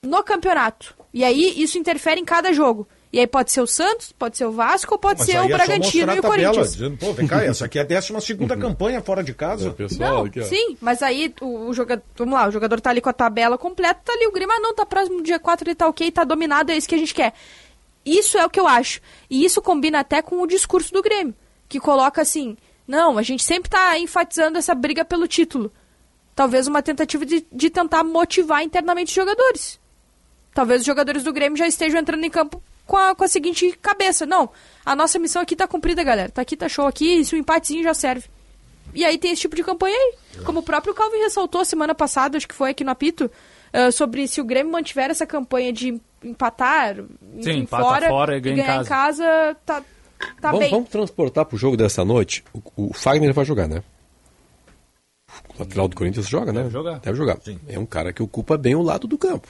no 0.02 0.22
campeonato. 0.22 0.94
E 1.12 1.22
aí 1.24 1.60
isso 1.62 1.78
interfere 1.78 2.20
em 2.20 2.24
cada 2.24 2.52
jogo. 2.52 2.88
E 3.16 3.20
aí 3.20 3.26
pode 3.26 3.50
ser 3.50 3.62
o 3.62 3.66
Santos, 3.66 4.12
pode 4.12 4.36
ser 4.36 4.44
o 4.44 4.52
Vasco, 4.52 4.92
ou 4.92 4.98
pode 4.98 5.20
Mas 5.20 5.30
ser 5.30 5.40
o 5.40 5.44
é 5.44 5.48
Bragantino 5.48 6.12
e 6.12 6.18
o 6.18 6.20
tabela, 6.20 6.36
Corinthians. 6.52 6.72
Dizendo, 6.74 6.98
Pô, 6.98 7.14
vem 7.14 7.26
cá, 7.26 7.42
essa 7.42 7.64
aqui 7.64 7.78
é 7.78 7.80
a 7.80 7.84
12 7.86 8.20
segunda 8.20 8.54
campanha 8.58 9.00
fora 9.00 9.24
de 9.24 9.32
casa. 9.32 9.70
pessoal, 9.70 10.16
Não, 10.16 10.24
aqui, 10.26 10.44
sim, 10.44 10.76
mas 10.82 11.02
aí 11.02 11.34
o, 11.40 11.68
o 11.68 11.72
jogador, 11.72 12.04
vamos 12.14 12.34
lá, 12.34 12.46
o 12.46 12.50
jogador 12.50 12.78
tá 12.78 12.90
ali 12.90 13.00
com 13.00 13.08
a 13.08 13.14
tabela 13.14 13.56
completa, 13.56 14.02
tá 14.04 14.12
ali 14.12 14.26
o 14.26 14.32
Grêmio, 14.32 14.54
ah, 14.54 14.60
não, 14.60 14.74
tá 14.74 14.84
próximo 14.84 15.16
do 15.16 15.22
dia 15.22 15.38
4, 15.38 15.66
ele 15.66 15.74
tá 15.74 15.88
ok, 15.88 16.12
tá 16.12 16.24
dominado, 16.24 16.70
é 16.70 16.76
isso 16.76 16.86
que 16.86 16.94
a 16.94 16.98
gente 16.98 17.14
quer. 17.14 17.32
Isso 18.04 18.36
é 18.36 18.44
o 18.44 18.50
que 18.50 18.60
eu 18.60 18.68
acho. 18.68 19.00
E 19.30 19.46
isso 19.46 19.62
combina 19.62 20.00
até 20.00 20.20
com 20.20 20.42
o 20.42 20.46
discurso 20.46 20.92
do 20.92 21.00
Grêmio, 21.00 21.34
que 21.70 21.80
coloca 21.80 22.20
assim, 22.20 22.54
não, 22.86 23.16
a 23.16 23.22
gente 23.22 23.42
sempre 23.42 23.70
tá 23.70 23.98
enfatizando 23.98 24.58
essa 24.58 24.74
briga 24.74 25.06
pelo 25.06 25.26
título. 25.26 25.72
Talvez 26.34 26.66
uma 26.66 26.82
tentativa 26.82 27.24
de, 27.24 27.46
de 27.50 27.70
tentar 27.70 28.04
motivar 28.04 28.62
internamente 28.62 29.08
os 29.08 29.14
jogadores. 29.14 29.80
Talvez 30.52 30.82
os 30.82 30.86
jogadores 30.86 31.24
do 31.24 31.32
Grêmio 31.32 31.56
já 31.56 31.66
estejam 31.66 31.98
entrando 31.98 32.22
em 32.22 32.28
campo 32.28 32.62
com 32.86 32.96
a, 32.96 33.14
com 33.14 33.24
a 33.24 33.28
seguinte 33.28 33.76
cabeça. 33.82 34.24
Não, 34.24 34.48
a 34.84 34.94
nossa 34.94 35.18
missão 35.18 35.42
aqui 35.42 35.56
tá 35.56 35.66
cumprida, 35.66 36.04
galera. 36.04 36.30
Tá 36.30 36.42
aqui, 36.42 36.56
tá 36.56 36.68
show 36.68 36.86
aqui, 36.86 37.24
se 37.24 37.34
o 37.34 37.38
empatezinho 37.38 37.82
já 37.82 37.94
serve. 37.94 38.24
E 38.94 39.04
aí 39.04 39.18
tem 39.18 39.32
esse 39.32 39.42
tipo 39.42 39.56
de 39.56 39.64
campanha 39.64 39.96
aí. 39.96 40.42
Como 40.44 40.60
o 40.60 40.62
próprio 40.62 40.94
Calvin 40.94 41.18
ressaltou 41.18 41.64
semana 41.64 41.94
passada, 41.94 42.36
acho 42.36 42.48
que 42.48 42.54
foi 42.54 42.70
aqui 42.70 42.84
no 42.84 42.90
apito, 42.90 43.30
ah, 43.72 43.90
sobre 43.90 44.26
se 44.26 44.40
o 44.40 44.44
Grêmio 44.44 44.72
mantiver 44.72 45.10
essa 45.10 45.26
campanha 45.26 45.72
de 45.72 46.00
empatar, 46.24 46.96
Sim, 47.42 47.58
empata 47.58 47.82
fora, 47.82 48.08
fora 48.08 48.34
e 48.34 48.38
e 48.38 48.40
ganha 48.40 48.54
em 48.54 48.56
ganhar 48.58 48.82
em 48.82 48.84
casa, 48.84 49.56
tá, 49.66 49.82
tá 50.40 50.50
vamos, 50.50 50.60
bem. 50.60 50.70
vamos 50.70 50.88
transportar 50.88 51.44
pro 51.44 51.58
jogo 51.58 51.76
dessa 51.76 52.04
noite. 52.04 52.42
O, 52.54 52.88
o 52.88 52.94
Fagner 52.94 53.34
vai 53.34 53.44
jogar, 53.44 53.68
né? 53.68 53.82
O 55.54 55.58
lateral 55.58 55.88
do 55.88 55.96
Corinthians 55.96 56.26
joga, 56.26 56.52
né? 56.52 56.62
Deve 56.62 56.72
jogar. 56.72 56.98
Deve 57.00 57.18
jogar. 57.18 57.38
É 57.68 57.78
um 57.78 57.84
cara 57.84 58.12
que 58.12 58.22
ocupa 58.22 58.56
bem 58.56 58.74
o 58.74 58.82
lado 58.82 59.06
do 59.06 59.18
campo. 59.18 59.48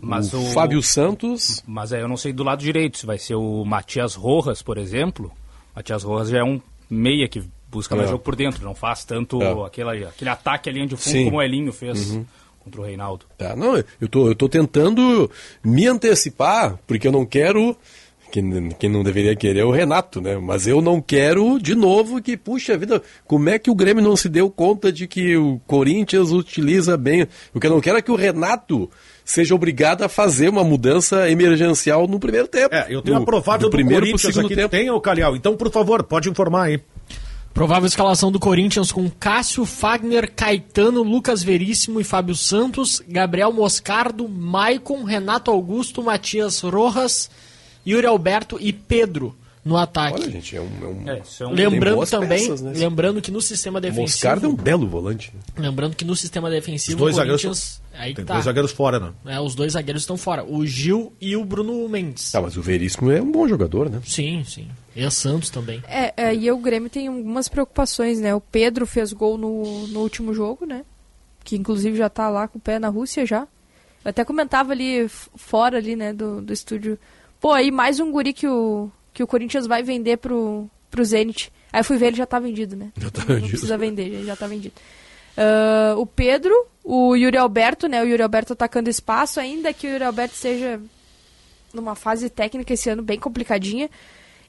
Mas 0.00 0.32
o, 0.34 0.40
o 0.40 0.46
Fábio 0.52 0.82
Santos. 0.82 1.62
Mas 1.66 1.92
aí 1.92 2.00
eu 2.00 2.08
não 2.08 2.16
sei 2.16 2.32
do 2.32 2.42
lado 2.42 2.60
direito, 2.62 2.98
se 2.98 3.06
vai 3.06 3.18
ser 3.18 3.34
o 3.34 3.64
Matias 3.64 4.14
Rojas, 4.14 4.62
por 4.62 4.78
exemplo. 4.78 5.30
Matias 5.74 6.02
Rojas 6.02 6.28
já 6.30 6.38
é 6.38 6.44
um 6.44 6.60
meia 6.88 7.28
que 7.28 7.42
busca 7.70 7.94
mais 7.94 8.08
É. 8.08 8.10
jogo 8.12 8.24
por 8.24 8.34
dentro, 8.34 8.64
não 8.64 8.74
faz 8.74 9.04
tanto 9.04 9.40
É. 9.42 9.66
aquele, 9.66 10.04
aquele 10.04 10.30
ataque 10.30 10.68
à 10.68 10.72
linha 10.72 10.86
de 10.86 10.96
fundo 10.96 11.12
Sim. 11.12 11.24
como 11.26 11.36
o 11.36 11.42
Elinho 11.42 11.72
fez 11.72 12.10
Uhum. 12.10 12.24
contra 12.58 12.80
o 12.80 12.84
Reinaldo. 12.84 13.26
Tá, 13.38 13.54
não, 13.54 13.76
eu 14.00 14.08
tô, 14.08 14.26
eu 14.28 14.34
tô 14.34 14.48
tentando 14.48 15.30
me 15.62 15.86
antecipar, 15.86 16.78
porque 16.86 17.06
eu 17.06 17.12
não 17.12 17.24
quero. 17.24 17.76
Quem, 18.30 18.68
quem 18.78 18.88
não 18.90 19.02
deveria 19.02 19.34
querer 19.34 19.60
é 19.60 19.64
o 19.64 19.70
Renato, 19.70 20.20
né? 20.20 20.38
Mas 20.38 20.66
eu 20.66 20.80
não 20.80 21.00
quero, 21.00 21.58
de 21.58 21.74
novo, 21.74 22.20
que, 22.22 22.36
puxa 22.36 22.76
vida, 22.78 23.02
como 23.26 23.48
é 23.48 23.58
que 23.58 23.70
o 23.70 23.74
Grêmio 23.74 24.02
não 24.02 24.16
se 24.16 24.28
deu 24.28 24.48
conta 24.50 24.92
de 24.92 25.06
que 25.06 25.36
o 25.36 25.60
Corinthians 25.66 26.30
utiliza 26.30 26.96
bem. 26.96 27.26
O 27.52 27.58
que 27.60 27.66
eu 27.66 27.70
não 27.70 27.80
quero 27.80 27.98
é 27.98 28.02
que 28.02 28.12
o 28.12 28.16
Renato 28.16 28.88
seja 29.24 29.54
obrigado 29.54 30.02
a 30.02 30.08
fazer 30.08 30.48
uma 30.48 30.64
mudança 30.64 31.28
emergencial 31.30 32.06
no 32.08 32.18
primeiro 32.18 32.48
tempo. 32.48 32.74
É, 32.74 32.86
eu 32.88 33.02
tenho 33.02 33.16
Do- 33.16 33.22
a 33.22 33.24
provável 33.26 33.68
do, 33.68 33.70
primeiro 33.70 34.00
pro 34.02 34.10
Corinthians 34.12 34.34
segundo 34.34 34.46
aqui. 34.46 34.56
tempo. 34.56 34.68
Tem, 34.70 34.90
ô 34.90 35.00
Calhau? 35.00 35.36
Então, 35.36 35.56
por 35.56 35.70
favor, 35.70 36.02
pode 36.02 36.28
informar 36.28 36.64
aí. 36.64 36.80
Provável 37.52 37.86
escalação 37.88 38.30
do 38.30 38.38
Corinthians 38.38 38.92
com 38.92 39.10
Cássio, 39.10 39.64
Fagner, 39.64 40.32
Caetano, 40.34 41.02
Lucas 41.02 41.42
Veríssimo 41.42 42.00
e 42.00 42.04
Fábio 42.04 42.34
Santos, 42.36 43.02
Gabriel 43.08 43.52
Moscardo, 43.52 44.28
Maicon, 44.28 45.02
Renato 45.02 45.50
Augusto, 45.50 46.00
Matias 46.00 46.60
Rojas, 46.60 47.28
Yuri 47.86 48.06
Alberto 48.06 48.56
e 48.60 48.72
Pedro 48.72 49.36
no 49.64 49.76
ataque. 49.76 50.22
Olha, 50.22 50.30
gente, 50.30 50.56
é 50.56 50.60
um. 50.60 50.68
É 50.82 50.86
um... 50.86 51.08
é 51.10 51.46
um- 51.46 51.52
Lembrando 51.52 52.06
também, 52.06 52.40
peças, 52.40 52.62
né? 52.62 52.72
lembrando 52.74 53.20
que 53.20 53.30
no 53.30 53.42
sistema 53.42 53.78
defensivo, 53.80 54.02
Moscardo 54.02 54.46
é 54.46 54.48
um 54.48 54.54
belo 54.54 54.86
volante. 54.88 55.32
lembrando 55.56 55.94
que 55.94 56.04
no 56.04 56.16
sistema 56.16 56.48
Os 56.48 56.54
defensivo 56.54 56.98
dois 56.98 57.14
o 57.14 57.18
zagueiros. 57.18 57.42
Corinthians, 57.42 57.82
aí 57.94 58.14
Tem 58.14 58.24
tá. 58.24 58.32
dois 58.34 58.44
zagueiros 58.46 58.72
fora, 58.72 58.98
né? 58.98 59.12
É, 59.26 59.38
os 59.40 59.54
dois 59.54 59.72
zagueiros 59.74 60.02
estão 60.02 60.16
fora, 60.16 60.44
o 60.44 60.64
Gil 60.66 61.12
e 61.20 61.36
o 61.36 61.44
Bruno 61.44 61.86
Mendes. 61.90 62.30
Tá, 62.32 62.40
mas 62.40 62.56
o 62.56 62.62
Veríssimo 62.62 63.10
é 63.10 63.20
um 63.20 63.30
bom 63.30 63.46
jogador, 63.46 63.90
né? 63.90 64.00
Sim, 64.06 64.42
sim. 64.44 64.66
E 64.96 65.04
a 65.04 65.10
Santos 65.10 65.50
também. 65.50 65.82
É, 65.86 66.14
é, 66.16 66.34
e 66.34 66.50
o 66.50 66.56
Grêmio 66.58 66.88
tem 66.88 67.08
algumas 67.08 67.46
preocupações, 67.48 68.18
né? 68.18 68.34
O 68.34 68.40
Pedro 68.40 68.86
fez 68.86 69.12
gol 69.12 69.36
no, 69.36 69.86
no 69.88 70.00
último 70.00 70.32
jogo, 70.32 70.64
né? 70.64 70.84
Que 71.44 71.56
inclusive 71.56 71.96
já 71.98 72.08
tá 72.08 72.28
lá 72.30 72.48
com 72.48 72.56
o 72.58 72.60
pé 72.60 72.78
na 72.78 72.88
Rússia 72.88 73.26
já. 73.26 73.42
Eu 74.02 74.08
até 74.08 74.24
comentava 74.24 74.72
ali 74.72 75.06
fora 75.36 75.76
ali, 75.76 75.94
né, 75.94 76.12
do, 76.14 76.40
do 76.40 76.52
estúdio. 76.52 76.98
Pô, 77.40 77.52
aí 77.52 77.70
mais 77.70 77.98
um 78.00 78.10
guri 78.12 78.32
que 78.32 78.46
o, 78.46 78.90
que 79.14 79.22
o 79.22 79.26
Corinthians 79.26 79.66
vai 79.66 79.82
vender 79.82 80.18
pro, 80.18 80.68
pro 80.90 81.04
Zenit. 81.04 81.50
Aí 81.72 81.80
eu 81.80 81.84
fui 81.84 81.96
ver, 81.96 82.08
ele 82.08 82.16
já 82.16 82.26
tá 82.26 82.38
vendido, 82.38 82.76
né? 82.76 82.90
Já 82.96 83.10
tá 83.10 83.20
Não 83.20 83.26
vendido. 83.28 83.48
precisa 83.48 83.78
vender, 83.78 84.02
ele 84.06 84.26
já 84.26 84.36
tá 84.36 84.46
vendido. 84.46 84.74
Ah, 85.36 85.94
o 85.96 86.04
Pedro, 86.04 86.54
o 86.84 87.14
Yuri 87.16 87.36
Alberto, 87.38 87.88
né? 87.88 88.02
O 88.02 88.06
Yuri 88.06 88.22
Alberto 88.22 88.52
atacando 88.52 88.90
espaço, 88.90 89.40
ainda 89.40 89.72
que 89.72 89.86
o 89.86 89.90
Yuri 89.90 90.04
Alberto 90.04 90.34
seja 90.34 90.80
numa 91.72 91.94
fase 91.94 92.28
técnica 92.28 92.74
esse 92.74 92.90
ano 92.90 93.02
bem 93.02 93.18
complicadinha. 93.18 93.88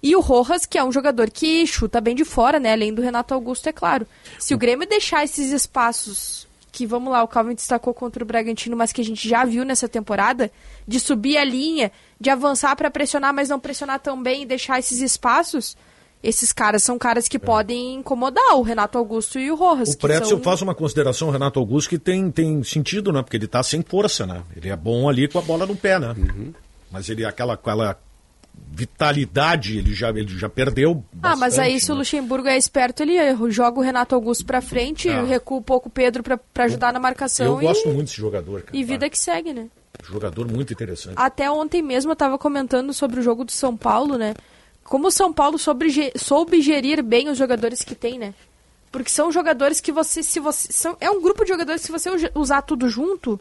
E 0.04 0.16
o 0.16 0.20
Rojas, 0.20 0.66
que 0.66 0.78
é 0.80 0.84
um 0.84 0.92
jogador 0.92 1.30
que 1.30 1.66
chuta 1.68 2.02
bem 2.02 2.16
de 2.16 2.26
fora, 2.26 2.60
né? 2.60 2.74
Além 2.74 2.92
do 2.94 3.02
Renato 3.04 3.34
Augusto, 3.34 3.70
é 3.70 3.72
claro. 3.72 4.06
Se 4.40 4.54
o 4.54 4.58
Grêmio 4.58 4.88
deixar 4.88 5.24
esses 5.24 5.52
espaços 5.52 6.48
que, 6.72 6.86
vamos 6.86 7.12
lá, 7.12 7.22
o 7.24 7.28
Calvin 7.28 7.54
destacou 7.54 7.94
contra 7.94 8.24
o 8.24 8.26
Bragantino, 8.26 8.78
mas 8.78 8.94
que 8.94 9.02
a 9.02 9.04
gente 9.04 9.28
já 9.28 9.44
viu 9.44 9.66
nessa 9.66 9.90
temporada, 9.90 10.52
de 10.88 11.00
subir 11.00 11.38
a 11.38 11.44
linha, 11.44 11.92
de 12.20 12.30
avançar 12.30 12.76
para 12.76 12.90
pressionar, 12.90 13.34
mas 13.34 13.50
não 13.50 13.60
pressionar 13.60 14.00
tão 14.00 14.22
bem 14.22 14.44
e 14.44 14.46
deixar 14.46 14.80
esses 14.80 15.02
espaços, 15.02 15.76
esses 16.24 16.54
caras 16.54 16.84
são 16.84 16.98
caras 16.98 17.28
que 17.28 17.40
podem 17.40 17.96
incomodar 17.96 18.56
o 18.56 18.62
Renato 18.62 18.98
Augusto 18.98 19.40
e 19.40 19.52
o 19.52 19.56
Rojas. 19.56 19.94
O 19.94 19.98
Pretzel 19.98 20.28
são... 20.28 20.42
faz 20.42 20.62
uma 20.62 20.76
consideração, 20.76 21.32
Renato 21.32 21.60
Augusto, 21.60 21.90
que 21.90 22.00
tem, 22.00 22.30
tem 22.32 22.64
sentido, 22.64 23.12
né? 23.12 23.22
Porque 23.24 23.38
ele 23.38 23.48
tá 23.48 23.64
sem 23.64 23.82
força, 23.82 24.26
né? 24.26 24.44
Ele 24.56 24.70
é 24.70 24.76
bom 24.76 25.10
ali 25.10 25.28
com 25.28 25.40
a 25.40 25.42
bola 25.42 25.66
no 25.66 25.76
pé, 25.76 26.00
né? 26.00 26.16
Mas 26.92 27.10
ele, 27.10 27.26
aquela, 27.26 27.54
aquela 27.56 27.98
vitalidade, 28.74 29.78
ele 29.78 29.94
já, 29.94 30.10
ele 30.10 30.38
já 30.38 30.50
perdeu. 30.50 31.04
Ah, 31.22 31.36
mas 31.36 31.58
aí 31.60 31.74
bastante, 31.74 31.86
se 31.86 31.92
o 31.92 31.96
né? 31.96 32.00
Luxemburgo 32.00 32.48
é 32.48 32.58
esperto, 32.58 33.04
ele 33.04 33.16
joga 33.50 33.80
o 33.80 33.84
Renato 33.84 34.16
Augusto 34.16 34.46
pra 34.46 34.62
frente, 34.62 35.10
Ah. 35.10 35.24
recua 35.24 35.58
um 35.58 35.62
pouco 35.62 35.88
o 35.88 35.92
Pedro 35.92 36.24
pra, 36.24 36.38
pra 36.38 36.66
ajudar 36.66 36.94
na 36.94 37.00
marcação 37.00 37.46
Eu 37.46 37.60
gosto 37.60 37.88
e, 37.90 37.92
muito 37.94 38.08
desse 38.08 38.18
jogador, 38.18 38.62
cara. 38.62 38.76
e 38.78 38.84
vida 38.84 39.10
que 39.10 39.20
segue, 39.20 39.54
né? 39.54 39.68
Jogador 40.04 40.48
muito 40.48 40.74
interessante. 40.74 41.14
Até 41.16 41.50
ontem 41.52 41.82
mesmo 41.82 42.12
eu 42.12 42.16
tava 42.16 42.38
comentando 42.38 42.94
sobre 42.94 43.20
o 43.20 43.24
jogo 43.24 43.44
do 43.44 43.52
São 43.52 43.76
Paulo, 43.78 44.18
né? 44.18 44.34
Como 44.84 45.08
o 45.08 45.12
São 45.12 45.32
Paulo 45.32 45.58
soube, 45.60 45.90
ge- 45.90 46.14
soube 46.16 46.62
gerir 46.62 47.04
bem 47.04 47.30
os 47.30 47.38
jogadores 47.38 47.84
que 47.84 47.94
tem, 47.94 48.18
né? 48.18 48.34
Porque 48.92 49.10
são 49.10 49.32
jogadores 49.32 49.80
que 49.80 49.92
você, 49.92 50.24
se 50.24 50.40
você. 50.40 50.72
São, 50.74 50.98
é 51.00 51.10
um 51.10 51.22
grupo 51.22 51.44
de 51.44 51.50
jogadores 51.50 51.82
que 51.82 51.88
se 51.88 51.92
você 51.94 52.10
usar 52.36 52.62
tudo 52.64 52.90
junto, 52.90 53.40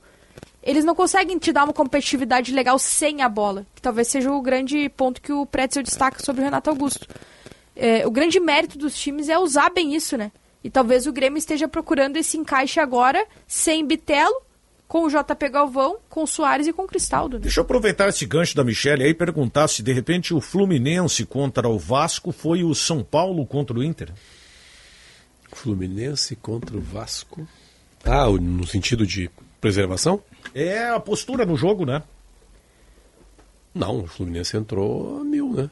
eles 0.63 0.85
não 0.85 0.95
conseguem 0.95 1.39
te 1.39 1.53
dar 1.53 1.65
uma 1.65 1.73
competitividade 1.73 2.53
legal 2.53 2.79
sem 2.79 3.23
a 3.23 3.29
bola. 3.29 3.67
Que 3.75 3.83
talvez 3.83 4.09
seja 4.09 4.31
o 4.31 4.43
grande 4.43 4.89
ponto 4.91 5.21
que 5.21 5.33
o 5.33 5.47
Pretzel 5.47 5.83
destaca 5.83 6.23
sobre 6.23 6.43
o 6.43 6.45
Renato 6.45 6.71
Augusto. 6.71 7.09
É, 7.75 8.07
o 8.07 8.11
grande 8.11 8.39
mérito 8.39 8.77
dos 8.77 8.99
times 8.99 9.29
é 9.29 9.39
usar 9.39 9.71
bem 9.71 9.95
isso, 9.95 10.17
né? 10.17 10.31
E 10.63 10.69
talvez 10.69 11.07
o 11.07 11.13
Grêmio 11.13 11.39
esteja 11.39 11.67
procurando 11.67 12.19
esse 12.19 12.37
encaixe 12.37 12.79
agora, 12.79 13.27
sem 13.47 13.87
Bitelo, 13.87 14.43
com 14.87 15.07
o 15.07 15.09
JP 15.09 15.49
Galvão, 15.49 15.97
com 16.11 16.25
o 16.25 16.27
Soares 16.27 16.67
e 16.67 16.73
com 16.73 16.83
o 16.83 16.87
Cristaldo. 16.87 17.37
Né? 17.37 17.45
Deixa 17.45 17.61
eu 17.61 17.65
aproveitar 17.65 18.09
esse 18.09 18.27
gancho 18.27 18.55
da 18.55 18.65
Michelle 18.65 19.05
aí 19.05 19.11
e 19.11 19.15
perguntar 19.15 19.69
se 19.69 19.83
de 19.83 19.93
repente 19.93 20.35
o 20.35 20.41
Fluminense 20.41 21.25
contra 21.25 21.69
o 21.69 21.79
Vasco 21.79 22.33
foi 22.33 22.65
o 22.65 22.75
São 22.75 23.03
Paulo 23.03 23.47
contra 23.47 23.79
o 23.79 23.83
Inter. 23.83 24.13
Fluminense 25.53 26.37
contra 26.37 26.77
o 26.77 26.81
Vasco. 26.81 27.49
Ah, 28.05 28.29
no 28.29 28.67
sentido 28.67 29.07
de 29.07 29.31
preservação? 29.61 30.23
É 30.55 30.89
a 30.89 31.01
postura 31.01 31.45
no 31.45 31.57
jogo, 31.57 31.85
né? 31.85 32.03
Não, 33.75 34.01
o 34.01 34.07
Fluminense 34.07 34.57
entrou 34.57 35.21
a 35.21 35.25
mil, 35.25 35.53
né? 35.53 35.71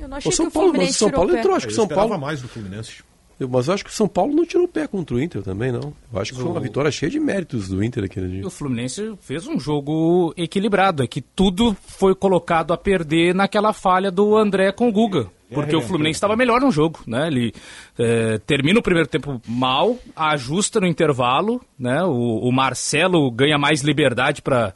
Eu 0.00 0.08
não 0.08 0.16
achei 0.16 0.30
O 0.30 0.34
São 0.34 0.46
que 0.46 0.50
o 0.50 0.52
Paulo, 0.52 0.68
Fluminense 0.70 0.92
mas 0.92 0.96
o 0.96 0.98
São 0.98 1.10
Paulo 1.10 1.36
entrou, 1.36 1.54
acho 1.54 1.66
que 1.66 1.72
São 1.74 1.88
Paulo. 1.88 2.18
mais 2.18 2.42
do 2.42 2.48
Fluminense. 2.48 3.02
Eu- 3.38 3.48
Mas 3.48 3.68
eu 3.68 3.74
acho 3.74 3.84
que 3.84 3.90
o 3.90 3.94
São 3.94 4.08
Paulo 4.08 4.34
não 4.34 4.44
tirou 4.44 4.64
o 4.64 4.68
pé 4.68 4.86
contra 4.86 5.14
o 5.16 5.20
Inter 5.22 5.42
também, 5.42 5.70
não. 5.70 5.92
Eu 6.12 6.20
acho 6.20 6.32
que 6.32 6.40
foi 6.40 6.50
uma 6.50 6.60
vitória 6.60 6.90
cheia 6.90 7.10
de 7.10 7.20
méritos 7.20 7.68
do 7.68 7.82
Inter 7.82 8.04
aquele 8.04 8.28
dia. 8.28 8.40
E 8.42 8.46
o 8.46 8.50
Fluminense 8.50 9.14
fez 9.20 9.46
um 9.46 9.58
jogo 9.60 10.32
equilibrado, 10.36 11.02
é 11.02 11.06
que 11.06 11.20
tudo 11.20 11.76
foi 11.86 12.14
colocado 12.14 12.72
a 12.72 12.76
perder 12.76 13.34
naquela 13.34 13.72
falha 13.72 14.10
do 14.10 14.36
André 14.36 14.72
com 14.72 14.88
o 14.88 14.92
Guga. 14.92 15.28
Porque 15.50 15.74
o 15.74 15.80
Fluminense 15.80 16.18
estava 16.18 16.36
melhor 16.36 16.60
no 16.60 16.70
jogo, 16.70 17.00
né? 17.06 17.26
Ele 17.28 17.54
eh, 17.98 18.38
termina 18.46 18.80
o 18.80 18.82
primeiro 18.82 19.08
tempo 19.08 19.40
mal, 19.48 19.96
ajusta 20.14 20.78
no 20.78 20.86
intervalo, 20.86 21.58
né? 21.78 22.02
O, 22.04 22.48
o 22.48 22.52
Marcelo 22.52 23.30
ganha 23.30 23.56
mais 23.56 23.80
liberdade 23.80 24.42
para 24.42 24.74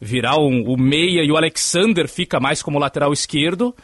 virar 0.00 0.38
um- 0.38 0.64
o 0.66 0.78
meia 0.78 1.22
e 1.22 1.30
o 1.30 1.36
Alexander 1.36 2.08
fica 2.08 2.40
mais 2.40 2.62
como 2.62 2.78
lateral 2.78 3.12
esquerdo. 3.12 3.74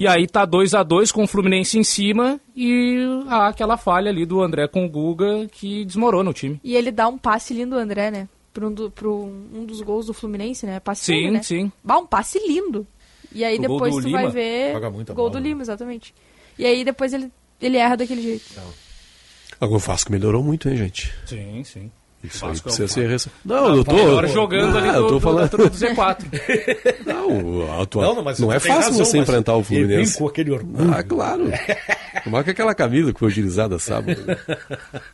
E 0.00 0.06
aí 0.06 0.26
tá 0.26 0.46
2 0.46 0.72
a 0.72 0.82
2 0.82 1.12
com 1.12 1.24
o 1.24 1.26
Fluminense 1.26 1.78
em 1.78 1.84
cima 1.84 2.40
e 2.56 2.96
há 3.28 3.48
aquela 3.48 3.76
falha 3.76 4.08
ali 4.10 4.24
do 4.24 4.40
André 4.40 4.66
com 4.66 4.86
o 4.86 4.88
Guga 4.88 5.46
que 5.52 5.84
desmorona 5.84 6.30
o 6.30 6.32
time. 6.32 6.58
E 6.64 6.74
ele 6.74 6.90
dá 6.90 7.06
um 7.06 7.18
passe 7.18 7.52
lindo, 7.52 7.76
André, 7.76 8.10
né? 8.10 8.26
Pro 8.50 8.68
um, 8.68 8.72
do- 8.72 8.90
pro 8.90 9.24
um 9.52 9.66
dos 9.66 9.82
gols 9.82 10.06
do 10.06 10.14
Fluminense, 10.14 10.64
né? 10.64 10.80
Passe 10.80 11.04
Sim, 11.04 11.12
dele, 11.12 11.30
né? 11.32 11.42
sim. 11.42 11.70
Bah, 11.84 11.98
um 11.98 12.06
passe 12.06 12.38
lindo. 12.38 12.86
E 13.30 13.44
aí 13.44 13.58
O 13.58 13.60
depois 13.60 13.94
tu 13.96 14.10
vai 14.10 14.22
Lima. 14.22 14.30
ver. 14.32 14.72
Joga 14.72 14.90
muita 14.90 15.12
gol 15.12 15.28
bola, 15.28 15.38
do 15.38 15.42
né? 15.42 15.48
Lima, 15.50 15.60
exatamente. 15.62 16.14
E 16.58 16.64
aí 16.64 16.82
depois 16.82 17.12
ele, 17.12 17.30
ele 17.60 17.76
erra 17.76 17.96
daquele 17.98 18.22
jeito. 18.22 18.44
Agora 19.60 19.76
o 19.76 19.80
Vasco 19.80 20.10
melhorou 20.10 20.42
muito, 20.42 20.66
hein, 20.68 20.76
gente? 20.78 21.12
Sim, 21.26 21.62
sim. 21.62 21.90
Isso 22.22 22.44
aí 22.44 22.52
é 22.52 22.60
precisa 22.60 22.88
ser 22.88 23.08
ressa... 23.08 23.30
Não, 23.44 23.76
eu 23.76 23.84
tô. 23.84 23.94
Melhor 23.94 24.26
jogando 24.28 24.76
ali 24.76 24.88
Ah, 24.88 24.92
do, 24.92 24.98
eu 24.98 25.06
tô 25.08 25.14
do- 25.14 25.20
falando. 25.20 25.42
da 25.42 25.48
turma 25.48 25.70
do 25.70 25.76
Z4. 25.76 26.24
Não, 27.06 27.80
a 27.80 27.86
tua... 27.86 28.02
Não, 28.02 28.14
não, 28.16 28.22
mas 28.24 28.38
é 28.40 28.42
tem 28.42 28.50
fácil 28.60 28.72
razão, 28.74 29.04
você 29.04 29.16
mas 29.18 29.28
enfrentar 29.28 29.54
o 29.54 29.58
ele 29.60 29.64
vem 29.68 29.78
Fluminense. 29.78 30.18
com 30.18 30.26
aquele 30.28 30.50
orgulho. 30.50 30.92
Ah, 30.92 31.02
claro. 31.02 31.44
Marca 32.26 32.50
aquela 32.50 32.74
camisa 32.74 33.12
que 33.12 33.18
foi 33.18 33.28
utilizada 33.28 33.78
sábado. 33.78 34.20
né? 34.26 34.36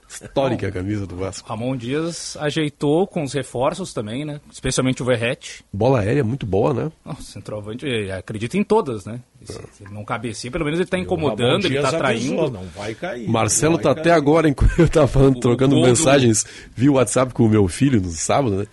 Histórica 0.08 0.68
a 0.68 0.72
camisa 0.72 1.06
do 1.06 1.16
Vasco. 1.16 1.48
Ramon 1.48 1.76
Dias 1.76 2.36
ajeitou 2.40 3.06
com 3.06 3.22
os 3.22 3.32
reforços 3.32 3.92
também, 3.92 4.24
né? 4.24 4.40
Especialmente 4.50 5.02
o 5.02 5.06
Verrete. 5.06 5.64
Bola 5.72 6.00
aérea 6.00 6.24
muito 6.24 6.44
boa, 6.46 6.72
né? 6.74 6.90
O 7.04 7.14
centroavante 7.22 7.86
eh, 7.86 8.10
acredita 8.12 8.56
em 8.56 8.64
todas, 8.64 9.04
né? 9.04 9.20
Se 9.46 9.76
se 9.76 9.84
ele 9.84 9.94
não 9.94 10.04
cabecia, 10.04 10.50
pelo 10.50 10.64
menos 10.64 10.78
ele 10.80 10.88
tá 10.88 10.96
Ramon 10.96 11.06
incomodando, 11.06 11.64
ele 11.66 11.74
tá 11.80 11.88
avisou, 11.88 11.98
traindo. 11.98 12.50
Não 12.50 12.64
vai 12.76 12.94
cair. 12.94 13.28
Marcelo 13.28 13.78
tá 13.78 13.92
vai 13.92 14.00
até 14.00 14.10
agora, 14.12 14.48
enquanto 14.48 14.78
eu 14.78 14.88
tava 14.88 15.06
falando, 15.06 15.36
O 15.36 15.40
trocando 15.40 15.74
gol 15.74 15.84
do- 15.84 15.88
mensagens, 15.88 16.44
viu 16.74 16.92
o 16.92 16.96
WhatsApp 16.96 17.32
com 17.34 17.44
o 17.44 17.48
meu 17.48 17.66
filho 17.68 18.00
no 18.00 18.10
sábado, 18.10 18.56
né? 18.56 18.66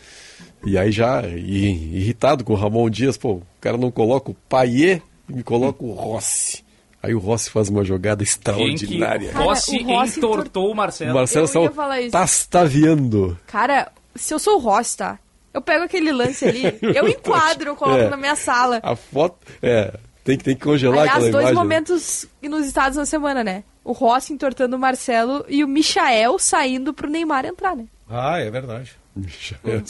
E 0.65 0.77
aí 0.77 0.91
já 0.91 1.21
i- 1.27 1.97
irritado 1.97 2.43
com 2.43 2.53
o 2.53 2.55
Ramon 2.55 2.89
Dias, 2.89 3.17
pô, 3.17 3.33
o 3.33 3.43
cara 3.59 3.77
não 3.77 3.91
coloca 3.91 4.31
o 4.31 4.33
Paier 4.47 5.01
e 5.29 5.33
me 5.33 5.43
coloca 5.43 5.83
o 5.83 5.91
Rossi. 5.93 6.63
Aí 7.01 7.13
o 7.13 7.19
Rossi 7.19 7.49
faz 7.49 7.67
uma 7.67 7.83
jogada 7.83 8.23
extraordinária. 8.23 9.29
Cara, 9.33 9.43
Rossi, 9.43 9.77
o 9.79 9.83
Rossi 9.87 10.19
entortou 10.19 10.71
o 10.71 10.75
Marcelo. 10.75 11.11
O 11.11 11.13
Marcelo 11.15 11.49
Eu 11.53 11.63
ia 11.63 11.71
falar 11.71 11.99
isso. 11.99 12.11
tá 12.11 12.19
tastaviando. 12.21 13.37
Cara, 13.45 13.91
se 14.15 14.33
eu 14.33 14.39
sou 14.39 14.55
o 14.55 14.59
Ross, 14.59 14.95
tá? 14.95 15.19
Eu 15.53 15.61
pego 15.61 15.83
aquele 15.83 16.11
lance 16.13 16.45
ali, 16.45 16.63
eu 16.81 17.07
enquadro, 17.09 17.71
eu 17.71 17.75
coloco 17.75 17.99
É. 18.03 18.09
na 18.09 18.15
minha 18.17 18.35
sala. 18.35 18.79
A 18.81 18.95
foto. 18.95 19.35
É, 19.61 19.93
tem 20.23 20.37
que, 20.37 20.43
tem 20.43 20.55
que 20.55 20.61
congelar 20.63 20.99
Aliás, 20.99 21.17
aquela 21.17 21.31
dois 21.31 21.43
imagem. 21.49 21.55
momentos 21.55 22.25
inusitados 22.41 22.97
na 22.97 23.05
semana, 23.05 23.43
né? 23.43 23.63
O 23.83 23.91
Ross 23.91 24.29
entortando 24.31 24.75
o 24.75 24.79
Marcelo 24.79 25.45
e 25.49 25.63
o 25.63 25.67
Michael 25.67 26.39
saindo 26.39 26.93
pro 26.93 27.09
Neymar 27.09 27.45
entrar, 27.45 27.75
né? 27.75 27.85
Ah, 28.09 28.39
é 28.39 28.49
verdade. 28.49 28.91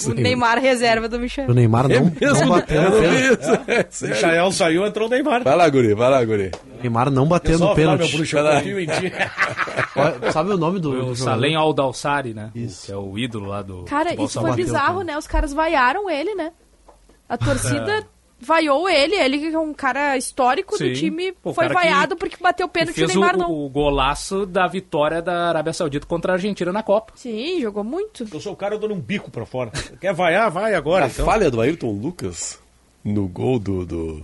O 0.05 0.13
Neymar 0.13 0.59
reserva 0.59 1.07
do 1.07 1.17
Michael. 1.17 1.49
O 1.49 1.53
Neymar 1.53 1.87
não, 1.87 2.11
mesmo? 2.19 2.39
não 2.41 2.49
bateu 2.49 2.81
Eu 2.81 2.89
no 2.91 2.97
vi 2.99 3.07
pênalti. 3.07 3.41
isso. 3.41 3.51
É, 3.67 3.85
sério. 3.89 4.15
Michael 4.15 4.51
saiu, 4.51 4.85
entrou 4.85 5.07
o 5.07 5.09
Neymar. 5.09 5.43
Vai 5.43 5.55
lá, 5.55 5.69
guri, 5.69 5.93
vai 5.93 6.09
lá, 6.09 6.25
guri. 6.25 6.51
O 6.77 6.81
Neymar 6.81 7.09
não 7.09 7.25
bateu 7.25 7.57
no 7.57 7.73
pênalti. 7.73 8.35
Olha, 9.95 10.31
Sabe 10.33 10.51
o 10.51 10.57
nome 10.57 10.79
do, 10.79 10.91
O 10.91 11.05
do 11.07 11.15
Salem? 11.15 11.55
Aldalsari, 11.55 12.33
né? 12.33 12.51
Que 12.53 12.91
é 12.91 12.97
o 12.97 13.17
ídolo 13.17 13.47
lá 13.47 13.61
do. 13.61 13.83
Cara, 13.83 14.13
isso 14.21 14.41
foi 14.41 14.51
bizarro, 14.53 15.03
né? 15.03 15.17
Os 15.17 15.27
caras 15.27 15.53
vaiaram 15.53 16.09
ele, 16.09 16.35
né? 16.35 16.51
A 17.29 17.35
É. 17.35 17.37
torcida 17.37 18.05
vaiou 18.43 18.87
ele, 18.89 19.15
ele 19.15 19.39
que 19.39 19.55
é 19.55 19.59
um 19.59 19.73
cara 19.73 20.17
histórico 20.17 20.77
Sim. 20.77 20.89
do 20.89 20.93
time, 20.95 21.31
Pô, 21.31 21.51
o 21.51 21.53
foi 21.53 21.67
vaiado 21.69 22.15
porque 22.15 22.37
bateu 22.39 22.67
Que 22.67 22.73
pênalti 22.73 22.97
e 22.99 23.03
o 23.03 23.07
fez 23.07 23.15
o, 23.15 23.19
Neymar 23.19 23.37
não. 23.37 23.51
o 23.51 23.69
golaço 23.69 24.45
da 24.45 24.67
vitória 24.67 25.21
da 25.21 25.49
Arábia 25.49 25.73
Saudita 25.73 26.05
contra 26.05 26.33
a 26.33 26.35
Argentina 26.35 26.71
na 26.71 26.83
Copa. 26.83 27.13
Sim, 27.15 27.61
jogou 27.61 27.83
muito. 27.83 28.27
Eu 28.31 28.39
sou 28.39 28.53
o 28.53 28.55
cara 28.55 28.77
dando 28.77 28.93
um 28.93 28.99
bico 28.99 29.31
pra 29.31 29.45
fora. 29.45 29.71
Quer 29.99 30.13
vaiar? 30.13 30.51
Vai 30.51 30.75
agora, 30.75 31.05
a 31.05 31.07
então. 31.07 31.25
falha 31.25 31.49
do 31.49 31.61
Ayrton 31.61 31.91
Lucas 31.91 32.59
no 33.03 33.27
gol 33.27 33.59
do, 33.59 33.85
do, 33.85 34.21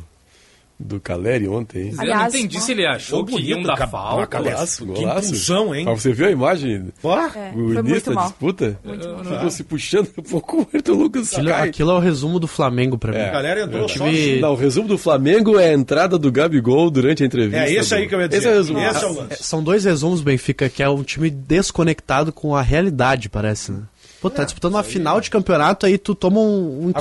do 0.80 0.98
Caleri 1.00 1.46
ontem. 1.48 1.90
Eu 1.92 2.06
não 2.16 2.28
entendi 2.28 2.60
se 2.62 2.72
ele 2.72 2.86
achou 2.88 3.26
que 3.26 3.38
iam 3.42 3.62
dar 3.62 3.76
falta. 3.90 4.38
Golaço, 4.38 4.86
Que 4.86 4.94
golaço. 4.94 5.28
impulsão, 5.28 5.76
hein? 5.76 5.84
Mas 5.86 6.02
você 6.02 6.14
viu 6.14 6.28
a 6.28 6.32
imagem? 6.32 6.88
É, 7.04 7.52
o 7.54 7.74
início 7.80 8.16
da 8.16 8.22
disputa? 8.24 8.80
Muito 8.84 9.08
mal. 9.10 9.24
Ficou 9.26 9.50
se 9.52 9.64
puxando 9.66 10.10
um 10.18 10.24
pouco 10.24 10.62
o 10.62 10.68
Ayrton 10.74 10.94
Lucas 10.94 11.34
Aquilo, 11.34 11.50
cai. 11.50 11.68
aquilo 11.70 11.92
é 11.92 11.94
o 11.96 12.00
resumo 12.00 12.40
do 12.40 12.48
Flamengo 12.48 12.98
pra 12.98 13.12
mim. 13.12 13.20
A 13.20 13.30
galera 13.30 13.64
entrou 13.64 13.90
só 13.90 14.06
time- 14.06 14.40
Não, 14.40 14.54
o 14.54 14.56
resumo 14.56 14.88
do 14.88 14.98
Flamengo 14.98 15.60
é 15.60 15.70
a 15.70 15.74
entrada 15.74 16.18
do 16.18 16.32
Gabigol 16.32 16.90
durante 16.90 17.24
a 17.24 17.26
entrevista. 17.26 17.66
É 17.66 17.74
esse 17.74 17.94
aí 17.94 18.08
que 18.08 18.16
eu 18.16 18.22
ia 18.22 18.30
dizer. 18.30 18.38
Esse 18.40 18.48
é 18.48 18.52
o 18.52 18.56
resumo. 18.56 18.80
Esse 18.80 19.04
é 19.04 19.08
o 19.08 19.12
É, 19.12 19.22
lance. 19.22 19.44
São 19.44 19.62
dois 19.62 19.84
resumos, 19.84 20.22
Benfica, 20.22 20.70
que 20.70 20.82
é 20.82 20.90
um 20.90 21.04
time 21.04 21.30
desconectado 21.30 22.32
com 22.32 22.56
a 22.56 22.62
realidade, 22.62 23.28
parece, 23.30 23.72
né? 23.74 23.82
Pô, 24.22 24.30
tá 24.30 24.44
disputando 24.44 24.74
uma 24.76 24.84
final 24.84 25.22
de 25.22 25.30
campeonato, 25.30 25.86
aí 25.86 25.98
tu 25.98 26.14
toma 26.14 26.40
um, 26.42 26.88
um 26.88 26.92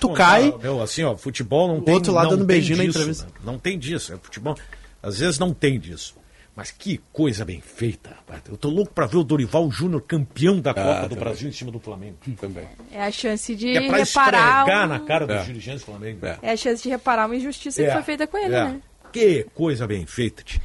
tu 0.00 0.08
contar, 0.08 0.16
cai. 0.16 0.54
Meu, 0.62 0.80
assim, 0.82 1.02
ó, 1.02 1.16
futebol 1.16 1.66
não 1.68 1.78
O 1.78 1.82
tem 1.82 1.94
outro 1.94 2.12
não 2.12 2.30
dando 2.30 2.44
beijinho 2.44 2.78
na 2.78 2.84
disso, 2.84 2.98
entrevista. 2.98 3.24
né? 3.26 3.32
Não 3.44 3.58
tem 3.58 3.78
disso, 3.78 4.12
é 4.12 4.16
futebol. 4.16 4.56
Às 5.02 5.18
vezes 5.18 5.38
não 5.38 5.52
tem 5.52 5.78
disso. 5.80 6.14
Mas 6.54 6.70
que 6.70 7.00
coisa 7.12 7.46
bem 7.46 7.62
feita, 7.62 8.10
rapaz. 8.10 8.42
Eu 8.46 8.58
tô 8.58 8.68
louco 8.68 8.92
pra 8.92 9.06
ver 9.06 9.16
o 9.16 9.24
Dorival 9.24 9.70
Júnior 9.70 10.02
campeão 10.02 10.60
da 10.60 10.74
Copa 10.74 11.00
do 11.00 11.08
também. 11.08 11.18
Brasil 11.24 11.48
em 11.48 11.52
cima 11.52 11.72
do 11.72 11.80
Flamengo. 11.80 12.16
Também. 12.38 12.68
É 12.92 13.02
a 13.04 13.10
chance 13.10 13.56
de 13.56 13.74
É 13.74 13.88
pra 13.88 13.96
reparar. 13.96 14.66
um- 14.66 14.86
na 14.86 15.00
cara 15.00 15.26
dos 15.26 15.36
É. 15.36 15.44
dirigentes 15.44 15.80
do 15.80 15.86
Flamengo. 15.86 16.18
É 16.42 16.52
a 16.52 16.56
chance 16.56 16.82
de 16.82 16.90
reparar 16.90 17.24
uma 17.24 17.34
injustiça 17.36 17.82
É, 17.82 17.86
que 17.86 17.92
foi 17.94 18.02
feita 18.02 18.26
com 18.26 18.36
ele, 18.36 18.54
é. 18.54 18.64
né? 18.64 18.80
Que 19.10 19.46
coisa 19.54 19.86
bem 19.86 20.04
feita. 20.04 20.42
tio. 20.42 20.60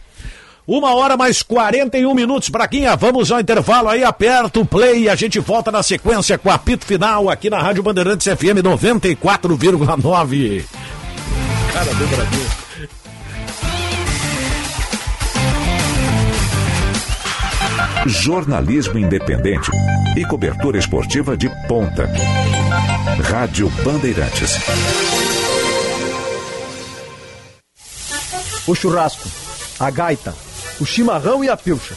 Uma 0.67 0.93
hora 0.93 1.15
mais 1.15 1.41
41 1.41 2.13
minutos, 2.13 2.49
Braguinha. 2.49 2.93
Vamos 2.97 3.31
ao 3.31 3.39
intervalo 3.39 3.87
aí, 3.87 4.03
aperta 4.03 4.59
o 4.59 4.65
play 4.65 5.03
e 5.03 5.09
a 5.09 5.15
gente 5.15 5.39
volta 5.39 5.71
na 5.71 5.81
sequência 5.81 6.37
com 6.37 6.49
o 6.49 6.51
apito 6.51 6.85
final 6.85 7.29
aqui 7.29 7.49
na 7.49 7.61
Rádio 7.61 7.81
Bandeirantes 7.81 8.27
FM 8.27 8.59
94,9. 8.61 10.65
Cara 11.71 11.93
do 11.93 12.07
Brasil. 12.07 12.45
Jornalismo 18.07 18.99
independente 18.99 19.71
e 20.17 20.25
cobertura 20.25 20.77
esportiva 20.77 21.37
de 21.37 21.49
ponta. 21.69 22.09
Rádio 23.23 23.69
Bandeirantes. 23.85 24.59
O 28.67 28.75
churrasco, 28.75 29.29
a 29.79 29.89
gaita, 29.89 30.35
o 30.79 30.85
chimarrão 30.85 31.43
e 31.43 31.49
a 31.49 31.57
pilcha. 31.57 31.95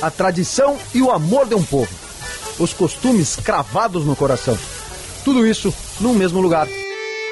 A 0.00 0.10
tradição 0.10 0.76
e 0.94 1.02
o 1.02 1.10
amor 1.10 1.46
de 1.46 1.54
um 1.54 1.62
povo. 1.62 1.92
Os 2.58 2.72
costumes 2.72 3.36
cravados 3.36 4.04
no 4.04 4.16
coração. 4.16 4.58
Tudo 5.24 5.46
isso 5.46 5.74
num 6.00 6.14
mesmo 6.14 6.40
lugar. 6.40 6.68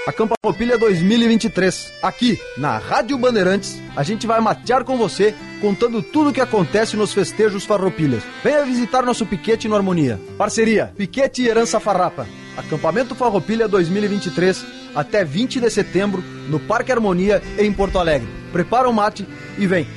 A 0.07 0.13
Campa 0.13 0.37
Farroupilha 0.41 0.79
2023. 0.79 1.93
Aqui, 2.01 2.39
na 2.57 2.79
Rádio 2.79 3.19
Bandeirantes, 3.19 3.81
a 3.97 4.05
gente 4.05 4.25
vai 4.25 4.41
matear 4.41 4.85
com 4.85 4.97
você, 4.97 5.35
contando 5.61 6.01
tudo 6.01 6.31
o 6.31 6.33
que 6.33 6.41
acontece 6.41 6.97
nos 6.97 7.13
festejos 7.13 7.65
farroupilhas. 7.65 8.23
Venha 8.45 8.65
visitar 8.65 9.03
nosso 9.03 9.27
piquete 9.27 9.67
no 9.67 9.75
Harmonia. 9.75 10.21
Parceria, 10.39 10.93
Piquete 10.97 11.43
e 11.43 11.49
Herança 11.49 11.81
Farrapa. 11.81 12.25
Acampamento 12.57 13.17
Farroupilha 13.17 13.67
2023, 13.67 14.65
até 14.95 15.25
20 15.25 15.61
de 15.61 15.71
setembro, 15.71 16.23
no 16.49 16.61
Parque 16.61 16.93
Harmonia, 16.93 17.43
em 17.59 17.73
Porto 17.73 17.99
Alegre. 17.99 18.29
Prepara 18.53 18.89
o 18.89 18.93
mate 18.93 19.27
e 19.59 19.67
vem. 19.67 19.89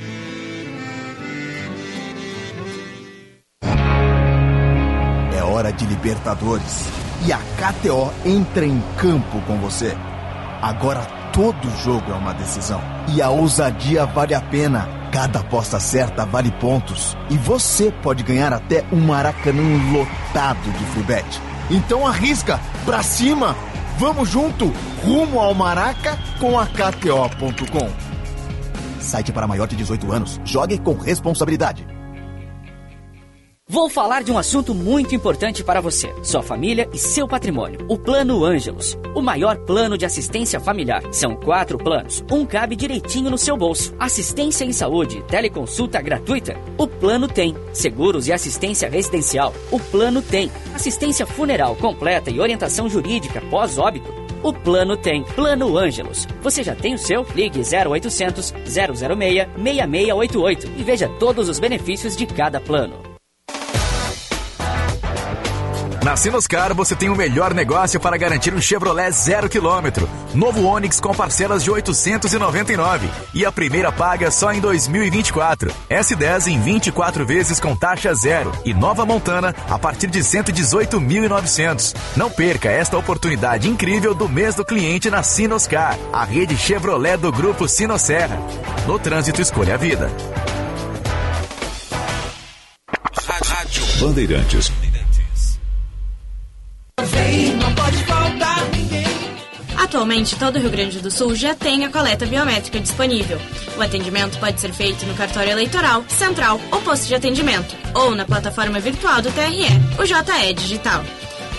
Hora 5.60 5.74
de 5.74 5.86
Libertadores. 5.86 6.88
E 7.26 7.34
a 7.34 7.38
KTO 7.38 8.12
entra 8.26 8.66
em 8.66 8.82
campo 8.97 9.41
com 9.41 9.57
você. 9.57 9.95
Agora 10.62 11.01
todo 11.34 11.70
jogo 11.84 12.12
é 12.12 12.16
uma 12.16 12.34
decisão. 12.34 12.82
E 13.10 13.22
a 13.22 13.30
ousadia 13.30 14.05
vale 14.05 14.34
a 14.34 14.41
pena. 14.41 14.88
Cada 15.12 15.39
aposta 15.39 15.80
certa 15.80 16.26
vale 16.26 16.51
pontos. 16.51 17.18
E 17.30 17.38
você 17.38 17.91
pode 17.91 18.24
ganhar 18.24 18.53
até 18.53 18.86
um 18.91 19.01
maracanã 19.01 19.62
lotado 19.91 20.72
de 20.72 20.86
free. 20.86 21.26
Então 21.70 22.07
arrisca, 22.07 22.60
pra 22.86 23.03
cima! 23.03 23.55
Vamos 23.97 24.30
junto, 24.30 24.72
rumo 25.03 25.41
ao 25.41 25.53
Maraca 25.53 26.18
com 26.39 26.57
a 26.57 26.66
KTO.com. 26.66 27.89
Site 29.01 29.34
para 29.34 29.45
maior 29.45 29.68
de 29.68 29.76
18 29.76 30.10
anos. 30.10 30.39
Jogue 30.45 30.78
com 30.78 30.93
responsabilidade. 30.93 31.86
Vou 33.72 33.88
falar 33.88 34.24
de 34.24 34.32
um 34.32 34.38
assunto 34.39 34.74
muito 34.74 35.13
importante 35.13 35.63
para 35.63 35.80
você, 35.80 36.11
sua 36.24 36.41
família 36.41 36.89
e 36.91 36.97
seu 36.97 37.28
patrimônio. 37.28 37.86
O 37.88 37.99
Plano 37.99 38.43
Ângelos, 38.43 38.97
o 39.13 39.22
maior 39.22 39.57
plano 39.59 39.95
de 39.95 40.07
assistência 40.07 40.59
familiar. 40.59 41.03
São 41.11 41.36
quatro 41.36 41.78
planos, 41.78 42.26
um 42.32 42.47
cabe 42.47 42.76
direitinho 42.76 43.30
no 43.30 43.38
seu 43.38 43.55
bolso. 43.55 43.93
Assistência 43.99 44.65
em 44.65 44.74
saúde, 44.74 45.24
teleconsulta 45.28 46.01
gratuita. 46.01 46.57
O 46.80 46.88
plano 46.88 47.28
tem. 47.28 47.55
Seguros 47.72 48.28
e 48.28 48.34
assistência 48.34 48.89
residencial. 48.89 49.53
O 49.70 49.80
plano 49.80 50.24
tem. 50.24 50.51
Assistência 50.74 51.28
funeral 51.28 51.76
completa 51.76 52.32
e 52.32 52.39
orientação 52.39 52.89
jurídica 52.89 53.39
pós-óbito. 53.51 54.11
O 54.41 54.51
plano 54.51 54.97
tem. 54.97 55.24
Plano 55.36 55.78
Ângelos. 55.78 56.28
Você 56.41 56.63
já 56.63 56.74
tem 56.74 56.95
o 56.95 56.97
seu? 56.97 57.24
Ligue 57.36 57.61
0800 57.61 58.51
006 58.65 59.47
6688 59.55 60.72
e 60.76 60.84
veja 60.84 61.07
todos 61.20 61.47
os 61.47 61.59
benefícios 61.59 62.17
de 62.17 62.26
cada 62.26 62.59
plano. 62.59 63.09
Na 66.04 66.16
Sinoscar 66.16 66.74
você 66.74 66.95
tem 66.95 67.10
o 67.10 67.16
melhor 67.16 67.54
negócio 67.54 68.00
para 68.00 68.16
garantir 68.18 68.54
um 68.54 68.62
Chevrolet 68.62 69.12
zero 69.12 69.50
quilômetro. 69.50 70.08
Novo 70.34 70.66
Onix 70.66 71.00
com 71.00 71.14
parcelas 71.14 71.62
de 71.62 71.70
899 71.70 73.10
e 73.34 73.45
a 73.45 73.52
primeira 73.52 73.91
paga 73.91 74.32
só 74.32 74.54
em 74.54 74.62
2024. 74.62 75.72
S10 75.89 76.47
em 76.47 76.62
24 76.62 77.26
vezes 77.26 77.60
com 77.60 77.76
taxa 77.76 78.14
zero 78.14 78.52
e 78.64 78.74
nova 78.74 79.06
Montana 79.06 79.54
a 79.70 79.78
partir 79.78 80.08
de 80.08 80.20
118.900. 80.20 81.93
Não 82.16 82.32
perca 82.32 82.70
esta 82.70 82.97
oportunidade 82.97 83.68
incrível 83.68 84.16
do 84.16 84.30
mês 84.30 84.56
do 84.56 84.64
cliente 84.64 85.10
na 85.10 85.22
Sinoscar, 85.22 85.97
a 86.14 86.24
rede 86.24 86.58
Chevrolet 86.58 87.18
do 87.18 87.32
grupo 87.32 87.68
Sinosserra. 87.68 88.39
No 88.88 88.97
trânsito 88.97 89.41
escolha 89.41 89.74
a 89.74 89.78
vida. 89.78 90.10
Bandeirantes. 94.00 94.72
Atualmente, 99.90 100.36
todo 100.36 100.58
o 100.58 100.60
Rio 100.60 100.70
Grande 100.70 101.00
do 101.00 101.10
Sul 101.10 101.34
já 101.34 101.56
tem 101.56 101.84
a 101.84 101.90
coleta 101.90 102.24
biométrica 102.24 102.80
disponível. 102.80 103.42
O 103.76 103.82
atendimento 103.82 104.38
pode 104.38 104.62
ser 104.62 104.72
feito 104.72 105.04
no 105.08 105.16
cartório 105.16 105.50
eleitoral, 105.50 106.06
central 106.08 106.62
ou 106.72 106.80
posto 106.82 107.08
de 107.08 107.16
atendimento, 107.16 107.76
ou 107.96 108.14
na 108.14 108.24
plataforma 108.24 108.80
virtual 108.80 109.20
do 109.20 109.32
TRE, 109.32 109.66
o 109.98 110.06
JE 110.06 110.54
Digital. 110.54 111.04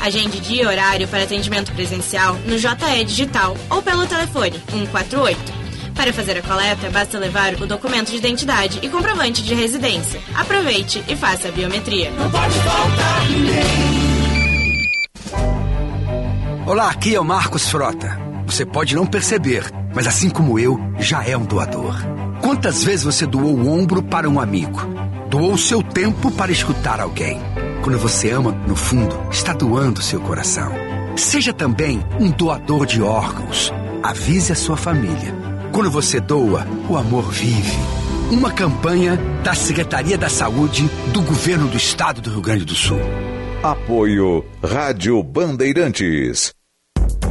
Agende 0.01 0.39
dia 0.39 0.63
e 0.63 0.67
horário 0.67 1.09
para 1.09 1.25
atendimento 1.25 1.73
presencial 1.73 2.35
no 2.47 2.57
JE 2.57 3.05
Digital 3.05 3.57
ou 3.69 3.83
pelo 3.83 4.07
telefone 4.07 4.63
148. 4.71 5.41
Para 5.97 6.13
fazer 6.13 6.39
a 6.39 6.43
coleta, 6.43 6.89
basta 6.89 7.19
levar 7.19 7.55
o 7.55 7.67
documento 7.67 8.13
de 8.13 8.17
identidade 8.17 8.79
e 8.81 8.89
comprovante 8.89 9.43
de 9.43 9.55
residência. 9.55 10.23
Aproveite 10.37 11.03
e 11.09 11.17
faça 11.17 11.49
a 11.49 11.51
biometria. 11.51 12.13
Não 12.13 12.31
pode 12.31 12.55
faltar 12.61 13.29
ninguém. 13.29 14.00
Olá, 16.71 16.89
aqui 16.89 17.17
é 17.17 17.21
o 17.21 17.25
Marcos 17.25 17.69
Frota. 17.69 18.17
Você 18.47 18.65
pode 18.65 18.95
não 18.95 19.05
perceber, 19.05 19.65
mas 19.93 20.07
assim 20.07 20.31
como 20.31 20.57
eu, 20.57 20.79
já 21.01 21.25
é 21.25 21.37
um 21.37 21.45
doador. 21.45 21.97
Quantas 22.41 22.85
vezes 22.85 23.03
você 23.03 23.27
doou 23.27 23.57
o 23.57 23.69
ombro 23.69 24.01
para 24.01 24.31
um 24.31 24.39
amigo? 24.39 24.79
Doou 25.29 25.55
o 25.55 25.59
seu 25.59 25.83
tempo 25.83 26.31
para 26.31 26.53
escutar 26.53 27.01
alguém? 27.01 27.41
Quando 27.83 27.99
você 27.99 28.31
ama, 28.31 28.53
no 28.69 28.77
fundo, 28.77 29.21
está 29.33 29.53
doando 29.53 30.01
seu 30.01 30.21
coração. 30.21 30.71
Seja 31.17 31.53
também 31.53 32.07
um 32.21 32.31
doador 32.31 32.87
de 32.87 33.03
órgãos. 33.03 33.73
Avise 34.01 34.53
a 34.53 34.55
sua 34.55 34.77
família. 34.77 35.35
Quando 35.73 35.91
você 35.91 36.21
doa, 36.21 36.65
o 36.89 36.97
amor 36.97 37.33
vive. 37.33 37.77
Uma 38.31 38.53
campanha 38.53 39.19
da 39.43 39.55
Secretaria 39.55 40.17
da 40.17 40.29
Saúde 40.29 40.89
do 41.13 41.21
Governo 41.21 41.67
do 41.67 41.77
Estado 41.77 42.21
do 42.21 42.31
Rio 42.31 42.41
Grande 42.41 42.65
do 42.65 42.77
Sul. 42.77 43.01
Apoio 43.61 44.45
Rádio 44.63 45.21
Bandeirantes. 45.21 46.60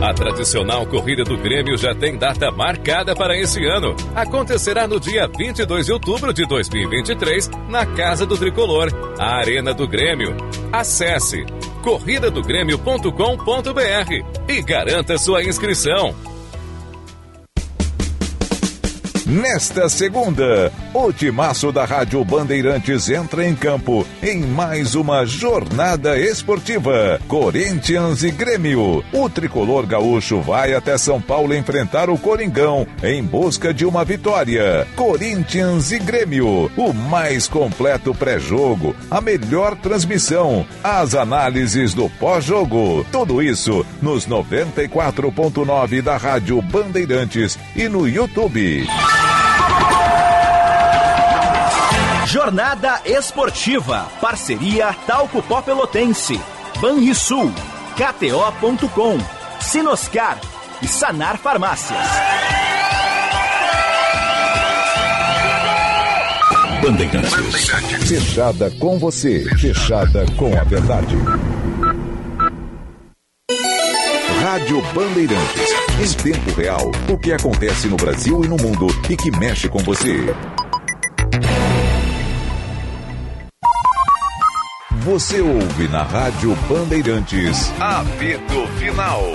A 0.02 0.12
tradicional 0.16 0.88
Corrida 0.88 1.24
do 1.24 1.38
Grêmio 1.38 1.78
já 1.78 1.94
tem 1.94 2.18
data 2.18 2.50
marcada 2.50 3.16
para 3.16 3.40
esse 3.40 3.64
ano. 3.64 3.96
Acontecerá 4.16 4.88
no 4.88 5.00
dia 5.00 5.28
22 5.28 5.86
de 5.86 5.94
outubro 5.94 6.34
de 6.34 6.48
2023, 6.48 7.52
na 7.70 7.86
Casa 7.86 8.26
do 8.26 8.36
Tricolor, 8.36 8.90
a 9.20 9.36
Arena 9.36 9.72
do 9.72 9.88
Grêmio. 9.88 10.36
Acesse 10.74 11.46
corridadogrêmio.com.br 11.84 14.48
e 14.48 14.62
garanta 14.64 15.16
sua 15.20 15.44
inscrição. 15.44 16.16
Nesta 19.30 19.88
segunda, 19.88 20.74
o 20.94 21.12
timaço 21.14 21.72
da 21.72 21.86
Rádio 21.86 22.24
Bandeirantes 22.24 23.10
entra 23.10 23.46
em 23.46 23.56
campo 23.56 24.06
em 24.22 24.40
mais 24.40 24.96
uma 24.96 25.26
jornada 25.26 26.18
esportiva. 26.18 27.20
Corinthians 27.28 28.24
e 28.24 28.32
Grêmio. 28.32 29.04
O 29.14 29.30
tricolor 29.30 29.86
gaúcho 29.86 30.42
vai 30.42 30.74
até 30.74 30.98
São 30.98 31.22
Paulo 31.22 31.54
enfrentar 31.54 32.10
o 32.10 32.18
Coringão 32.18 32.88
em 33.04 33.24
busca 33.24 33.74
de 33.74 33.86
uma 33.86 34.04
vitória. 34.04 34.88
Corinthians 34.96 35.92
e 35.92 36.00
Grêmio. 36.00 36.72
O 36.76 36.94
mais 36.94 37.48
completo 37.48 38.14
pré-jogo, 38.14 38.96
a 39.10 39.22
melhor 39.22 39.76
transmissão, 39.76 40.66
as 40.84 41.14
análises 41.14 41.94
do 41.94 42.10
pós-jogo. 42.10 43.06
Tudo 43.12 43.42
isso 43.42 43.86
nos 44.02 44.28
94.9 44.28 46.02
da 46.02 46.18
Rádio 46.18 46.62
Bandeirantes 46.62 47.58
e 47.76 47.88
no 47.88 48.08
YouTube. 48.08 48.88
Jornada 52.32 53.02
Esportiva. 53.06 54.08
Parceria 54.22 54.94
Talco 55.08 55.42
Pó 55.42 55.64
Pelotense. 55.64 56.40
Banrisul. 56.80 57.52
KTO.com. 57.98 59.18
Sinoscar. 59.60 60.40
E 60.80 60.88
Sanar 60.88 61.40
Farmácias. 61.40 61.98
Bandeirantes. 66.84 68.08
Fechada 68.08 68.70
com 68.80 69.00
você. 69.00 69.44
Fechada 69.58 70.24
com 70.38 70.56
a 70.56 70.64
verdade. 70.66 71.16
Rádio 74.44 74.84
Bandeirantes. 74.94 75.74
Em 76.00 76.32
tempo 76.32 76.52
real, 76.56 76.92
o 77.10 77.18
que 77.18 77.34
acontece 77.34 77.88
no 77.88 77.98
Brasil 77.98 78.46
e 78.46 78.48
no 78.48 78.56
mundo 78.56 78.86
e 79.10 79.18
que 79.18 79.32
mexe 79.32 79.68
com 79.68 79.80
você. 79.80 80.28
Você 85.10 85.42
ouve 85.42 85.88
na 85.88 86.04
Rádio 86.04 86.56
Bandeirantes. 86.70 87.74
Apito 87.80 88.68
Final. 88.78 89.34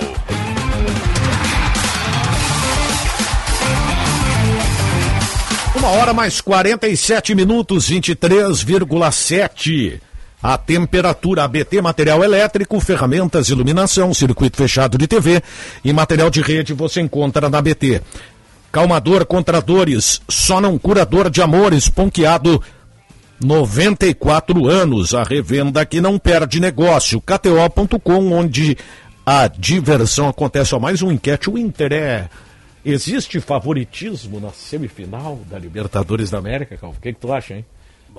Uma 5.75 5.89
hora 5.89 6.13
mais 6.13 6.39
47 6.39 7.35
minutos, 7.35 7.89
23,7. 7.89 9.99
A 10.41 10.57
temperatura 10.57 11.43
ABT, 11.43 11.81
material 11.81 12.23
elétrico, 12.23 12.79
ferramentas, 12.79 13.49
iluminação, 13.49 14.13
circuito 14.13 14.55
fechado 14.55 14.97
de 14.97 15.07
TV 15.07 15.43
e 15.83 15.91
material 15.91 16.29
de 16.29 16.41
rede 16.41 16.73
você 16.73 17.01
encontra 17.01 17.49
na 17.49 17.57
ABT. 17.57 18.01
Calmador 18.71 19.25
contra 19.25 19.61
dores, 19.61 20.21
só 20.29 20.61
não 20.61 20.77
curador 20.77 21.29
de 21.29 21.41
amores, 21.41 21.89
ponqueado 21.89 22.63
94 23.41 24.67
anos. 24.67 25.13
A 25.13 25.23
revenda 25.23 25.85
que 25.85 26.01
não 26.01 26.17
perde 26.17 26.59
negócio. 26.59 27.21
KTO.com, 27.21 28.31
onde 28.31 28.77
a 29.25 29.47
diversão 29.47 30.29
acontece. 30.29 30.75
Ó, 30.75 30.79
mais 30.79 31.01
um 31.01 31.11
enquete. 31.11 31.49
O 31.49 31.57
Inter 31.57 31.93
é. 31.93 32.29
Existe 32.83 33.39
favoritismo 33.39 34.39
na 34.39 34.51
semifinal 34.51 35.39
da 35.49 35.57
Libertadores 35.57 36.29
da 36.29 36.37
América, 36.37 36.77
Calvo? 36.77 36.97
O 36.99 37.01
que, 37.01 37.13
que 37.13 37.19
tu 37.19 37.33
acha, 37.33 37.55
hein? 37.55 37.65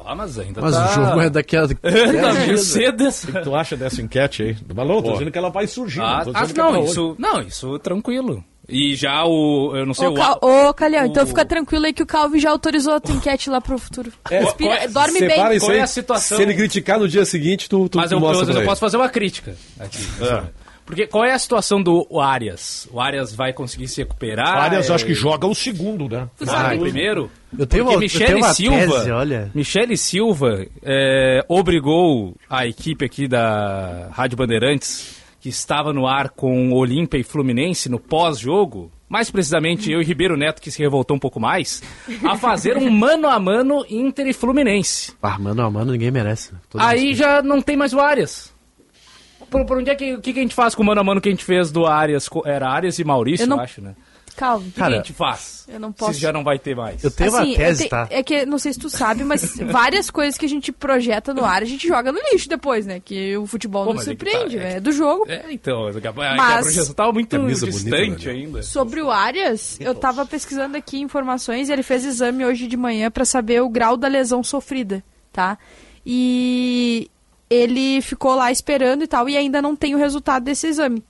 Ah, 0.04 0.14
mas 0.14 0.38
ainda 0.38 0.60
Mas 0.60 0.74
tá... 0.74 0.90
o 0.90 0.94
jogo 0.94 1.20
é 1.20 1.30
daqui 1.30 1.56
a. 1.56 1.66
Tá 1.72 2.32
meio 2.34 2.58
cedo 2.58 3.08
O 3.08 3.12
que, 3.12 3.32
que 3.32 3.40
tu 3.42 3.54
acha 3.54 3.76
dessa 3.76 4.02
enquete 4.02 4.42
aí? 4.42 4.56
Balão, 4.74 4.96
tô 4.96 5.08
Pô. 5.08 5.12
dizendo 5.12 5.30
que 5.30 5.38
ela 5.38 5.48
vai 5.48 5.66
surgir. 5.66 6.00
Ah, 6.02 6.22
tô 6.24 6.32
ah, 6.34 6.44
é 6.44 6.52
não, 6.52 6.84
isso, 6.84 7.16
não, 7.18 7.40
isso 7.40 7.78
tranquilo. 7.78 8.44
E 8.68 8.96
já 8.96 9.24
o, 9.24 9.76
eu 9.76 9.86
não 9.86 9.94
sei, 9.94 10.08
Ô, 10.08 10.10
o... 10.10 10.14
Cal... 10.14 10.38
Ô, 10.42 10.74
Calhão, 10.74 11.06
então 11.06 11.24
fica 11.26 11.44
tranquilo 11.44 11.86
aí 11.86 11.92
que 11.92 12.02
o 12.02 12.06
Calvin 12.06 12.40
já 12.40 12.50
autorizou 12.50 12.94
a 12.94 13.00
tua 13.00 13.14
enquete 13.14 13.48
lá 13.48 13.60
pro 13.60 13.78
futuro. 13.78 14.12
É, 14.30 14.40
Respira- 14.40 14.74
é- 14.84 14.88
dorme 14.88 15.20
bem. 15.20 15.58
Qual 15.60 15.72
é 15.72 15.80
a 15.80 15.86
situação? 15.86 16.36
Se 16.36 16.42
ele 16.42 16.54
criticar 16.54 16.98
no 16.98 17.08
dia 17.08 17.24
seguinte, 17.24 17.68
tu, 17.68 17.88
tu, 17.88 17.98
Mas 17.98 18.10
tu 18.10 18.14
eu, 18.16 18.20
mostra 18.20 18.52
eu, 18.52 18.60
eu 18.60 18.64
posso 18.66 18.80
fazer 18.80 18.96
uma 18.96 19.08
crítica 19.08 19.54
aqui. 19.78 19.98
Porque 20.84 21.04
qual 21.06 21.24
é 21.24 21.32
a 21.32 21.38
situação 21.38 21.82
do 21.82 22.06
Arias? 22.20 22.88
O 22.92 23.00
Arias 23.00 23.34
vai 23.34 23.52
conseguir 23.52 23.88
se 23.88 24.00
recuperar? 24.02 24.56
Arias, 24.56 24.88
É- 24.88 24.94
acho 24.94 25.04
que 25.04 25.14
joga 25.14 25.44
o 25.46 25.54
segundo, 25.54 26.08
né? 26.08 26.28
Ah, 26.46 26.74
o 26.76 26.78
primeiro? 26.78 27.28
Eu 27.58 27.66
tenho 27.66 27.66
Porque 27.66 27.80
uma- 27.82 27.92
eu 27.94 27.98
Michele 27.98 28.24
tenho 28.26 28.38
uma 28.38 28.54
Silva, 28.54 28.78
tese, 28.98 29.10
olha. 29.10 29.50
Michele 29.52 29.96
Silva 29.96 30.64
é, 30.84 31.44
obrigou 31.48 32.36
a 32.48 32.66
equipe 32.68 33.04
aqui 33.04 33.26
da 33.26 34.10
Rádio 34.12 34.36
Bandeirantes, 34.36 35.16
que 35.40 35.48
estava 35.48 35.92
no 35.92 36.06
ar 36.06 36.30
com 36.30 36.72
Olímpia 36.72 37.18
e 37.18 37.22
Fluminense 37.22 37.88
no 37.88 37.98
pós-jogo, 38.00 38.90
mais 39.08 39.30
precisamente 39.30 39.90
eu 39.92 40.00
e 40.00 40.04
Ribeiro 40.04 40.36
Neto, 40.36 40.60
que 40.60 40.70
se 40.70 40.78
revoltou 40.82 41.16
um 41.16 41.20
pouco 41.20 41.38
mais, 41.38 41.82
a 42.24 42.36
fazer 42.36 42.76
um 42.76 42.88
mano 42.90 43.28
a 43.28 43.38
mano 43.38 43.84
Inter 43.88 44.26
e 44.26 44.32
Fluminense. 44.32 45.12
Ah, 45.22 45.38
mano 45.38 45.62
a 45.62 45.70
mano, 45.70 45.92
ninguém 45.92 46.10
merece. 46.10 46.52
Todo 46.68 46.80
Aí 46.80 47.06
mundo- 47.08 47.14
já 47.16 47.42
não 47.42 47.62
tem 47.62 47.76
mais 47.76 47.92
o 47.92 48.00
Arias. 48.00 48.54
Por, 49.50 49.64
por 49.64 49.78
onde 49.78 49.90
é 49.90 49.94
que, 49.94 50.14
o 50.14 50.20
que, 50.20 50.32
que 50.32 50.38
a 50.40 50.42
gente 50.42 50.54
faz 50.54 50.74
com 50.74 50.82
o 50.82 50.86
mano 50.86 51.00
a 51.00 51.04
mano 51.04 51.20
que 51.20 51.28
a 51.28 51.32
gente 51.32 51.44
fez 51.44 51.70
do 51.70 51.86
Arias? 51.86 52.28
Co- 52.28 52.42
Era 52.44 52.68
Arias 52.68 52.98
e 52.98 53.04
Maurício, 53.04 53.44
Eu 53.44 53.50
eu, 53.50 53.56
não- 53.56 53.60
acho, 53.62 53.80
né? 53.80 53.94
Calvin. 54.36 54.68
O 54.68 54.72
que, 54.72 54.82
a 54.82 54.90
gente 54.90 55.12
faz? 55.12 55.64
Eu 55.68 55.80
não 55.80 55.90
posso. 55.90 56.14
Se 56.14 56.20
já 56.20 56.32
não 56.32 56.44
vai 56.44 56.58
ter 56.58 56.76
mais. 56.76 57.02
Eu 57.02 57.10
tenho 57.10 57.34
Assim, 57.34 57.48
uma 57.50 57.56
tese, 57.56 57.84
te- 57.84 57.88
tá? 57.90 58.06
É 58.10 58.22
que, 58.22 58.46
não 58.46 58.58
sei 58.58 58.72
se 58.72 58.78
tu 58.78 58.88
sabe, 58.88 59.24
mas 59.24 59.56
várias 59.72 60.10
coisas 60.10 60.38
que 60.38 60.46
a 60.46 60.48
gente 60.48 60.70
projeta 60.70 61.34
no 61.34 61.44
ar, 61.44 61.62
a 61.62 61.64
gente 61.64 61.88
joga 61.88 62.12
no 62.12 62.18
lixo 62.30 62.48
depois, 62.48 62.86
né? 62.86 63.00
Que 63.00 63.36
o 63.36 63.46
futebol 63.46 63.84
Pô, 63.84 63.94
não 63.94 64.00
é 64.00 64.04
que 64.04 64.10
surpreende, 64.10 64.56
tá- 64.58 64.62
é 64.62 64.72
é, 64.74 64.80
do 64.80 64.92
jogo. 64.92 65.24
É, 65.28 65.46
então, 65.50 65.86
a, 65.88 66.12
Mas- 66.36 66.58
a 66.58 66.62
projeção 66.62 66.94
tava 66.94 67.12
muito 67.12 67.28
Camisa 67.28 67.66
bonita, 67.66 67.82
distante 67.90 68.26
né? 68.26 68.32
ainda. 68.32 68.62
Sobre 68.62 69.00
o 69.02 69.10
Arias, 69.10 69.76
eu 69.80 69.94
tava 69.94 70.24
pesquisando 70.26 70.76
aqui 70.76 70.98
informações 71.00 71.68
e 71.68 71.72
ele 71.72 71.82
fez 71.82 72.04
exame 72.04 72.44
hoje 72.44 72.66
de 72.68 72.76
manhã 72.76 73.10
pra 73.10 73.24
saber 73.24 73.60
o 73.62 73.68
grau 73.68 73.96
da 73.96 74.06
lesão 74.06 74.42
sofrida, 74.44 75.02
tá? 75.32 75.58
E 76.04 77.10
ele 77.50 78.00
ficou 78.00 78.34
lá 78.34 78.50
esperando 78.52 79.02
e 79.02 79.06
tal, 79.06 79.28
e 79.28 79.36
ainda 79.36 79.60
não 79.60 79.74
tem 79.74 79.94
o 79.94 79.98
resultado 79.98 80.44
desse 80.44 80.68
exame. 80.68 81.02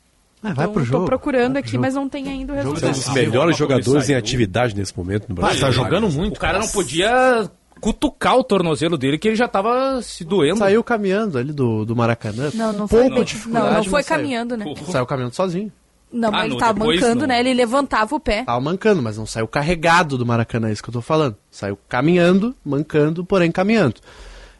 Ah, 0.50 0.54
vai 0.54 0.64
então, 0.64 0.72
pro 0.72 0.84
jogo. 0.84 0.98
tô 1.00 1.06
procurando 1.06 1.52
vai 1.54 1.60
aqui, 1.60 1.72
jogo. 1.72 1.82
mas 1.82 1.94
não 1.94 2.08
tem 2.08 2.28
ainda 2.28 2.52
o 2.52 2.56
Um 2.56 2.58
resultado. 2.58 2.92
dos 2.92 3.08
melhores 3.14 3.56
jogadores 3.56 4.04
em 4.04 4.06
saiu. 4.06 4.18
atividade 4.18 4.76
nesse 4.76 4.96
momento 4.96 5.26
no 5.28 5.34
Ah, 5.34 5.46
Brasil. 5.46 5.60
tá 5.60 5.70
jogando 5.70 6.08
muito. 6.10 6.36
O 6.36 6.40
cara 6.40 6.58
não 6.58 6.68
podia 6.68 7.50
cutucar 7.80 8.36
o 8.38 8.44
tornozelo 8.44 8.96
dele, 8.96 9.18
que 9.18 9.28
ele 9.28 9.36
já 9.36 9.46
tava 9.48 10.00
se 10.02 10.24
doendo. 10.24 10.58
Saiu 10.58 10.82
caminhando 10.82 11.36
ali 11.38 11.52
do, 11.52 11.84
do 11.84 11.94
Maracanã. 11.94 12.50
Não, 12.54 12.72
não 12.72 12.88
foi 12.88 13.00
pouco 13.00 13.08
bem- 13.10 13.18
não, 13.18 13.24
dificuldade, 13.24 13.74
não 13.76 13.84
foi 13.84 13.92
mas 13.92 14.06
saiu. 14.06 14.18
caminhando, 14.18 14.56
né? 14.56 14.74
Saiu 14.90 15.06
caminhando 15.06 15.34
sozinho. 15.34 15.72
Não, 16.12 16.28
Ah, 16.28 16.32
mas 16.32 16.44
ele 16.44 16.52
não, 16.54 16.58
tava 16.60 16.78
mancando, 16.84 17.20
não. 17.22 17.26
né? 17.26 17.40
Ele 17.40 17.52
levantava 17.52 18.14
o 18.14 18.20
pé. 18.20 18.44
Tava 18.44 18.60
mancando, 18.60 19.02
mas 19.02 19.18
não 19.18 19.26
saiu 19.26 19.46
carregado 19.48 20.16
do 20.16 20.24
Maracanã, 20.24 20.68
é 20.68 20.72
isso 20.72 20.82
que 20.82 20.88
eu 20.88 20.92
tô 20.94 21.02
falando. 21.02 21.36
Saiu 21.50 21.76
caminhando, 21.88 22.54
mancando, 22.64 23.24
porém 23.24 23.50
caminhando. 23.50 23.96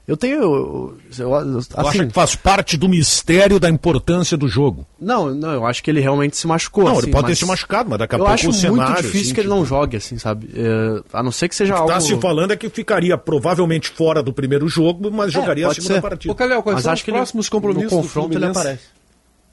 Eu 0.06 0.16
tenho. 0.16 0.34
Eu, 0.36 0.98
eu, 1.18 1.28
Eu 1.28 1.34
assim, 1.34 1.64
acho 1.74 2.06
que 2.06 2.10
faz 2.12 2.36
parte 2.36 2.76
do 2.76 2.88
mistério 2.88 3.58
da 3.58 3.68
importância 3.68 4.36
do 4.36 4.46
jogo. 4.46 4.86
Não, 5.00 5.34
não, 5.34 5.50
eu 5.52 5.66
acho 5.66 5.82
que 5.82 5.90
ele 5.90 6.00
realmente 6.00 6.36
se 6.36 6.46
machucou. 6.46 6.84
Não, 6.84 6.92
assim, 6.92 7.02
ele 7.06 7.10
pode 7.12 7.26
ter 7.26 7.34
se 7.34 7.44
machucado, 7.44 7.90
mas 7.90 7.98
daqui 7.98 8.14
a 8.14 8.18
eu 8.18 8.20
pouco 8.20 8.32
acho 8.32 8.48
o 8.50 8.52
cenário, 8.52 8.76
muito 8.76 8.96
difícil 9.02 9.20
assim, 9.22 9.34
que 9.34 9.40
ele 9.40 9.48
não 9.48 9.64
jogue, 9.64 9.96
assim, 9.96 10.16
sabe? 10.16 10.48
É, 10.54 11.02
a 11.12 11.22
não 11.24 11.32
ser 11.32 11.48
que 11.48 11.56
seja 11.56 11.72
O 11.72 11.76
que 11.76 11.80
algo. 11.82 11.92
está 11.92 12.00
se 12.14 12.20
falando 12.20 12.52
é 12.52 12.56
que 12.56 12.68
ficaria 12.70 13.18
provavelmente 13.18 13.88
fora 13.90 14.22
do 14.22 14.32
primeiro 14.32 14.68
jogo, 14.68 15.10
mas 15.10 15.30
É, 15.30 15.32
jogaria 15.32 15.66
a 15.66 15.74
segunda 15.74 15.94
ser. 15.94 16.00
partida. 16.00 16.32
Ô, 16.32 16.36
Calhau, 16.36 16.62
quais 16.62 16.74
Mas 16.76 16.84
são 16.84 16.92
acho 16.92 17.00
os 17.00 17.04
que 17.04 17.10
ele- 17.10 17.18
próximos 17.18 17.48
compromissos 17.48 17.90
no 17.92 17.98
do 17.98 18.02
confronto 18.04 18.38
ele 18.38 18.44
aparece. 18.46 18.84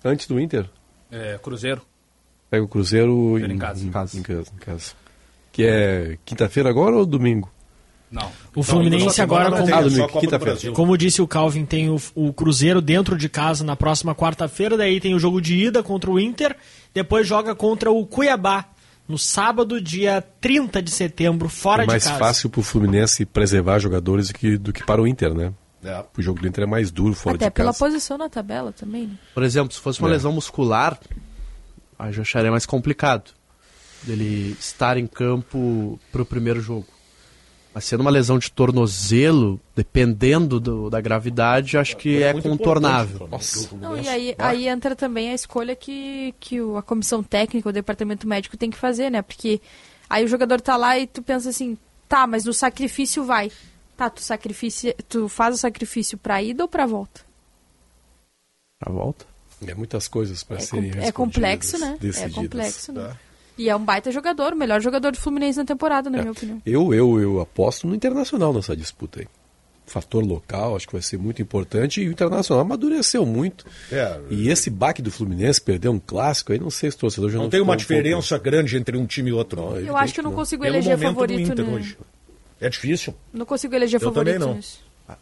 Antes 0.06 0.28
do 0.28 0.39
Inter? 0.39 0.70
É, 1.12 1.39
Cruzeiro. 1.41 1.82
Pega 2.51 2.64
o 2.64 2.68
Cruzeiro 2.68 3.39
em. 3.39 3.54
Em 3.54 3.58
casa. 3.58 3.84
Em 3.84 3.89
casa, 3.89 4.18
em 4.20 4.22
casa. 4.22 4.91
Que 5.51 5.64
é 5.66 6.18
quinta-feira 6.24 6.70
agora 6.70 6.95
ou 6.95 7.06
domingo? 7.08 7.49
Não. 8.14 8.32
O 8.55 8.61
Fluminense 8.61 9.20
agora, 9.24 9.49
como, 9.49 9.66
tem. 9.66 10.39
Brasil. 10.39 10.72
como 10.74 10.95
disse 10.95 11.20
o 11.20 11.28
Calvin, 11.28 11.66
tem 11.66 11.89
o, 11.89 11.99
o 12.14 12.32
Cruzeiro 12.32 12.80
dentro 12.80 13.18
de 13.18 13.28
casa 13.28 13.64
na 13.64 13.76
próxima 13.76 14.14
quarta-feira, 14.14 14.78
daí 14.78 15.01
tem 15.01 15.16
o 15.16 15.20
jogo 15.20 15.41
de 15.41 15.57
ida 15.57 15.82
contra 15.82 16.11
o 16.11 16.20
Inter, 16.20 16.55
depois 16.93 17.26
joga 17.28 17.55
contra 17.55 17.89
o 17.91 18.05
Cuiabá, 18.05 18.66
no 19.07 19.18
sábado, 19.18 19.82
dia 19.82 20.24
30 20.39 20.80
de 20.82 20.91
setembro, 20.91 21.49
fora 21.49 21.84
é 21.84 21.88
mais 21.88 22.03
de 22.03 22.09
casa. 22.09 22.20
fácil 22.20 22.49
pro 22.51 22.61
Fluminense 22.61 23.26
preservar 23.26 23.80
jogadores 23.80 24.28
do 24.28 24.34
que, 24.36 24.57
do 24.59 24.72
que 24.72 24.84
para 24.86 25.01
o 25.01 25.07
Inter, 25.07 25.34
né? 25.34 25.51
É. 25.84 26.05
O 26.16 26.22
jogo 26.22 26.39
do 26.39 26.47
Inter 26.47 26.66
é 26.66 26.68
mais 26.68 26.91
duro 26.91 27.14
fora 27.16 27.36
Até 27.36 27.45
de 27.47 27.51
pela 27.51 27.74
casa. 27.74 27.80
posição 27.84 28.18
na 28.18 28.30
tabela 28.30 28.72
também, 28.72 29.07
né? 29.07 29.16
Por 29.34 29.41
exemplo, 29.43 29.74
se 29.74 29.80
fosse 29.82 29.99
uma 29.99 30.07
É. 30.09 30.11
lesão 30.11 30.32
muscular, 30.32 30.97
aí 31.97 32.14
eu 32.16 32.22
acharia 32.22 32.51
mais 32.51 32.66
complicado 32.66 33.32
dele 34.03 34.55
estar 34.59 34.97
em 34.97 35.07
campo 35.07 35.99
pro 36.11 36.24
primeiro 36.26 36.61
jogo. 36.61 36.86
Mas 37.74 37.86
sendo 37.86 38.01
uma 38.01 38.11
lesão 38.11 38.38
de 38.38 38.51
tornozelo, 38.51 39.59
dependendo 39.76 40.59
do- 40.59 40.89
da 40.91 41.01
gravidade, 41.01 41.76
acho 41.78 41.97
que 41.97 42.21
é, 42.21 42.32
muito 42.32 42.47
contornável. 42.47 43.15
importante, 43.26 43.76
Não, 43.76 43.97
e 43.99 44.07
aí, 44.07 44.36
aí 44.38 44.67
entra 44.67 44.95
também 44.95 45.32
a 45.32 45.34
escolha 45.34 45.76
que, 45.76 46.36
que 46.39 46.59
a 46.78 46.82
comissão 46.84 47.24
técnica, 47.24 47.69
o 47.69 47.74
departamento 47.74 48.28
médico 48.28 48.55
tem 48.55 48.69
que 48.69 48.78
fazer, 48.78 49.09
né? 49.09 49.24
Porque 49.24 49.59
aí 50.07 50.24
o 50.24 50.28
jogador 50.28 50.61
tá 50.61 50.78
lá 50.78 50.99
e 50.99 51.07
tu 51.07 51.24
pensa 51.24 51.49
assim, 51.49 51.76
tá, 52.07 52.28
mas 52.28 52.45
no 52.45 52.53
sacrifício 52.53 53.24
vai. 53.24 53.51
Tá, 53.97 54.07
tu, 54.09 54.21
sacrifício, 54.21 54.93
tu 55.09 55.28
faz 55.28 55.55
o 55.55 55.57
sacrifício 55.57 56.15
pra 56.17 56.43
ida 56.43 56.63
ou 56.63 56.67
pra 56.67 56.86
volta? 56.86 57.21
Pra 58.80 58.91
volta. 58.91 59.26
É 59.65 59.74
muitas 59.74 60.07
coisas 60.07 60.43
para 60.43 60.57
É, 60.57 60.59
serem 60.59 60.91
com- 60.91 60.99
é 60.99 61.11
complexo, 61.11 61.78
né? 61.80 61.93
É 61.95 61.97
decididas. 61.99 62.36
complexo, 62.36 62.91
né? 62.91 63.17
E 63.58 63.70
é 63.70 63.76
um 63.76 63.84
baita 63.84 64.12
jogador, 64.12 64.54
o 64.54 64.56
melhor 64.56 64.82
jogador 64.82 65.12
do 65.12 65.18
Fluminense 65.20 65.58
na 65.58 65.66
temporada, 65.66 66.10
na 66.10 66.18
minha 66.20 66.32
opinião. 66.32 66.62
Eu, 66.66 66.93
eu, 66.93 67.20
eu 67.20 67.41
aposto 67.41 67.88
no 67.88 67.93
Internacional 67.93 68.54
nessa 68.54 68.76
disputa 68.76 69.20
aí. 69.20 69.28
Fator 69.86 70.26
local, 70.26 70.76
acho 70.76 70.88
que 70.88 70.93
vai 70.93 71.01
ser 71.01 71.18
muito 71.18 71.41
importante. 71.41 72.01
E 72.01 72.08
o 72.08 72.12
Internacional 72.12 72.64
amadureceu 72.64 73.26
muito. 73.26 73.66
É. 73.91 74.18
E 74.30 74.49
esse 74.49 74.70
baque 74.70 75.01
do 75.01 75.12
Fluminense, 75.12 75.62
perder 75.62 75.89
um 75.89 75.99
clássico, 75.99 76.54
aí 76.54 76.60
não 76.60 76.70
sei 76.70 76.89
se 76.89 76.97
o 76.97 76.99
torcedor 77.01 77.30
já 77.30 77.38
não 77.38 77.43
Não 77.43 77.49
tem 77.49 77.60
uma 77.60 77.78
ficou 77.78 77.97
um 77.97 78.01
diferença 78.01 78.38
grande 78.38 78.78
entre 78.78 78.97
um 78.97 79.06
time 79.06 79.30
e 79.30 79.34
outro. 79.34 79.62
Não. 79.62 79.78
Eu 79.78 79.95
acho 79.97 80.14
que 80.14 80.20
eu 80.20 80.24
não 80.24 80.32
consigo 80.32 80.64
Pelo 80.64 80.76
eleger 80.76 80.97
favorito, 80.97 81.51
Inter 81.51 81.66
né? 81.66 81.74
hoje. 81.74 81.97
É 82.62 82.70
difícil. 82.70 83.14
Não 83.34 83.45
consigo 83.45 83.76
eleger 83.76 84.01
Eu 84.01 84.12
também 84.12 84.34
favorito 84.36 84.47
não. 84.47 84.56
nisso. 84.56 84.80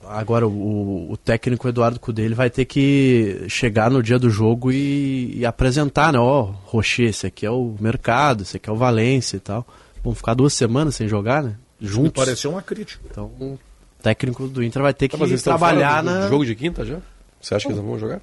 Agora, 0.07 0.47
o, 0.47 1.11
o 1.11 1.17
técnico 1.17 1.67
Eduardo 1.67 1.99
Cudê 1.99 2.21
ele 2.23 2.35
vai 2.35 2.49
ter 2.49 2.65
que 2.65 3.45
chegar 3.49 3.89
no 3.89 4.01
dia 4.03 4.19
do 4.19 4.29
jogo 4.29 4.71
e, 4.71 5.37
e 5.37 5.45
apresentar, 5.45 6.13
né? 6.13 6.19
Ó, 6.19 6.43
Rocher, 6.65 7.09
esse 7.09 7.25
aqui 7.25 7.45
é 7.45 7.51
o 7.51 7.75
mercado, 7.79 8.43
esse 8.43 8.57
aqui 8.57 8.69
é 8.69 8.73
o 8.73 8.75
Valência 8.75 9.37
e 9.37 9.39
tal. 9.39 9.65
Vão 10.03 10.13
ficar 10.13 10.33
duas 10.35 10.53
semanas 10.53 10.95
sem 10.95 11.07
jogar, 11.07 11.43
né? 11.43 11.55
Me 11.79 11.87
Juntos. 11.87 12.23
pareceu 12.23 12.51
uma 12.51 12.61
crítica. 12.61 13.03
Então, 13.09 13.25
o 13.39 13.59
técnico 14.01 14.47
do 14.47 14.63
Inter 14.63 14.81
vai 14.83 14.93
ter 14.93 15.07
que 15.07 15.17
Tá, 15.17 15.25
estão 15.25 15.57
trabalhar 15.57 16.03
na. 16.03 16.27
jogo 16.29 16.45
de 16.45 16.53
quinta 16.55 16.85
já? 16.85 16.97
Você 17.39 17.55
acha 17.55 17.65
que 17.65 17.71
eles 17.71 17.81
não 17.81 17.89
vão 17.89 17.99
jogar? 17.99 18.21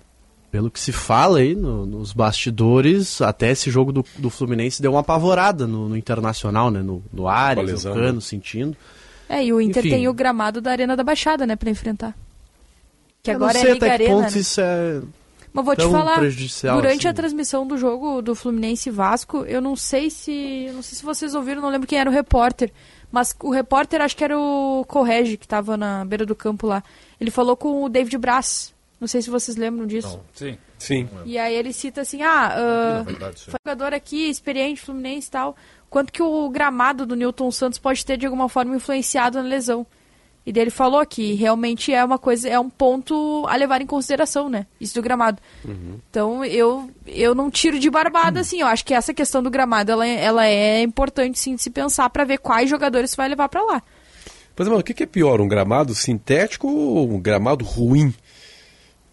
Pelo 0.53 0.71
que 0.71 0.81
se 0.81 0.93
fala 0.93 1.41
aí 1.41 1.55
no- 1.57 1.85
nos 1.85 2.13
bastidores, 2.13 3.21
até 3.21 3.51
esse 3.51 3.71
jogo 3.71 3.93
do, 3.93 4.05
do 4.17 4.31
Fluminense 4.31 4.81
deu 4.81 4.93
uma 4.93 5.01
apavorada 5.01 5.67
no, 5.67 5.89
no 5.89 5.97
Internacional, 5.97 6.71
né? 6.71 6.81
No, 6.83 7.03
no 7.13 7.29
Arias, 7.29 7.85
no 7.85 7.93
Cano, 7.95 8.15
né? 8.15 8.21
sentindo. 8.21 8.77
É, 9.29 9.45
e 9.45 9.53
o 9.53 9.61
Inter 9.61 9.81
Enfim. 9.85 9.91
tem 9.97 10.09
o 10.09 10.13
gramado 10.13 10.61
da 10.61 10.71
Arena 10.71 10.97
da 10.97 11.05
Baixada, 11.05 11.47
né, 11.47 11.55
pra 11.57 11.71
enfrentar. 11.71 12.17
Que 13.23 13.31
Eu 13.31 13.37
agora 13.37 13.55
não 13.55 13.61
é 13.61 13.63
sei 13.65 13.73
Liga 13.75 13.87
até 13.87 13.97
que 13.97 14.03
Arena, 14.05 14.23
ponto 14.23 14.35
né? 14.35 14.41
isso 14.41 14.61
é 14.61 15.01
Mas 15.53 15.65
vou 15.65 15.77
te 15.77 15.89
falar, 15.89 16.19
prejudicial 16.19 16.77
durante 16.77 17.01
assim. 17.01 17.09
a 17.09 17.15
transmissão 17.15 17.67
do 17.67 17.77
jogo 17.77 18.23
do 18.23 18.35
Fluminense 18.35 18.91
Vasco, 18.91 19.45
eu 19.45 19.61
não 19.61 19.77
sei 19.77 20.09
se, 20.09 20.67
eu 20.69 20.75
não 20.75 20.83
sei 20.83 20.97
se 20.99 21.05
vocês 21.05 21.35
ouviram, 21.35 21.61
não 21.61 21.69
lembro 21.69 21.87
quem 21.87 21.99
era 21.99 22.09
o 22.09 22.13
repórter, 22.13 22.73
mas 23.11 23.35
o 23.41 23.51
repórter 23.51 24.01
acho 24.01 24.17
que 24.17 24.25
era 24.25 24.39
o 24.39 24.85
Correge 24.87 25.37
que 25.37 25.49
tava 25.49 25.77
na 25.77 26.05
beira 26.05 26.25
do 26.25 26.35
campo 26.35 26.67
lá. 26.67 26.83
Ele 27.21 27.31
falou 27.31 27.57
com 27.57 27.83
o 27.85 27.89
David 27.89 28.17
Braz. 28.19 28.73
Não 29.01 29.07
sei 29.07 29.23
se 29.23 29.31
vocês 29.31 29.57
lembram 29.57 29.87
disso. 29.87 30.21
Sim. 30.35 30.59
Sim. 30.77 31.09
E 31.25 31.39
aí 31.39 31.55
ele 31.55 31.73
cita 31.73 32.01
assim, 32.03 32.23
ah, 32.23 32.55
Na 32.99 33.03
verdade, 33.03 33.45
jogador 33.51 33.93
aqui, 33.95 34.29
experiente, 34.29 34.81
Fluminense 34.81 35.29
e 35.29 35.31
tal. 35.31 35.57
Quanto 35.91 36.13
que 36.13 36.23
o 36.23 36.49
gramado 36.51 37.07
do 37.07 37.17
Newton 37.17 37.51
Santos 37.51 37.79
pode 37.79 38.05
ter 38.05 38.17
de 38.17 38.27
alguma 38.27 38.49
forma 38.49 38.77
influenciado 38.77 39.43
na 39.43 39.49
lesão? 39.49 39.87
E 40.47 40.53
daí 40.53 40.63
ele 40.65 40.71
falou 40.71 41.05
que 41.05 41.35
realmente 41.35 41.93
é 41.93 42.03
uma 42.03 42.19
coisa, 42.19 42.49
é 42.49 42.59
um 42.59 42.71
ponto 42.71 43.45
a 43.49 43.55
levar 43.57 43.83
em 43.83 43.87
consideração, 43.87 44.49
né? 44.49 44.67
Isso 44.81 44.95
do 44.95 45.03
gramado. 45.03 45.39
Então 46.11 46.43
eu, 46.45 46.91
eu 47.07 47.35
não 47.35 47.51
tiro 47.51 47.79
de 47.79 47.91
barbada, 47.91 48.41
assim. 48.41 48.61
Eu 48.61 48.67
acho 48.67 48.83
que 48.85 48.95
essa 48.95 49.13
questão 49.13 49.43
do 49.43 49.51
gramado 49.51 49.93
ela, 49.93 50.07
é- 50.07 50.25
ela 50.25 50.47
é 50.47 50.81
importante 50.83 51.39
sim 51.39 51.55
de 51.55 51.63
se 51.63 51.69
pensar 51.71 52.09
para 52.09 52.25
ver 52.25 52.39
quais 52.39 52.69
jogadores 52.71 53.15
vai 53.15 53.29
levar 53.29 53.49
para 53.49 53.63
lá. 53.63 53.83
Mas, 54.57 54.67
mano, 54.69 54.81
o 54.81 54.85
que 54.85 54.95
que 54.95 55.03
é 55.03 55.07
pior? 55.07 55.41
Um 55.41 55.49
gramado 55.49 55.95
sintético 55.95 56.67
ou 56.67 57.11
um 57.13 57.21
gramado 57.21 57.65
ruim? 57.65 58.15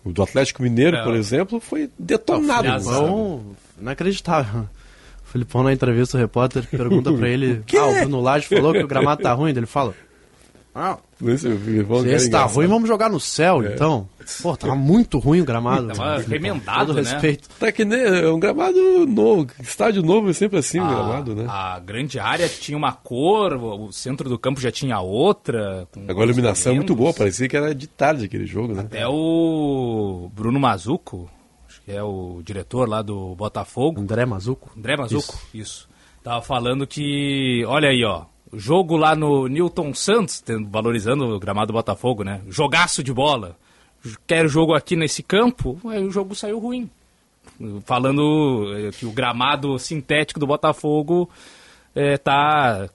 O 0.06 0.14
do 0.14 0.24
Atlético 0.24 0.64
Mineiro, 0.64 0.96
É. 0.98 1.04
por 1.04 1.16
exemplo, 1.16 1.60
foi 1.60 1.90
detonado. 2.00 2.68
No 2.70 2.80
Filipão, 2.80 3.46
inacreditável. 3.82 4.70
O 5.26 5.28
Filipão, 5.28 5.64
na 5.64 5.74
entrevista, 5.74 6.18
o 6.18 6.20
repórter 6.22 6.66
pergunta 6.70 7.12
pra 7.12 7.28
ele: 7.28 7.64
Ah, 7.78 7.86
o 7.86 7.94
Bruno 8.02 8.22
Lage 8.22 8.48
falou 8.48 8.72
que 8.74 8.84
o 8.84 8.88
gramado 8.88 9.22
tá 9.24 9.34
ruim. 9.34 9.50
Ele 9.52 9.66
fala: 9.66 9.94
Ah, 10.74 10.98
Esse, 11.26 11.48
o 11.48 11.58
Filipão, 11.60 12.02
se 12.02 12.10
esse 12.10 12.30
tá 12.30 12.38
engraçado. 12.40 12.56
ruim, 12.56 12.68
vamos 12.68 12.88
jogar 12.88 13.10
no 13.10 13.20
céu, 13.20 13.64
então. 13.64 14.08
Pô, 14.42 14.56
tava 14.58 14.76
muito 14.76 15.20
ruim 15.20 15.42
o 15.42 15.46
gramado. 15.46 15.88
Tava 15.88 16.20
Filipão. 16.24 16.32
remendado, 16.54 16.94
né? 16.94 17.02
respeito. 17.02 17.48
Tá 17.60 17.72
que 17.72 17.86
nem 17.86 18.02
é 18.02 18.28
um 18.30 18.40
gramado 18.40 19.06
novo. 19.06 19.48
Estádio 19.62 20.02
novo 20.02 20.30
é 20.30 20.34
sempre 20.34 20.58
assim, 20.60 20.80
o 20.80 20.88
gramado, 20.88 21.36
né? 21.36 21.46
A 21.48 21.80
grande 21.80 22.18
área 22.20 22.48
tinha 22.50 22.78
uma 22.78 22.92
cor, 22.92 23.54
o 23.54 23.92
centro 23.92 24.28
do 24.30 24.38
campo 24.40 24.60
já 24.60 24.72
tinha 24.72 25.00
outra. 25.00 25.88
Agora 26.08 26.26
a 26.26 26.30
iluminação 26.30 26.72
é 26.72 26.76
muito 26.76 26.96
boa, 26.96 27.14
parecia 27.14 27.48
que 27.48 27.56
era 27.58 27.74
de 27.76 27.88
tarde 27.88 28.26
aquele 28.26 28.46
jogo, 28.46 28.74
né? 28.74 28.82
Até 28.82 29.08
o 29.08 30.30
Bruno 30.34 30.60
Mazuco, 30.60 31.30
que 31.86 31.92
é 31.92 32.02
o 32.02 32.42
diretor 32.44 32.90
lá 32.90 33.04
do 33.04 33.36
Botafogo. 33.36 34.02
André 34.02 34.26
Mazuco. 34.26 34.72
André 34.76 34.98
Mazuco, 34.98 35.40
isso. 35.54 35.88
Tava 36.24 36.42
falando 36.42 36.88
que, 36.88 37.64
olha 37.68 37.90
aí, 37.90 38.04
ó, 38.04 38.24
jogo 38.52 38.98
lá 38.98 39.16
no 39.16 39.48
Newton 39.48 39.94
Santos, 39.94 40.44
valorizando 40.68 41.26
o 41.26 41.40
gramado 41.40 41.68
do 41.68 41.74
Botafogo, 41.74 42.24
né? 42.24 42.42
Jogaço 42.50 43.04
de 43.04 43.14
bola. 43.14 43.56
Quero 44.26 44.50
jogo 44.50 44.74
aqui 44.74 44.96
nesse 44.96 45.22
campo, 45.22 45.80
aí 45.86 46.04
o 46.04 46.12
jogo 46.12 46.34
saiu 46.34 46.58
ruim. 46.58 46.90
Falando 47.86 48.74
eh, 48.76 48.92
que 48.92 49.06
o 49.06 49.12
gramado 49.12 49.78
sintético 49.78 50.40
do 50.40 50.48
Botafogo 50.48 51.30
está 51.96 52.90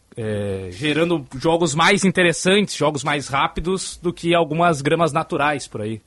gerando 0.70 1.24
jogos 1.36 1.74
mais 1.74 2.04
interessantes, 2.04 2.76
jogos 2.76 3.02
mais 3.02 3.28
rápidos 3.28 3.98
do 4.02 4.12
que 4.12 4.34
algumas 4.34 4.82
gramas 4.82 5.12
naturais 5.12 5.66
por 5.66 5.80
aí. 5.80 6.02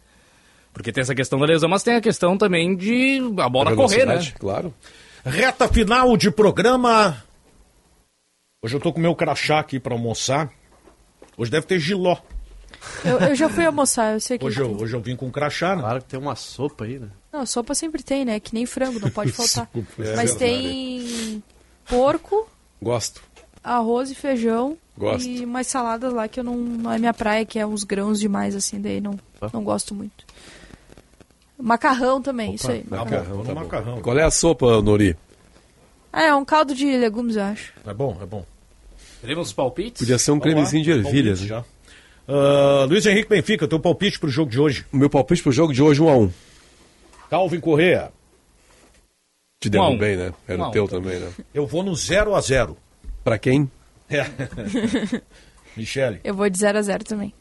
Porque 0.74 0.92
tem 0.92 1.02
essa 1.02 1.14
questão 1.14 1.40
da 1.40 1.46
lesão, 1.46 1.70
mas 1.70 1.84
tem 1.84 1.96
a 1.96 2.02
questão 2.02 2.38
também 2.38 2.76
de 2.76 3.20
a 3.38 3.48
bola 3.48 3.76
correr, 3.76 4.06
né? 4.06 4.20
Claro. 4.40 4.74
Reta 5.24 5.68
final 5.68 6.18
de 6.18 6.32
programa. 6.32 7.24
Hoje 8.64 8.76
eu 8.76 8.80
tô 8.80 8.92
com 8.92 9.00
meu 9.00 9.16
crachá 9.16 9.60
aqui 9.60 9.80
pra 9.80 9.94
almoçar. 9.94 10.52
Hoje 11.38 11.52
deve 11.52 11.68
ter 11.68 11.80
giló. 11.80 12.18
Eu, 13.06 13.20
eu 13.20 13.36
já 13.36 13.48
fui 13.48 13.66
almoçar, 13.66 14.14
eu 14.14 14.20
sei 14.20 14.38
que. 14.38 14.46
Hoje 14.46 14.60
eu, 14.60 14.76
hoje 14.76 14.96
eu 14.96 15.02
vim 15.02 15.16
com 15.16 15.32
crachá, 15.32 15.76
né? 15.76 15.82
Claro 15.82 16.02
que 16.02 16.08
tem 16.08 16.20
uma 16.20 16.36
sopa 16.36 16.86
aí, 16.86 17.00
né? 17.00 17.10
Não, 17.32 17.46
sopa 17.46 17.74
sempre 17.76 18.04
tem, 18.04 18.26
né? 18.26 18.40
Que 18.40 18.54
nem 18.54 18.66
frango, 18.66 19.00
não 19.00 19.10
pode 19.10 19.32
faltar. 19.34 19.70
É 19.76 20.16
Mas 20.16 20.36
verdade. 20.36 20.38
tem 20.40 21.44
porco, 21.88 22.50
Gosto. 22.82 23.22
arroz 23.64 24.12
e 24.12 24.16
feijão. 24.16 24.78
Gosto. 24.98 25.28
E 25.28 25.44
umas 25.46 25.68
saladas 25.68 26.12
lá 26.14 26.28
que 26.28 26.40
eu 26.40 26.44
não. 26.44 26.56
Não 26.58 26.92
é 26.92 26.98
minha 27.00 27.14
praia, 27.14 27.46
que 27.46 27.58
é 27.58 27.66
uns 27.66 27.84
grãos 27.84 28.20
demais, 28.20 28.56
assim, 28.56 28.82
daí 28.82 29.00
não, 29.00 29.18
não 29.52 29.64
gosto 29.64 29.96
muito. 29.96 30.26
Macarrão 31.64 32.22
também, 32.22 32.56
isso 32.56 32.70
aí. 32.70 32.84
Macarrão, 32.90 33.42
tá 33.46 33.54
macarrão. 33.56 34.02
Qual 34.02 34.18
é 34.20 34.24
a 34.24 34.30
sopa, 34.30 34.82
Nori? 34.82 35.16
Ah, 36.12 36.24
é 36.24 36.36
um 36.36 36.44
caldo 36.44 36.76
de 36.76 36.86
legumes, 36.98 37.38
eu 37.38 37.44
acho. 37.44 37.72
É 37.88 37.94
bom, 37.94 38.18
é 38.22 38.26
bom. 38.26 38.46
Teremos 39.22 39.48
os 39.48 39.54
palpites? 39.54 40.00
Podia 40.02 40.18
ser 40.20 40.32
um 40.32 40.34
Vamos 40.40 40.46
lá, 40.48 40.52
cremezinho 40.54 40.84
de 40.84 40.92
ervilhas. 40.92 41.40
palpite 41.40 41.54
né? 41.54 41.64
já. 42.28 42.34
Ah, 42.36 42.86
Luiz 42.86 43.06
Henrique 43.06 43.30
Benfica, 43.30 43.66
teu 43.66 43.80
palpite 43.80 44.20
pro 44.20 44.30
jogo 44.30 44.52
de 44.52 44.60
hoje. 44.60 44.86
O 44.92 44.98
meu 44.98 45.10
palpite 45.10 45.42
pro 45.42 45.54
jogo 45.54 45.72
de 45.72 45.82
hoje, 45.82 46.02
1 46.02 46.10
a 46.10 46.18
1 46.18 46.32
Calvin 47.30 47.60
Correa, 47.62 48.12
Te 49.62 49.70
Um 49.70 49.82
a 49.82 49.86
um. 49.88 49.98
derrubei, 49.98 50.18
né? 50.18 50.34
Era 50.46 50.62
Um 50.62 50.66
o 50.66 50.68
um. 50.68 50.72
teu 50.72 50.88
também, 50.90 51.18
né? 51.18 51.30
eu 51.54 51.66
vou 51.66 51.82
no 51.82 51.96
0 51.96 52.36
a 52.36 52.42
0 52.42 52.78
Pra 53.24 53.40
quem? 53.40 53.72
É. 54.10 54.26
Michele, 55.78 56.20
Eu 56.26 56.36
vou 56.36 56.50
de 56.50 56.58
0 56.60 56.78
a 56.78 56.82
0 56.82 57.06
também. 57.06 57.34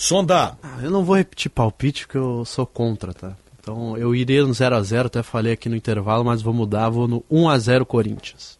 Sonda. 0.00 0.56
Ah, 0.62 0.78
eu 0.82 0.90
não 0.90 1.04
vou 1.04 1.14
repetir 1.14 1.50
palpite 1.50 2.06
porque 2.06 2.16
eu 2.16 2.42
sou 2.46 2.64
contra, 2.64 3.12
tá? 3.12 3.36
Então 3.60 3.98
eu 3.98 4.14
iria 4.14 4.42
no 4.42 4.48
0x0, 4.48 5.06
até 5.06 5.22
falei 5.22 5.52
aqui 5.52 5.68
no 5.68 5.76
intervalo, 5.76 6.24
mas 6.24 6.40
vou 6.40 6.54
mudar, 6.54 6.88
vou 6.88 7.06
no 7.06 7.20
1x0 7.30 7.84
Corinthians. 7.84 8.58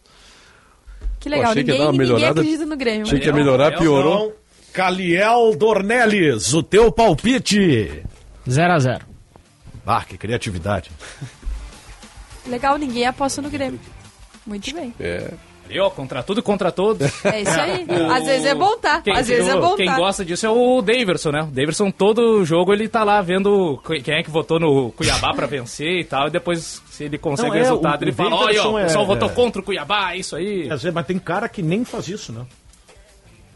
Que 1.19 1.29
legal, 1.29 1.49
achei 1.49 1.63
que 1.63 1.71
ia 1.71 1.73
ninguém, 1.73 1.87
uma 1.87 1.91
ninguém 1.93 2.07
melhorada. 2.07 2.41
acredita 2.41 2.65
no 2.67 2.77
Grêmio. 2.77 3.01
Achei 3.07 3.19
que 3.19 3.25
ia 3.25 3.33
melhorar, 3.33 3.75
piorou. 3.75 4.39
Caliel 4.71 5.55
Dornelles, 5.57 6.53
o 6.53 6.61
teu 6.61 6.91
palpite. 6.91 8.03
0x0. 8.47 9.01
Ah, 9.83 10.05
que 10.05 10.19
criatividade. 10.19 10.91
Legal, 12.45 12.77
ninguém 12.77 13.07
aposta 13.07 13.41
no 13.41 13.49
Grêmio. 13.49 13.79
Muito 14.45 14.71
bem. 14.75 14.93
É. 14.99 15.33
Eu, 15.71 15.89
contra 15.91 16.21
tudo 16.23 16.39
e 16.39 16.43
contra 16.43 16.71
todos. 16.71 17.25
É 17.25 17.41
isso 17.41 17.59
aí. 17.59 17.85
Às 18.11 18.25
vezes 18.25 18.45
é 18.45 18.53
bom, 18.55 18.77
tá? 18.77 19.01
Quem, 19.01 19.13
Às 19.15 19.27
vezes 19.27 19.47
é 19.47 19.55
bom, 19.59 19.75
quem 19.75 19.85
tá? 19.85 19.95
gosta 19.97 20.23
disso 20.25 20.45
é 20.45 20.49
o 20.49 20.81
Daverson, 20.81 21.31
né? 21.31 21.41
O 21.43 21.45
Daverson, 21.47 21.89
todo 21.91 22.43
jogo, 22.45 22.73
ele 22.73 22.87
tá 22.87 23.03
lá 23.03 23.21
vendo 23.21 23.79
quem 24.03 24.15
é 24.15 24.23
que 24.23 24.29
votou 24.29 24.59
no 24.59 24.91
Cuiabá 24.91 25.33
pra 25.33 25.47
vencer 25.47 25.99
e 25.99 26.03
tal. 26.03 26.27
E 26.27 26.31
depois, 26.31 26.81
se 26.89 27.03
ele 27.05 27.17
consegue 27.17 27.49
Não, 27.49 27.55
o 27.55 27.59
é, 27.59 27.61
resultado, 27.61 28.01
o- 28.01 28.03
ele 28.03 28.11
o 28.11 28.15
fala: 28.15 28.35
olha, 28.35 28.67
o 28.67 28.79
é- 28.79 28.83
pessoal 28.83 29.05
votou 29.05 29.29
é. 29.29 29.33
contra 29.33 29.61
o 29.61 29.63
Cuiabá, 29.63 30.13
é 30.13 30.17
isso 30.17 30.35
aí. 30.35 30.67
Quer 30.67 30.75
dizer, 30.75 30.91
mas 30.91 31.05
tem 31.07 31.17
cara 31.19 31.47
que 31.49 31.61
nem 31.61 31.83
faz 31.85 32.07
isso, 32.07 32.31
né? 32.31 32.45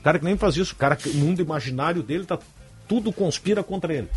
Cara 0.04 0.20
que 0.20 0.26
nem 0.26 0.38
faz 0.38 0.56
isso. 0.56 0.76
Cara 0.76 0.96
que 0.96 1.10
no 1.10 1.26
mundo 1.26 1.42
imaginário 1.42 2.04
dele 2.04 2.26
tá 2.26 2.38
tudo 2.88 3.12
conspira 3.12 3.64
contra 3.64 3.94
ele. 3.94 4.08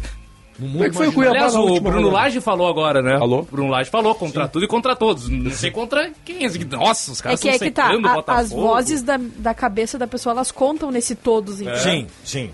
Como 0.58 0.82
é 0.84 0.88
que 0.88 0.94
foi 0.96 1.08
o 1.08 1.12
Cuiabá 1.12 1.36
Aliás, 1.36 1.54
na 1.54 1.60
o 1.60 1.80
Bruno 1.80 1.96
rodada? 2.08 2.14
Lage 2.24 2.40
falou 2.40 2.68
agora, 2.68 3.00
né? 3.00 3.16
Falou? 3.18 3.40
O 3.42 3.44
Bruno 3.44 3.70
Lage 3.70 3.90
falou 3.90 4.14
contra 4.14 4.48
tudo 4.48 4.64
e 4.64 4.68
contra 4.68 4.96
todos. 4.96 5.28
Não 5.28 5.50
sei 5.52 5.70
contra 5.70 6.10
quem. 6.24 6.48
Nossa, 6.70 7.12
os 7.12 7.20
É 7.20 7.22
caras 7.22 7.40
que 7.40 7.48
é 7.48 7.52
estão 7.52 7.68
que 7.68 7.74
tá. 7.74 7.90
a- 8.26 8.38
as 8.38 8.50
vozes 8.50 9.02
da, 9.02 9.16
da 9.36 9.54
cabeça 9.54 9.96
da 9.96 10.06
pessoa, 10.08 10.32
elas 10.32 10.50
contam 10.50 10.90
nesse 10.90 11.14
todos, 11.14 11.60
então. 11.60 11.76
Sim, 11.76 12.06
sim. 12.24 12.50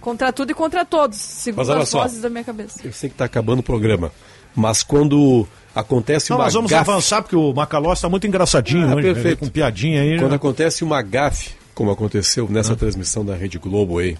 Contra 0.00 0.32
tudo 0.32 0.50
e 0.50 0.54
contra 0.54 0.84
todos, 0.84 1.16
segundo 1.16 1.72
as 1.72 1.88
só. 1.88 2.02
vozes 2.02 2.20
da 2.20 2.28
minha 2.30 2.44
cabeça. 2.44 2.80
Eu 2.84 2.92
sei 2.92 3.08
que 3.10 3.16
tá 3.16 3.24
acabando 3.24 3.58
o 3.60 3.62
programa, 3.62 4.12
mas 4.54 4.82
quando 4.82 5.46
acontece 5.74 6.26
Então 6.26 6.36
uma 6.36 6.44
nós 6.44 6.54
vamos 6.54 6.70
gafe, 6.70 6.90
avançar 6.90 7.22
porque 7.22 7.36
o 7.36 7.52
Macalós 7.52 8.00
tá 8.00 8.08
muito 8.08 8.26
engraçadinho 8.26 8.84
Ah, 8.88 8.94
hoje, 8.94 9.06
né? 9.08 9.14
perfeito. 9.14 9.38
com 9.40 9.48
piadinha 9.48 10.02
aí. 10.02 10.16
quando 10.18 10.30
né? 10.30 10.36
acontece 10.36 10.82
uma 10.84 11.00
gafe, 11.02 11.50
como 11.74 11.90
aconteceu 11.90 12.48
nessa 12.48 12.76
transmissão 12.76 13.24
da 13.24 13.34
Rede 13.34 13.58
Globo 13.58 13.98
aí, 13.98 14.16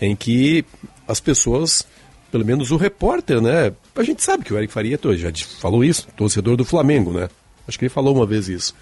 em 0.00 0.16
que 0.16 0.64
as 1.06 1.20
pessoas, 1.20 1.86
pelo 2.34 2.44
menos 2.44 2.72
o 2.72 2.76
repórter, 2.76 3.40
né? 3.40 3.72
A 3.94 4.02
gente 4.02 4.20
sabe 4.20 4.42
que 4.42 4.52
o 4.52 4.58
Eric 4.58 4.72
Faria 4.72 4.98
já 5.14 5.30
falou 5.60 5.84
isso, 5.84 6.08
torcedor 6.16 6.56
do 6.56 6.64
Flamengo, 6.64 7.12
né? 7.12 7.28
Acho 7.68 7.78
que 7.78 7.84
ele 7.84 7.88
falou 7.90 8.12
uma 8.12 8.26
vez 8.26 8.48
isso. 8.48 8.74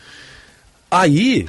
Aí, 0.90 1.46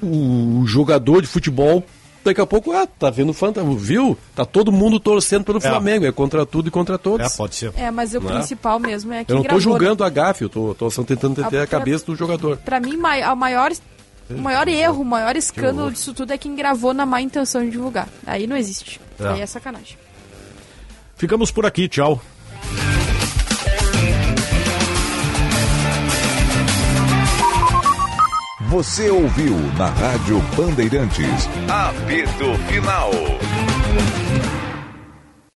o 0.00 0.62
jogador 0.64 1.22
de 1.22 1.26
futebol, 1.26 1.84
daqui 2.24 2.40
a 2.40 2.46
pouco, 2.46 2.70
ah, 2.70 2.86
tá 2.86 3.10
vendo 3.10 3.32
fantasma, 3.34 3.74
viu? 3.76 4.16
Tá 4.32 4.44
todo 4.44 4.70
mundo 4.70 5.00
torcendo 5.00 5.42
pelo 5.42 5.60
Flamengo, 5.60 6.06
é 6.06 6.12
contra 6.12 6.46
tudo 6.46 6.68
e 6.68 6.70
contra 6.70 6.96
todos. 6.96 7.26
É, 7.34 7.36
pode 7.36 7.56
ser. 7.56 7.72
É, 7.76 7.90
mas 7.90 8.14
o 8.14 8.20
Não 8.20 8.30
é? 8.30 8.34
principal 8.34 8.78
mesmo 8.78 9.12
é 9.12 9.24
que 9.24 9.32
Eu 9.32 9.36
não 9.36 9.42
tô 9.42 9.48
gravou. 9.48 9.60
julgando 9.60 10.04
a 10.04 10.08
gafe, 10.08 10.44
eu 10.44 10.48
tô, 10.48 10.72
tô 10.72 10.88
só 10.88 11.02
tentando 11.02 11.32
entender 11.40 11.58
a 11.62 11.66
pra- 11.66 11.78
cabeça 11.80 12.06
do 12.06 12.14
jogador. 12.14 12.58
Pra 12.58 12.78
mim, 12.78 12.96
a 13.24 13.34
maior, 13.34 13.72
o 14.30 14.38
maior 14.40 14.68
erro, 14.68 15.02
o 15.02 15.04
maior 15.04 15.34
escândalo 15.34 15.90
disso 15.90 16.14
tudo 16.14 16.32
é 16.32 16.38
quem 16.38 16.54
gravou 16.54 16.94
na 16.94 17.04
má 17.04 17.20
intenção 17.20 17.64
de 17.64 17.72
divulgar. 17.72 18.08
Aí 18.24 18.46
não 18.46 18.56
existe. 18.56 19.00
É. 19.18 19.26
Aí 19.28 19.40
é 19.40 19.46
sacanagem. 19.46 19.96
Ficamos 21.16 21.50
por 21.50 21.64
aqui, 21.64 21.88
tchau. 21.88 22.20
Você 28.68 29.08
ouviu 29.08 29.56
na 29.78 29.86
Rádio 29.86 30.38
Bandeirantes. 30.56 31.48
Apito 31.68 32.54
Final. 32.68 33.10